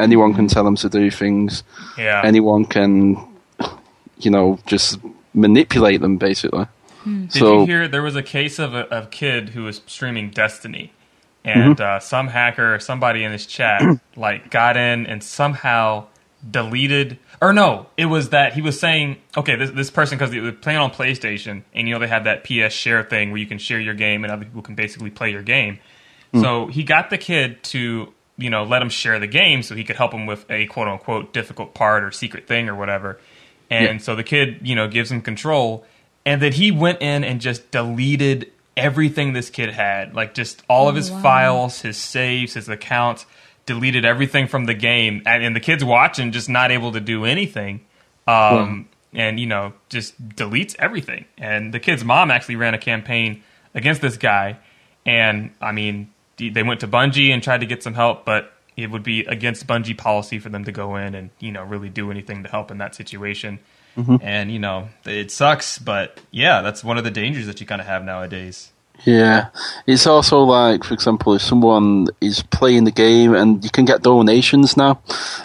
anyone 0.06 0.32
can 0.38 0.46
tell 0.54 0.64
them 0.68 0.76
to 0.76 0.88
do 0.88 1.10
things 1.10 1.62
Yeah. 1.98 2.22
anyone 2.24 2.64
can 2.64 2.96
you 4.24 4.30
know 4.30 4.58
just 4.66 4.98
manipulate 5.34 6.00
them 6.00 6.16
basically 6.16 6.66
Did 7.04 7.32
so 7.32 7.60
you 7.60 7.66
hear 7.66 7.88
there 7.88 8.02
was 8.10 8.16
a 8.16 8.22
case 8.22 8.58
of 8.58 8.74
a, 8.74 8.82
of 8.96 9.10
kid 9.10 9.50
who 9.50 9.62
was 9.68 9.80
streaming 9.86 10.30
Destiny, 10.30 10.92
and 11.44 11.80
uh, 11.80 12.00
some 12.00 12.26
hacker, 12.28 12.80
somebody 12.80 13.22
in 13.22 13.30
his 13.30 13.46
chat, 13.46 13.80
like 14.16 14.50
got 14.50 14.76
in 14.76 15.06
and 15.06 15.22
somehow 15.22 16.06
deleted. 16.50 17.18
Or 17.40 17.52
no, 17.52 17.86
it 17.96 18.06
was 18.06 18.30
that 18.30 18.54
he 18.54 18.62
was 18.62 18.80
saying, 18.80 19.18
okay, 19.36 19.54
this 19.56 19.70
this 19.70 19.90
person 19.90 20.18
because 20.18 20.32
they 20.32 20.40
were 20.40 20.50
playing 20.50 20.80
on 20.80 20.90
PlayStation, 20.90 21.62
and 21.74 21.86
you 21.86 21.94
know 21.94 22.00
they 22.00 22.08
have 22.08 22.24
that 22.24 22.42
PS 22.42 22.74
share 22.74 23.04
thing 23.04 23.30
where 23.30 23.38
you 23.38 23.46
can 23.46 23.58
share 23.58 23.78
your 23.78 23.94
game 23.94 24.24
and 24.24 24.32
other 24.32 24.44
people 24.44 24.62
can 24.62 24.74
basically 24.74 25.10
play 25.10 25.30
your 25.30 25.42
game. 25.42 25.78
So 26.34 26.66
he 26.66 26.82
got 26.84 27.10
the 27.10 27.18
kid 27.18 27.62
to 27.64 28.12
you 28.36 28.50
know 28.50 28.64
let 28.64 28.82
him 28.82 28.90
share 28.90 29.18
the 29.18 29.26
game 29.26 29.62
so 29.62 29.74
he 29.74 29.84
could 29.84 29.96
help 29.96 30.12
him 30.12 30.26
with 30.26 30.44
a 30.50 30.66
quote 30.66 30.88
unquote 30.88 31.32
difficult 31.32 31.72
part 31.74 32.04
or 32.04 32.10
secret 32.12 32.46
thing 32.46 32.68
or 32.68 32.74
whatever. 32.74 33.18
And 33.70 33.98
Yeah. 34.00 34.04
so 34.04 34.14
the 34.14 34.22
kid, 34.24 34.60
you 34.62 34.74
know, 34.74 34.86
gives 34.88 35.10
him 35.10 35.22
control, 35.22 35.84
and 36.24 36.40
then 36.42 36.52
he 36.52 36.70
went 36.70 37.00
in 37.02 37.24
and 37.24 37.40
just 37.40 37.70
deleted 37.70 38.52
everything 38.76 39.32
this 39.32 39.48
kid 39.50 39.70
had, 39.70 40.14
like 40.14 40.34
just 40.34 40.62
all 40.68 40.88
of 40.88 40.94
his 40.94 41.10
wow. 41.10 41.22
files, 41.22 41.80
his 41.80 41.96
saves, 41.96 42.54
his 42.54 42.68
accounts, 42.68 43.24
deleted 43.64 44.04
everything 44.04 44.46
from 44.46 44.66
the 44.66 44.74
game, 44.74 45.22
and, 45.26 45.42
and 45.42 45.56
the 45.56 45.60
kid's 45.60 45.82
watching, 45.84 46.30
just 46.30 46.48
not 46.48 46.70
able 46.70 46.92
to 46.92 47.00
do 47.00 47.24
anything. 47.24 47.80
Um, 48.28 48.88
and 49.14 49.40
you 49.40 49.46
know, 49.46 49.72
just 49.88 50.20
deletes 50.28 50.76
everything. 50.78 51.24
And 51.38 51.72
the 51.72 51.80
kid's 51.80 52.04
mom 52.04 52.30
actually 52.30 52.56
ran 52.56 52.74
a 52.74 52.78
campaign 52.78 53.42
against 53.74 54.00
this 54.02 54.16
guy, 54.16 54.58
and 55.06 55.52
I 55.60 55.72
mean, 55.72 56.12
they 56.36 56.62
went 56.62 56.80
to 56.80 56.88
Bungie 56.88 57.30
and 57.30 57.42
tried 57.42 57.60
to 57.60 57.66
get 57.66 57.82
some 57.82 57.94
help, 57.94 58.24
but 58.24 58.52
it 58.76 58.90
would 58.90 59.02
be 59.02 59.20
against 59.24 59.66
Bungie 59.66 59.96
policy 59.96 60.38
for 60.38 60.48
them 60.48 60.64
to 60.64 60.72
go 60.72 60.96
in 60.96 61.14
and 61.14 61.30
you 61.40 61.50
know 61.50 61.64
really 61.64 61.88
do 61.88 62.10
anything 62.10 62.42
to 62.42 62.48
help 62.48 62.70
in 62.70 62.78
that 62.78 62.94
situation. 62.94 63.58
And 64.20 64.52
you 64.52 64.58
know, 64.58 64.90
it 65.06 65.30
sucks, 65.30 65.78
but 65.78 66.20
yeah, 66.30 66.60
that's 66.60 66.84
one 66.84 66.98
of 66.98 67.04
the 67.04 67.10
dangers 67.10 67.46
that 67.46 67.60
you 67.60 67.66
kind 67.66 67.80
of 67.80 67.86
have 67.86 68.04
nowadays. 68.04 68.70
Yeah, 69.04 69.48
it's 69.86 70.06
also 70.06 70.40
like, 70.40 70.84
for 70.84 70.94
example, 70.94 71.34
if 71.34 71.42
someone 71.42 72.08
is 72.20 72.42
playing 72.42 72.84
the 72.84 72.90
game 72.90 73.34
and 73.34 73.62
you 73.62 73.70
can 73.70 73.84
get 73.84 74.02
donations 74.02 74.76
now. 74.76 75.00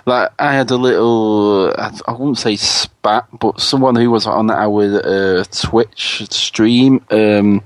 Like 0.06 0.32
I 0.40 0.54
had 0.54 0.72
a 0.72 0.78
little, 0.78 1.74
I, 1.78 1.98
I 2.08 2.12
wouldn't 2.12 2.38
say 2.38 2.56
spat, 2.56 3.28
but 3.40 3.60
someone 3.60 3.96
who 3.96 4.10
was 4.10 4.26
on 4.26 4.50
our 4.50 4.84
uh, 4.84 5.44
Twitch 5.52 6.28
stream 6.32 7.06
um, 7.12 7.62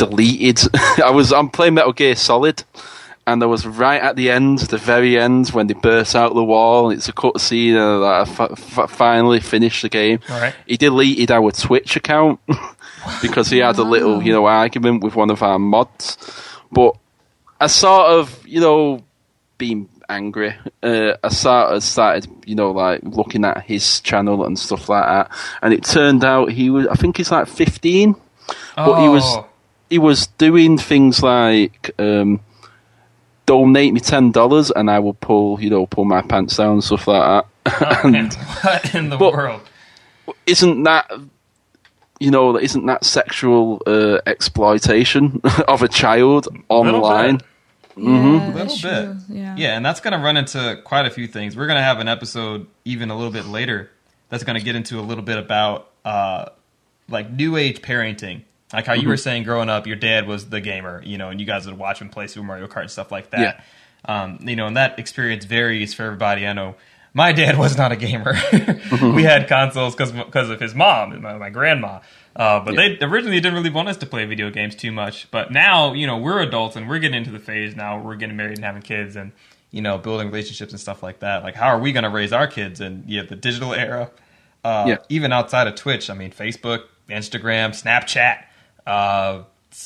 deleted. 0.00 0.60
I 1.04 1.10
was 1.10 1.32
I'm 1.32 1.48
playing 1.50 1.74
Metal 1.74 1.92
Gear 1.92 2.16
Solid. 2.16 2.64
And 3.26 3.42
I 3.42 3.46
was 3.46 3.64
right 3.64 4.00
at 4.02 4.16
the 4.16 4.30
end, 4.30 4.58
the 4.60 4.78
very 4.78 5.16
end, 5.16 5.50
when 5.50 5.68
they 5.68 5.74
burst 5.74 6.16
out 6.16 6.34
the 6.34 6.42
wall. 6.42 6.90
It's 6.90 7.08
a 7.08 7.12
cutscene, 7.12 7.76
and 7.76 8.04
I 8.04 8.22
f- 8.22 8.78
f- 8.78 8.90
finally 8.90 9.38
finished 9.40 9.82
the 9.82 9.88
game. 9.88 10.18
Right. 10.28 10.54
He 10.66 10.76
deleted 10.76 11.30
our 11.30 11.52
Twitch 11.52 11.94
account 11.94 12.40
because 13.22 13.48
he 13.50 13.58
had 13.58 13.78
a 13.78 13.84
little, 13.84 14.20
you 14.22 14.32
know, 14.32 14.46
argument 14.46 15.04
with 15.04 15.14
one 15.14 15.30
of 15.30 15.42
our 15.42 15.58
mods. 15.60 16.16
But 16.72 16.96
I 17.60 17.68
sort 17.68 18.06
of, 18.10 18.44
you 18.48 18.60
know, 18.60 19.04
being 19.58 19.88
angry, 20.08 20.56
uh, 20.82 21.12
I 21.22 21.28
sort 21.28 21.74
of 21.76 21.84
started, 21.84 22.26
you 22.46 22.56
know, 22.56 22.72
like 22.72 23.00
looking 23.04 23.44
at 23.44 23.62
his 23.62 24.00
channel 24.00 24.44
and 24.44 24.58
stuff 24.58 24.88
like 24.88 25.04
that. 25.04 25.30
And 25.62 25.72
it 25.72 25.84
turned 25.84 26.24
out 26.24 26.50
he 26.50 26.68
was, 26.70 26.86
I 26.88 26.94
think 26.94 27.18
he's 27.18 27.30
like 27.30 27.46
15, 27.46 28.16
but 28.74 29.02
he 29.02 29.08
was 29.08 29.22
Oh. 29.24 29.46
He 29.90 29.98
was 29.98 30.28
doing 30.38 30.78
things 30.78 31.22
like 31.22 31.90
um, 31.98 32.40
donate 33.46 33.92
me 33.92 34.00
ten 34.00 34.30
dollars 34.32 34.70
and 34.70 34.90
I 34.90 34.98
will 35.00 35.14
pull, 35.14 35.60
you 35.60 35.68
know, 35.70 35.86
pull 35.86 36.04
my 36.04 36.22
pants 36.22 36.56
down 36.56 36.72
and 36.74 36.84
stuff 36.84 37.06
like 37.08 37.44
that. 37.66 38.00
And 38.04 38.16
and 38.16 38.34
what 38.62 38.94
in 38.94 39.10
the 39.10 39.16
But- 39.16 39.32
world? 39.32 39.60
isn't 40.46 40.84
that 40.84 41.10
you 42.20 42.30
know 42.30 42.56
isn't 42.56 42.86
that 42.86 43.04
sexual 43.04 43.82
uh, 43.86 44.18
exploitation 44.26 45.40
of 45.68 45.82
a 45.82 45.88
child 45.88 46.46
online 46.68 47.36
bit. 47.38 47.46
Yeah, 47.96 48.04
Little 48.04 48.52
that's 48.52 48.80
bit. 48.80 49.08
Yeah. 49.28 49.56
Yeah, 49.58 49.76
and 49.76 49.84
that's 49.84 50.00
going 50.00 50.12
to 50.12 50.18
run 50.24 50.36
into 50.36 50.80
quite 50.84 51.04
a 51.06 51.10
few 51.10 51.26
things. 51.26 51.56
We're 51.56 51.66
going 51.66 51.76
to 51.78 51.82
have 51.82 51.98
an 51.98 52.08
episode 52.08 52.66
even 52.84 53.10
a 53.10 53.16
little 53.16 53.32
bit 53.32 53.46
later 53.46 53.90
that's 54.28 54.44
going 54.44 54.56
to 54.58 54.64
get 54.64 54.76
into 54.76 54.98
a 55.00 55.02
little 55.02 55.24
bit 55.24 55.36
about 55.38 55.90
uh, 56.04 56.46
like 57.08 57.30
new 57.30 57.56
age 57.56 57.82
parenting. 57.82 58.42
Like 58.72 58.86
how 58.86 58.92
you 58.94 59.08
were 59.08 59.16
saying 59.16 59.44
growing 59.44 59.68
up, 59.68 59.86
your 59.86 59.96
dad 59.96 60.26
was 60.26 60.48
the 60.48 60.60
gamer, 60.60 61.02
you 61.04 61.18
know, 61.18 61.30
and 61.30 61.40
you 61.40 61.46
guys 61.46 61.66
would 61.66 61.76
watch 61.76 62.00
him 62.00 62.08
play 62.08 62.26
Super 62.28 62.46
Mario 62.46 62.68
Kart 62.68 62.82
and 62.82 62.90
stuff 62.90 63.10
like 63.10 63.30
that. 63.30 63.64
Um, 64.04 64.38
you 64.42 64.56
know, 64.56 64.66
and 64.66 64.76
that 64.76 64.98
experience 64.98 65.44
varies 65.44 65.92
for 65.92 66.04
everybody. 66.04 66.46
I 66.46 66.52
know 66.52 66.76
my 67.12 67.32
dad 67.32 67.58
was 67.64 67.76
not 67.76 67.92
a 67.92 67.96
gamer. 67.96 68.34
we 69.02 69.24
had 69.24 69.48
consoles 69.48 69.94
because 69.94 70.50
of 70.50 70.60
his 70.60 70.74
mom, 70.74 71.20
my, 71.20 71.36
my 71.36 71.50
grandma. 71.50 72.00
Uh, 72.34 72.60
but 72.60 72.76
they 72.76 72.96
originally 73.00 73.40
didn't 73.40 73.54
really 73.54 73.70
want 73.70 73.88
us 73.88 73.96
to 73.98 74.06
play 74.06 74.24
video 74.24 74.50
games 74.50 74.76
too 74.76 74.92
much. 74.92 75.30
But 75.30 75.50
now, 75.50 75.92
you 75.92 76.06
know, 76.06 76.16
we're 76.16 76.40
adults 76.40 76.76
and 76.76 76.88
we're 76.88 77.00
getting 77.00 77.18
into 77.18 77.32
the 77.32 77.40
phase 77.40 77.74
now. 77.74 78.00
We're 78.00 78.16
getting 78.16 78.36
married 78.36 78.58
and 78.58 78.64
having 78.64 78.82
kids 78.82 79.16
and, 79.16 79.32
you 79.72 79.82
know, 79.82 79.98
building 79.98 80.28
relationships 80.28 80.72
and 80.72 80.80
stuff 80.80 81.02
like 81.02 81.20
that. 81.20 81.42
Like, 81.42 81.56
how 81.56 81.66
are 81.68 81.78
we 81.80 81.92
going 81.92 82.04
to 82.04 82.10
raise 82.10 82.32
our 82.32 82.46
kids 82.46 82.80
in 82.80 83.04
yeah, 83.06 83.22
the 83.28 83.36
digital 83.36 83.74
era? 83.74 84.10
Uh, 84.62 84.84
Yeah. 84.86 84.96
Even 85.08 85.32
outside 85.32 85.66
of 85.66 85.74
Twitch, 85.74 86.08
I 86.08 86.14
mean, 86.14 86.30
Facebook, 86.30 86.84
Instagram, 87.08 87.70
Snapchat, 87.70 88.44
uh, 88.86 89.42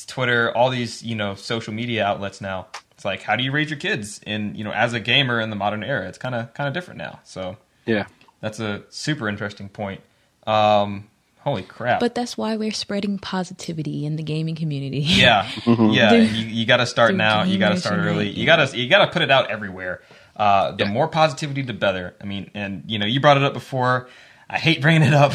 Twitter, 0.07 0.57
all 0.57 0.71
these, 0.71 1.03
you 1.03 1.15
know, 1.15 1.35
social 1.35 1.73
media 1.73 2.05
outlets 2.05 2.41
now. 2.41 2.69
It's 2.93 3.05
like, 3.05 3.23
how 3.23 3.37
do 3.37 3.45
you 3.45 3.53
raise 3.53 3.71
your 3.71 3.79
kids 3.79 4.21
in, 4.27 4.55
you 4.55 4.65
know, 4.65 4.73
as 4.73 4.93
a 4.93 5.01
gamer 5.01 5.41
in 5.41 5.51
the 5.51 5.57
modern 5.57 5.83
era? 5.83 6.09
It's 6.09 6.19
kind 6.19 6.35
of 6.35 6.55
kind 6.55 6.69
of 6.69 6.75
different 6.75 6.99
now. 6.99 7.21
So 7.25 7.57
yeah 7.87 8.07
that's 8.45 8.61
a 8.61 8.83
super 8.91 9.27
interesting 9.27 9.71
point. 9.71 10.03
Um, 10.47 11.09
holy 11.39 11.63
crap! 11.63 11.99
But 12.01 12.15
that's 12.15 12.37
why 12.37 12.57
we're 12.57 12.73
spreading 12.73 13.19
positivity 13.19 14.05
in 14.05 14.17
the 14.17 14.23
gaming 14.23 14.55
community. 14.55 14.99
yeah, 15.01 15.51
yeah, 15.67 16.11
Through- 16.11 16.19
you, 16.19 16.47
you 16.47 16.67
got 16.67 16.77
to 16.77 16.87
start 16.87 17.15
now. 17.15 17.45
You 17.45 17.59
got 17.59 17.71
to 17.71 17.81
start 17.81 18.01
early. 18.01 18.29
You 18.29 18.45
got 18.45 18.69
to 18.69 18.77
you 18.77 18.87
got 18.91 19.07
to 19.07 19.11
put 19.11 19.23
it 19.23 19.31
out 19.31 19.51
everywhere. 19.51 20.03
Uh, 20.37 20.73
the 20.73 20.85
more 20.85 21.09
positivity, 21.09 21.63
the 21.63 21.73
better. 21.73 22.15
I 22.21 22.25
mean, 22.25 22.51
and 22.53 22.83
you 22.87 22.99
know, 22.99 23.07
you 23.07 23.19
brought 23.19 23.39
it 23.39 23.43
up 23.43 23.55
before. 23.55 24.09
I 24.51 24.59
hate 24.59 24.83
bringing 24.83 25.09
it 25.09 25.15
up, 25.15 25.33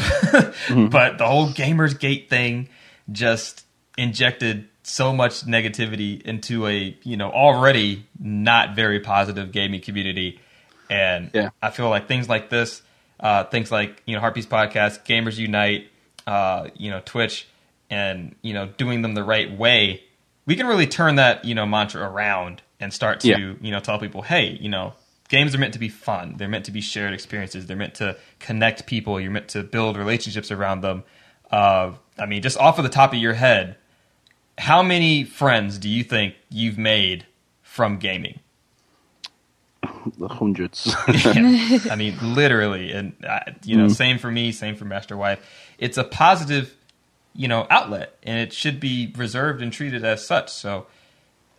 but 0.90 1.18
the 1.18 1.26
whole 1.26 1.48
gamers 1.48 1.98
gate 1.98 2.30
thing 2.30 2.68
just 3.12 3.64
injected 3.98 4.68
so 4.82 5.12
much 5.12 5.44
negativity 5.46 6.20
into 6.22 6.66
a 6.66 6.96
you 7.02 7.16
know 7.16 7.30
already 7.30 8.06
not 8.18 8.74
very 8.74 9.00
positive 9.00 9.52
gaming 9.52 9.80
community, 9.80 10.40
and 10.88 11.30
Yeah. 11.34 11.50
I 11.62 11.70
feel 11.70 11.88
like 11.90 12.08
things 12.08 12.28
like 12.28 12.50
this, 12.50 12.82
uh, 13.20 13.44
things 13.44 13.70
like 13.70 14.02
you 14.06 14.14
know 14.14 14.20
Heart 14.20 14.34
Piece 14.34 14.46
podcast, 14.46 15.04
Gamers 15.06 15.36
Unite, 15.38 15.88
uh, 16.26 16.68
you 16.74 16.90
know 16.90 17.00
Twitch, 17.04 17.46
and 17.90 18.34
you 18.42 18.54
know 18.54 18.66
doing 18.66 19.02
them 19.02 19.14
the 19.14 19.24
right 19.24 19.50
way, 19.56 20.02
we 20.46 20.56
can 20.56 20.66
really 20.66 20.86
turn 20.86 21.16
that 21.16 21.44
you 21.44 21.54
know 21.54 21.66
mantra 21.66 22.02
around 22.08 22.62
and 22.80 22.92
start 22.92 23.20
to 23.20 23.28
Yeah. 23.28 23.36
you 23.60 23.70
know 23.70 23.80
tell 23.80 23.98
people, 23.98 24.22
hey, 24.22 24.56
you 24.60 24.68
know 24.68 24.94
games 25.28 25.54
are 25.54 25.58
meant 25.58 25.72
to 25.74 25.78
be 25.78 25.88
fun. 25.88 26.34
They're 26.38 26.48
meant 26.48 26.64
to 26.64 26.72
be 26.72 26.80
shared 26.80 27.12
experiences. 27.14 27.66
They're 27.66 27.76
meant 27.76 27.94
to 27.96 28.16
connect 28.40 28.86
people. 28.86 29.20
You're 29.20 29.30
meant 29.30 29.46
to 29.50 29.62
build 29.62 29.96
relationships 29.96 30.50
around 30.50 30.80
them. 30.80 31.04
Uh, 31.52 31.92
I 32.20 32.26
mean, 32.26 32.42
just 32.42 32.58
off 32.58 32.78
of 32.78 32.84
the 32.84 32.90
top 32.90 33.12
of 33.12 33.18
your 33.18 33.34
head, 33.34 33.76
how 34.58 34.82
many 34.82 35.24
friends 35.24 35.78
do 35.78 35.88
you 35.88 36.04
think 36.04 36.34
you've 36.50 36.78
made 36.78 37.26
from 37.62 37.98
gaming? 37.98 38.40
The 40.18 40.28
hundreds. 40.28 40.94
I 41.08 41.94
mean, 41.96 42.16
literally, 42.22 42.92
and 42.92 43.14
uh, 43.26 43.40
you 43.64 43.76
know, 43.76 43.88
same 43.88 44.18
for 44.18 44.30
me, 44.30 44.52
same 44.52 44.76
for 44.76 44.84
Master 44.84 45.16
Wife. 45.16 45.40
It's 45.78 45.96
a 45.96 46.04
positive, 46.04 46.74
you 47.34 47.48
know, 47.48 47.66
outlet, 47.70 48.16
and 48.22 48.38
it 48.38 48.52
should 48.52 48.80
be 48.80 49.12
reserved 49.16 49.62
and 49.62 49.72
treated 49.72 50.04
as 50.04 50.24
such. 50.24 50.50
So 50.50 50.86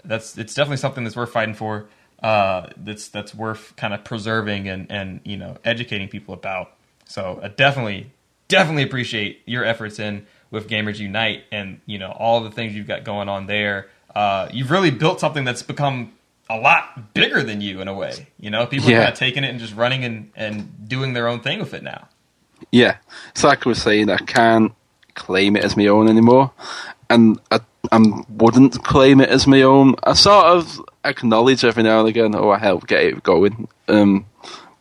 that's 0.03 0.38
it's 0.38 0.53
definitely 0.53 0.78
something 0.78 1.03
that's 1.03 1.16
worth 1.16 1.32
fighting 1.32 1.55
for. 1.55 1.88
Uh, 2.22 2.70
that's 2.78 3.07
that's 3.07 3.34
worth 3.34 3.76
kind 3.76 3.93
of 3.93 4.03
preserving 4.03 4.68
and 4.68 4.91
and 4.91 5.22
you 5.24 5.38
know 5.38 5.57
educating 5.66 6.07
people 6.07 6.34
about. 6.34 6.72
So 7.05 7.39
I 7.41 7.47
definitely 7.47 8.12
definitely 8.47 8.84
appreciate 8.84 9.41
your 9.45 9.64
efforts 9.66 9.97
in 9.97 10.26
with 10.52 10.68
Gamers 10.70 10.99
Unite 10.99 11.43
and 11.52 11.80
you 11.86 11.97
know 11.97 12.12
all 12.12 12.41
the 12.41 12.52
things 12.52 12.74
you've 12.76 12.88
got 12.88 13.04
going 13.04 13.30
on 13.30 13.47
there. 13.47 13.88
Uh, 14.14 14.49
you've 14.52 14.70
really 14.72 14.91
built 14.91 15.20
something 15.20 15.43
that's 15.45 15.64
become 15.64 16.12
a 16.49 16.58
lot 16.58 17.14
bigger 17.14 17.41
than 17.43 17.62
you 17.62 17.80
in 17.80 17.88
a 17.88 17.93
way. 17.93 18.28
You 18.39 18.49
know, 18.49 18.66
people 18.66 18.89
are 18.89 18.91
Yeah. 18.91 18.97
kind 19.04 19.14
of 19.14 19.18
taking 19.18 19.43
it 19.45 19.49
and 19.49 19.60
just 19.60 19.74
running 19.74 20.04
and, 20.04 20.32
and 20.36 20.88
doing 20.89 21.14
their 21.14 21.28
own 21.30 21.39
thing 21.39 21.60
with 21.60 21.74
it 21.74 21.82
now. 21.82 22.10
yeah, 22.72 22.97
it's 23.30 23.43
like 23.43 23.66
I 23.66 23.70
was 23.70 23.82
saying. 23.82 24.10
I 24.10 24.18
can't 24.18 24.74
claim 25.16 25.56
it 25.56 25.64
as 25.64 25.76
my 25.78 25.88
own 25.88 26.08
anymore, 26.10 26.52
and 27.10 27.39
I, 27.52 27.60
I 27.91 27.99
wouldn't 28.30 28.84
claim 28.84 29.22
it 29.22 29.30
as 29.30 29.47
my 29.47 29.62
own. 29.62 29.95
I 30.04 30.14
sort 30.14 30.45
of 30.45 30.82
acknowledge 31.06 31.64
every 31.64 31.84
now 31.84 31.99
and 32.02 32.10
again, 32.10 32.36
"Oh, 32.36 32.49
I 32.49 32.60
helped 32.60 32.88
get 32.88 33.04
it 33.04 33.24
going," 33.24 33.68
um, 33.88 34.26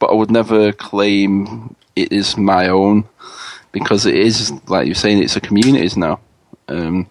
but 0.01 0.11
I 0.11 0.15
would 0.15 0.31
never 0.31 0.73
claim 0.73 1.75
it 1.97 2.13
is 2.13 2.37
my 2.37 2.69
own 2.69 3.05
because 3.73 4.07
it 4.07 4.15
is, 4.15 4.53
like 4.69 4.87
you're 4.87 4.95
saying, 4.95 5.23
it's 5.23 5.37
a 5.37 5.41
community's 5.41 5.97
now. 5.97 6.21
Um, 6.69 7.07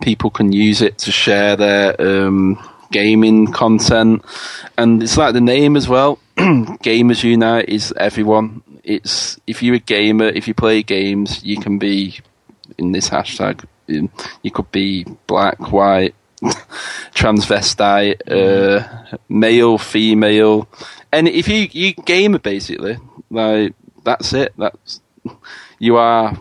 people 0.00 0.30
can 0.30 0.52
use 0.52 0.82
it 0.82 0.98
to 0.98 1.12
share 1.12 1.56
their 1.56 2.00
um, 2.00 2.58
gaming 2.90 3.52
content, 3.52 4.24
and 4.78 5.02
it's 5.02 5.16
like 5.16 5.34
the 5.34 5.40
name 5.40 5.76
as 5.76 5.88
well. 5.88 6.18
Gamers 6.36 7.22
Unite 7.22 7.68
is 7.68 7.92
everyone. 7.96 8.62
It's 8.82 9.38
if 9.46 9.62
you're 9.62 9.76
a 9.76 9.78
gamer, 9.80 10.26
if 10.28 10.48
you 10.48 10.54
play 10.54 10.82
games, 10.82 11.44
you 11.44 11.58
can 11.58 11.78
be 11.78 12.18
in 12.78 12.92
this 12.92 13.10
hashtag. 13.10 13.64
um, 13.90 14.10
You 14.42 14.50
could 14.50 14.70
be 14.72 15.04
black, 15.26 15.70
white, 15.70 16.14
transvestite, 17.14 18.20
uh, 18.30 19.16
male, 19.28 19.78
female, 19.78 20.68
and 21.12 21.28
if 21.28 21.48
you 21.48 21.68
you 21.72 21.92
gamer 21.92 22.38
basically, 22.38 22.96
like 23.30 23.74
that's 24.04 24.32
it. 24.32 24.54
That's 24.56 25.00
you 25.78 25.96
are 25.96 26.36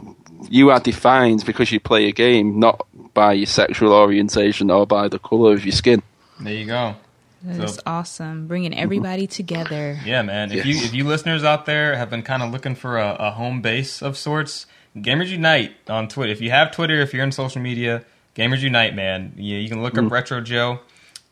you 0.49 0.69
are 0.71 0.79
defined 0.79 1.45
because 1.45 1.71
you 1.71 1.79
play 1.79 2.07
a 2.07 2.11
game, 2.11 2.59
not 2.59 2.85
by 3.13 3.33
your 3.33 3.45
sexual 3.45 3.91
orientation 3.93 4.71
or 4.71 4.87
by 4.87 5.07
the 5.07 5.19
color 5.19 5.53
of 5.53 5.65
your 5.65 5.73
skin. 5.73 6.01
There 6.39 6.53
you 6.53 6.65
go. 6.65 6.95
That's 7.43 7.75
So- 7.75 7.81
awesome. 7.85 8.47
Bringing 8.47 8.73
everybody 8.77 9.27
together. 9.27 9.97
Yeah, 10.05 10.21
man. 10.23 10.51
If 10.51 10.65
Yes. 10.65 10.65
you 10.65 10.75
if 10.85 10.93
you 10.93 11.03
listeners 11.05 11.43
out 11.43 11.65
there 11.65 11.95
have 11.95 12.09
been 12.09 12.21
kind 12.23 12.43
of 12.43 12.51
looking 12.51 12.75
for 12.75 12.97
a, 12.97 13.15
a 13.19 13.31
home 13.31 13.61
base 13.61 14.01
of 14.01 14.17
sorts, 14.17 14.65
Gamers 14.97 15.27
Unite 15.29 15.71
on 15.89 16.07
Twitter. 16.07 16.31
If 16.31 16.41
you 16.41 16.49
have 16.51 16.71
Twitter, 16.71 16.99
if 16.99 17.13
you're 17.13 17.23
in 17.23 17.31
social 17.31 17.61
media, 17.61 18.03
Gamers 18.35 18.59
Unite, 18.61 18.95
man. 18.95 19.33
You, 19.37 19.57
you 19.57 19.69
can 19.69 19.81
look 19.81 19.97
up 19.97 20.11
Retro 20.11 20.41
Joe 20.41 20.79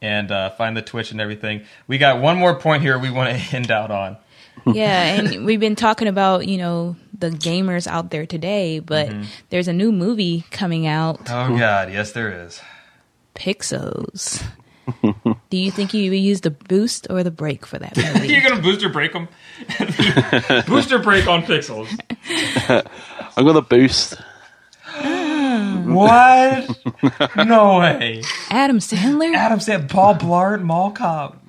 and 0.02 0.32
uh, 0.32 0.52
find 0.52 0.78
the 0.78 0.82
Twitch 0.82 1.12
and 1.12 1.20
everything. 1.20 1.64
We 1.88 1.98
got 1.98 2.22
one 2.22 2.38
more 2.38 2.56
point 2.56 2.84
here 2.84 2.98
we 3.00 3.10
want 3.10 3.36
to 3.38 3.56
end 3.56 3.72
out 3.72 3.92
on. 3.92 4.18
yeah, 4.66 5.16
and 5.16 5.46
we've 5.46 5.60
been 5.60 5.76
talking 5.76 6.08
about, 6.08 6.48
you 6.48 6.58
know, 6.58 6.96
the 7.18 7.30
gamers 7.30 7.88
out 7.88 8.12
there 8.12 8.26
today, 8.26 8.80
but 8.80 9.10
mm-hmm. 9.10 9.24
there's 9.50 9.68
a 9.68 9.74
new 9.74 9.92
movie 9.92 10.46
coming 10.52 10.88
out, 10.88 11.22
Oh 11.30 11.58
God, 11.58 11.92
yes, 11.92 12.12
there 12.12 12.46
is. 12.46 12.62
Pixels. 13.36 14.44
Do 15.50 15.58
you 15.58 15.70
think 15.70 15.94
you 15.94 16.12
use 16.12 16.42
the 16.42 16.52
boost 16.52 17.08
or 17.10 17.24
the 17.24 17.32
brake 17.32 17.66
for 17.66 17.78
that 17.78 17.98
movie? 18.16 18.30
You're 18.30 18.42
gonna 18.42 18.62
boost 18.62 18.84
or 18.84 18.90
break 18.90 19.14
them. 19.14 19.28
boost 20.68 20.92
or 20.92 21.00
break 21.00 21.28
on 21.28 21.44
Pixels. 21.44 21.88
I'm 23.36 23.46
gonna 23.46 23.62
boost. 23.62 24.16
Mm. 25.58 25.94
What? 25.94 27.48
no 27.48 27.80
way. 27.80 28.22
Adam 28.50 28.80
Sandler? 28.80 29.34
Adam 29.36 29.60
said 29.60 29.90
Paul 29.90 30.16
Blart 30.16 30.62
Mall 30.62 30.92
Cop. 30.92 31.42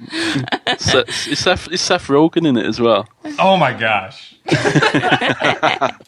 Seth, 0.78 1.28
is, 1.28 1.38
Seth, 1.38 1.70
is 1.70 1.80
Seth 1.80 2.06
Rogen 2.09 2.46
in 2.46 2.56
it 2.56 2.66
as 2.66 2.80
well? 2.80 3.09
Oh 3.38 3.56
my 3.56 3.72
gosh. 3.72 4.34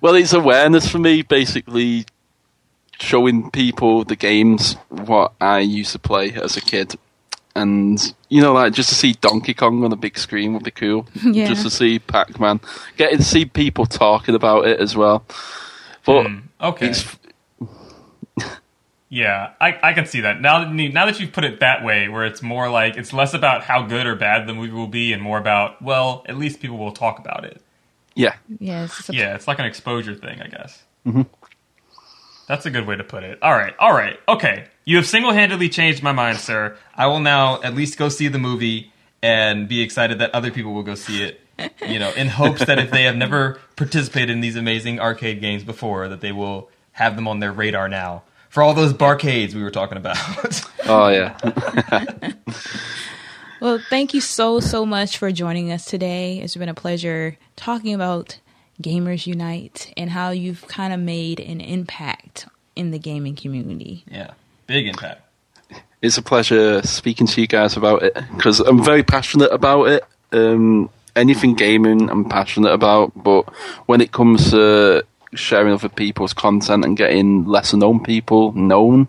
Well, 0.00 0.14
it's 0.14 0.32
awareness 0.32 0.88
for 0.88 0.98
me, 0.98 1.22
basically 1.22 2.04
showing 3.00 3.50
people 3.50 4.04
the 4.04 4.16
games 4.16 4.74
what 4.88 5.32
I 5.40 5.60
used 5.60 5.92
to 5.92 5.98
play 5.98 6.32
as 6.32 6.56
a 6.56 6.60
kid. 6.60 6.94
And, 7.56 7.98
you 8.28 8.42
know, 8.42 8.52
like 8.52 8.72
just 8.72 8.88
to 8.88 8.94
see 8.94 9.12
Donkey 9.12 9.54
Kong 9.54 9.84
on 9.84 9.90
the 9.90 9.96
big 9.96 10.18
screen 10.18 10.54
would 10.54 10.64
be 10.64 10.70
cool. 10.72 11.06
Yeah. 11.22 11.46
Just 11.46 11.62
to 11.62 11.70
see 11.70 11.98
Pac 12.00 12.38
Man. 12.40 12.60
Getting 12.96 13.18
to 13.18 13.24
see 13.24 13.44
people 13.44 13.86
talking 13.86 14.34
about 14.34 14.66
it 14.66 14.80
as 14.80 14.96
well. 14.96 15.24
But 16.04 16.26
hmm. 16.26 16.38
Okay. 16.60 16.88
it's, 16.88 17.04
Yeah, 19.10 19.52
I, 19.60 19.78
I 19.80 19.92
can 19.92 20.06
see 20.06 20.22
that. 20.22 20.40
Now 20.40 20.64
that 20.64 20.74
you- 20.74 20.88
now 20.92 21.06
that 21.06 21.20
you've 21.20 21.32
put 21.32 21.44
it 21.44 21.60
that 21.60 21.84
way, 21.84 22.08
where 22.08 22.24
it's 22.26 22.42
more 22.42 22.68
like 22.68 22.96
it's 22.96 23.12
less 23.12 23.32
about 23.32 23.62
how 23.62 23.82
good 23.82 24.06
or 24.06 24.16
bad 24.16 24.48
the 24.48 24.54
movie 24.54 24.72
will 24.72 24.88
be, 24.88 25.12
and 25.12 25.22
more 25.22 25.38
about 25.38 25.80
well, 25.80 26.24
at 26.26 26.36
least 26.36 26.58
people 26.60 26.78
will 26.78 26.90
talk 26.92 27.20
about 27.20 27.44
it. 27.44 27.62
yeah. 28.16 28.34
Yes. 28.58 28.98
it's 29.00 29.08
a- 29.10 29.14
Yeah, 29.14 29.34
it's 29.36 29.46
like 29.46 29.60
an 29.60 29.66
exposure 29.66 30.14
thing, 30.16 30.40
I 30.42 30.48
guess. 30.48 30.82
Mm-hmm. 31.06 31.22
That's 32.48 32.66
a 32.66 32.70
good 32.70 32.86
way 32.88 32.96
to 32.96 33.04
put 33.04 33.22
it. 33.22 33.38
All 33.40 33.52
right, 33.52 33.74
all 33.78 33.92
right, 33.92 34.18
okay. 34.28 34.66
You 34.84 34.96
have 34.96 35.06
single-handedly 35.06 35.68
changed 35.68 36.02
my 36.02 36.12
mind, 36.12 36.38
sir. 36.38 36.76
I 36.94 37.06
will 37.06 37.20
now 37.20 37.62
at 37.62 37.74
least 37.74 37.96
go 37.98 38.08
see 38.08 38.26
the 38.28 38.38
movie 38.40 38.92
and 39.22 39.68
be 39.68 39.80
excited 39.80 40.18
that 40.18 40.34
other 40.34 40.50
people 40.50 40.74
will 40.74 40.82
go 40.82 40.94
see 40.96 41.22
it. 41.22 41.40
You 41.86 41.98
know, 41.98 42.10
in 42.12 42.28
hopes 42.28 42.64
that 42.64 42.78
if 42.78 42.90
they 42.90 43.04
have 43.04 43.16
never 43.16 43.60
participated 43.76 44.30
in 44.30 44.40
these 44.40 44.56
amazing 44.56 44.98
arcade 45.00 45.40
games 45.40 45.62
before, 45.64 46.08
that 46.08 46.20
they 46.20 46.32
will 46.32 46.68
have 46.92 47.16
them 47.16 47.28
on 47.28 47.40
their 47.40 47.52
radar 47.52 47.88
now. 47.88 48.22
For 48.48 48.62
all 48.62 48.72
those 48.74 48.92
barcades 48.92 49.54
we 49.54 49.62
were 49.62 49.70
talking 49.70 49.98
about. 49.98 50.16
Oh, 50.86 51.08
yeah. 51.08 51.34
Well, 53.60 53.80
thank 53.88 54.12
you 54.12 54.20
so, 54.20 54.60
so 54.60 54.84
much 54.84 55.16
for 55.16 55.32
joining 55.32 55.72
us 55.72 55.86
today. 55.86 56.38
It's 56.40 56.54
been 56.54 56.68
a 56.68 56.74
pleasure 56.74 57.38
talking 57.56 57.94
about 57.94 58.38
Gamers 58.82 59.26
Unite 59.26 59.90
and 59.96 60.10
how 60.10 60.30
you've 60.30 60.66
kind 60.68 60.92
of 60.92 61.00
made 61.00 61.40
an 61.40 61.62
impact 61.62 62.46
in 62.76 62.90
the 62.90 62.98
gaming 62.98 63.34
community. 63.36 64.04
yeah, 64.10 64.32
big 64.66 64.86
impact. 64.86 65.22
it's 66.02 66.18
a 66.18 66.22
pleasure 66.22 66.82
speaking 66.82 67.26
to 67.28 67.40
you 67.40 67.46
guys 67.46 67.76
about 67.78 68.02
it 68.02 68.14
because 68.36 68.60
I'm 68.60 68.84
very 68.84 69.02
passionate 69.02 69.50
about 69.52 69.84
it. 69.84 70.04
Um, 70.32 70.90
anything 71.16 71.54
gaming, 71.54 72.10
I'm 72.10 72.24
passionate 72.28 72.72
about, 72.72 73.12
but 73.14 73.42
when 73.86 74.00
it 74.00 74.12
comes 74.12 74.50
to 74.50 75.04
sharing 75.34 75.72
other 75.72 75.88
people's 75.88 76.32
content 76.32 76.84
and 76.84 76.96
getting 76.96 77.44
lesser 77.44 77.76
known 77.76 78.02
people 78.02 78.52
known, 78.52 79.08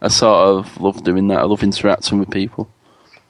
I 0.00 0.08
sort 0.08 0.48
of 0.48 0.80
love 0.80 1.02
doing 1.04 1.28
that. 1.28 1.38
I 1.38 1.42
love 1.44 1.62
interacting 1.62 2.18
with 2.18 2.30
people. 2.30 2.68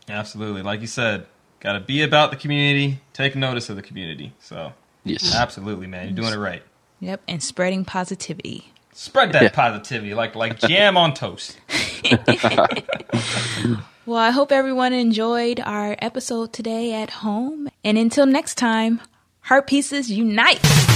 Absolutely. 0.09 0.63
Like 0.63 0.81
you 0.81 0.87
said, 0.87 1.27
got 1.61 1.73
to 1.75 1.81
be 1.81 2.03
about 2.03 2.31
the 2.31 2.37
community, 2.37 3.01
take 3.13 3.35
notice 3.37 3.69
of 3.71 3.77
the 3.77 3.83
community. 3.83 4.33
So, 4.41 4.73
Yes. 5.05 5.35
absolutely, 5.35 5.87
man. 5.87 6.07
You're 6.09 6.17
doing 6.17 6.33
it 6.35 6.39
right. 6.39 6.63
Yep, 7.01 7.23
and 7.29 7.43
spreading 7.43 7.85
positivity. 7.85 8.73
Spread 8.93 9.33
that 9.33 9.43
Yeah. 9.43 9.49
positivity 9.51 10.15
like 10.15 10.35
like 10.35 10.59
jam 10.59 10.97
on 10.97 11.13
toast. 11.15 11.59
Well, 14.07 14.19
I 14.19 14.31
hope 14.31 14.53
everyone 14.53 14.93
enjoyed 14.93 15.59
our 15.59 15.97
episode 15.99 16.53
today 16.53 16.93
at 16.95 17.11
home. 17.11 17.69
And 17.87 17.97
until 17.97 18.27
next 18.27 18.57
time, 18.57 19.01
Heart 19.43 19.69
Pieces 19.69 20.11
Unite! 20.11 20.96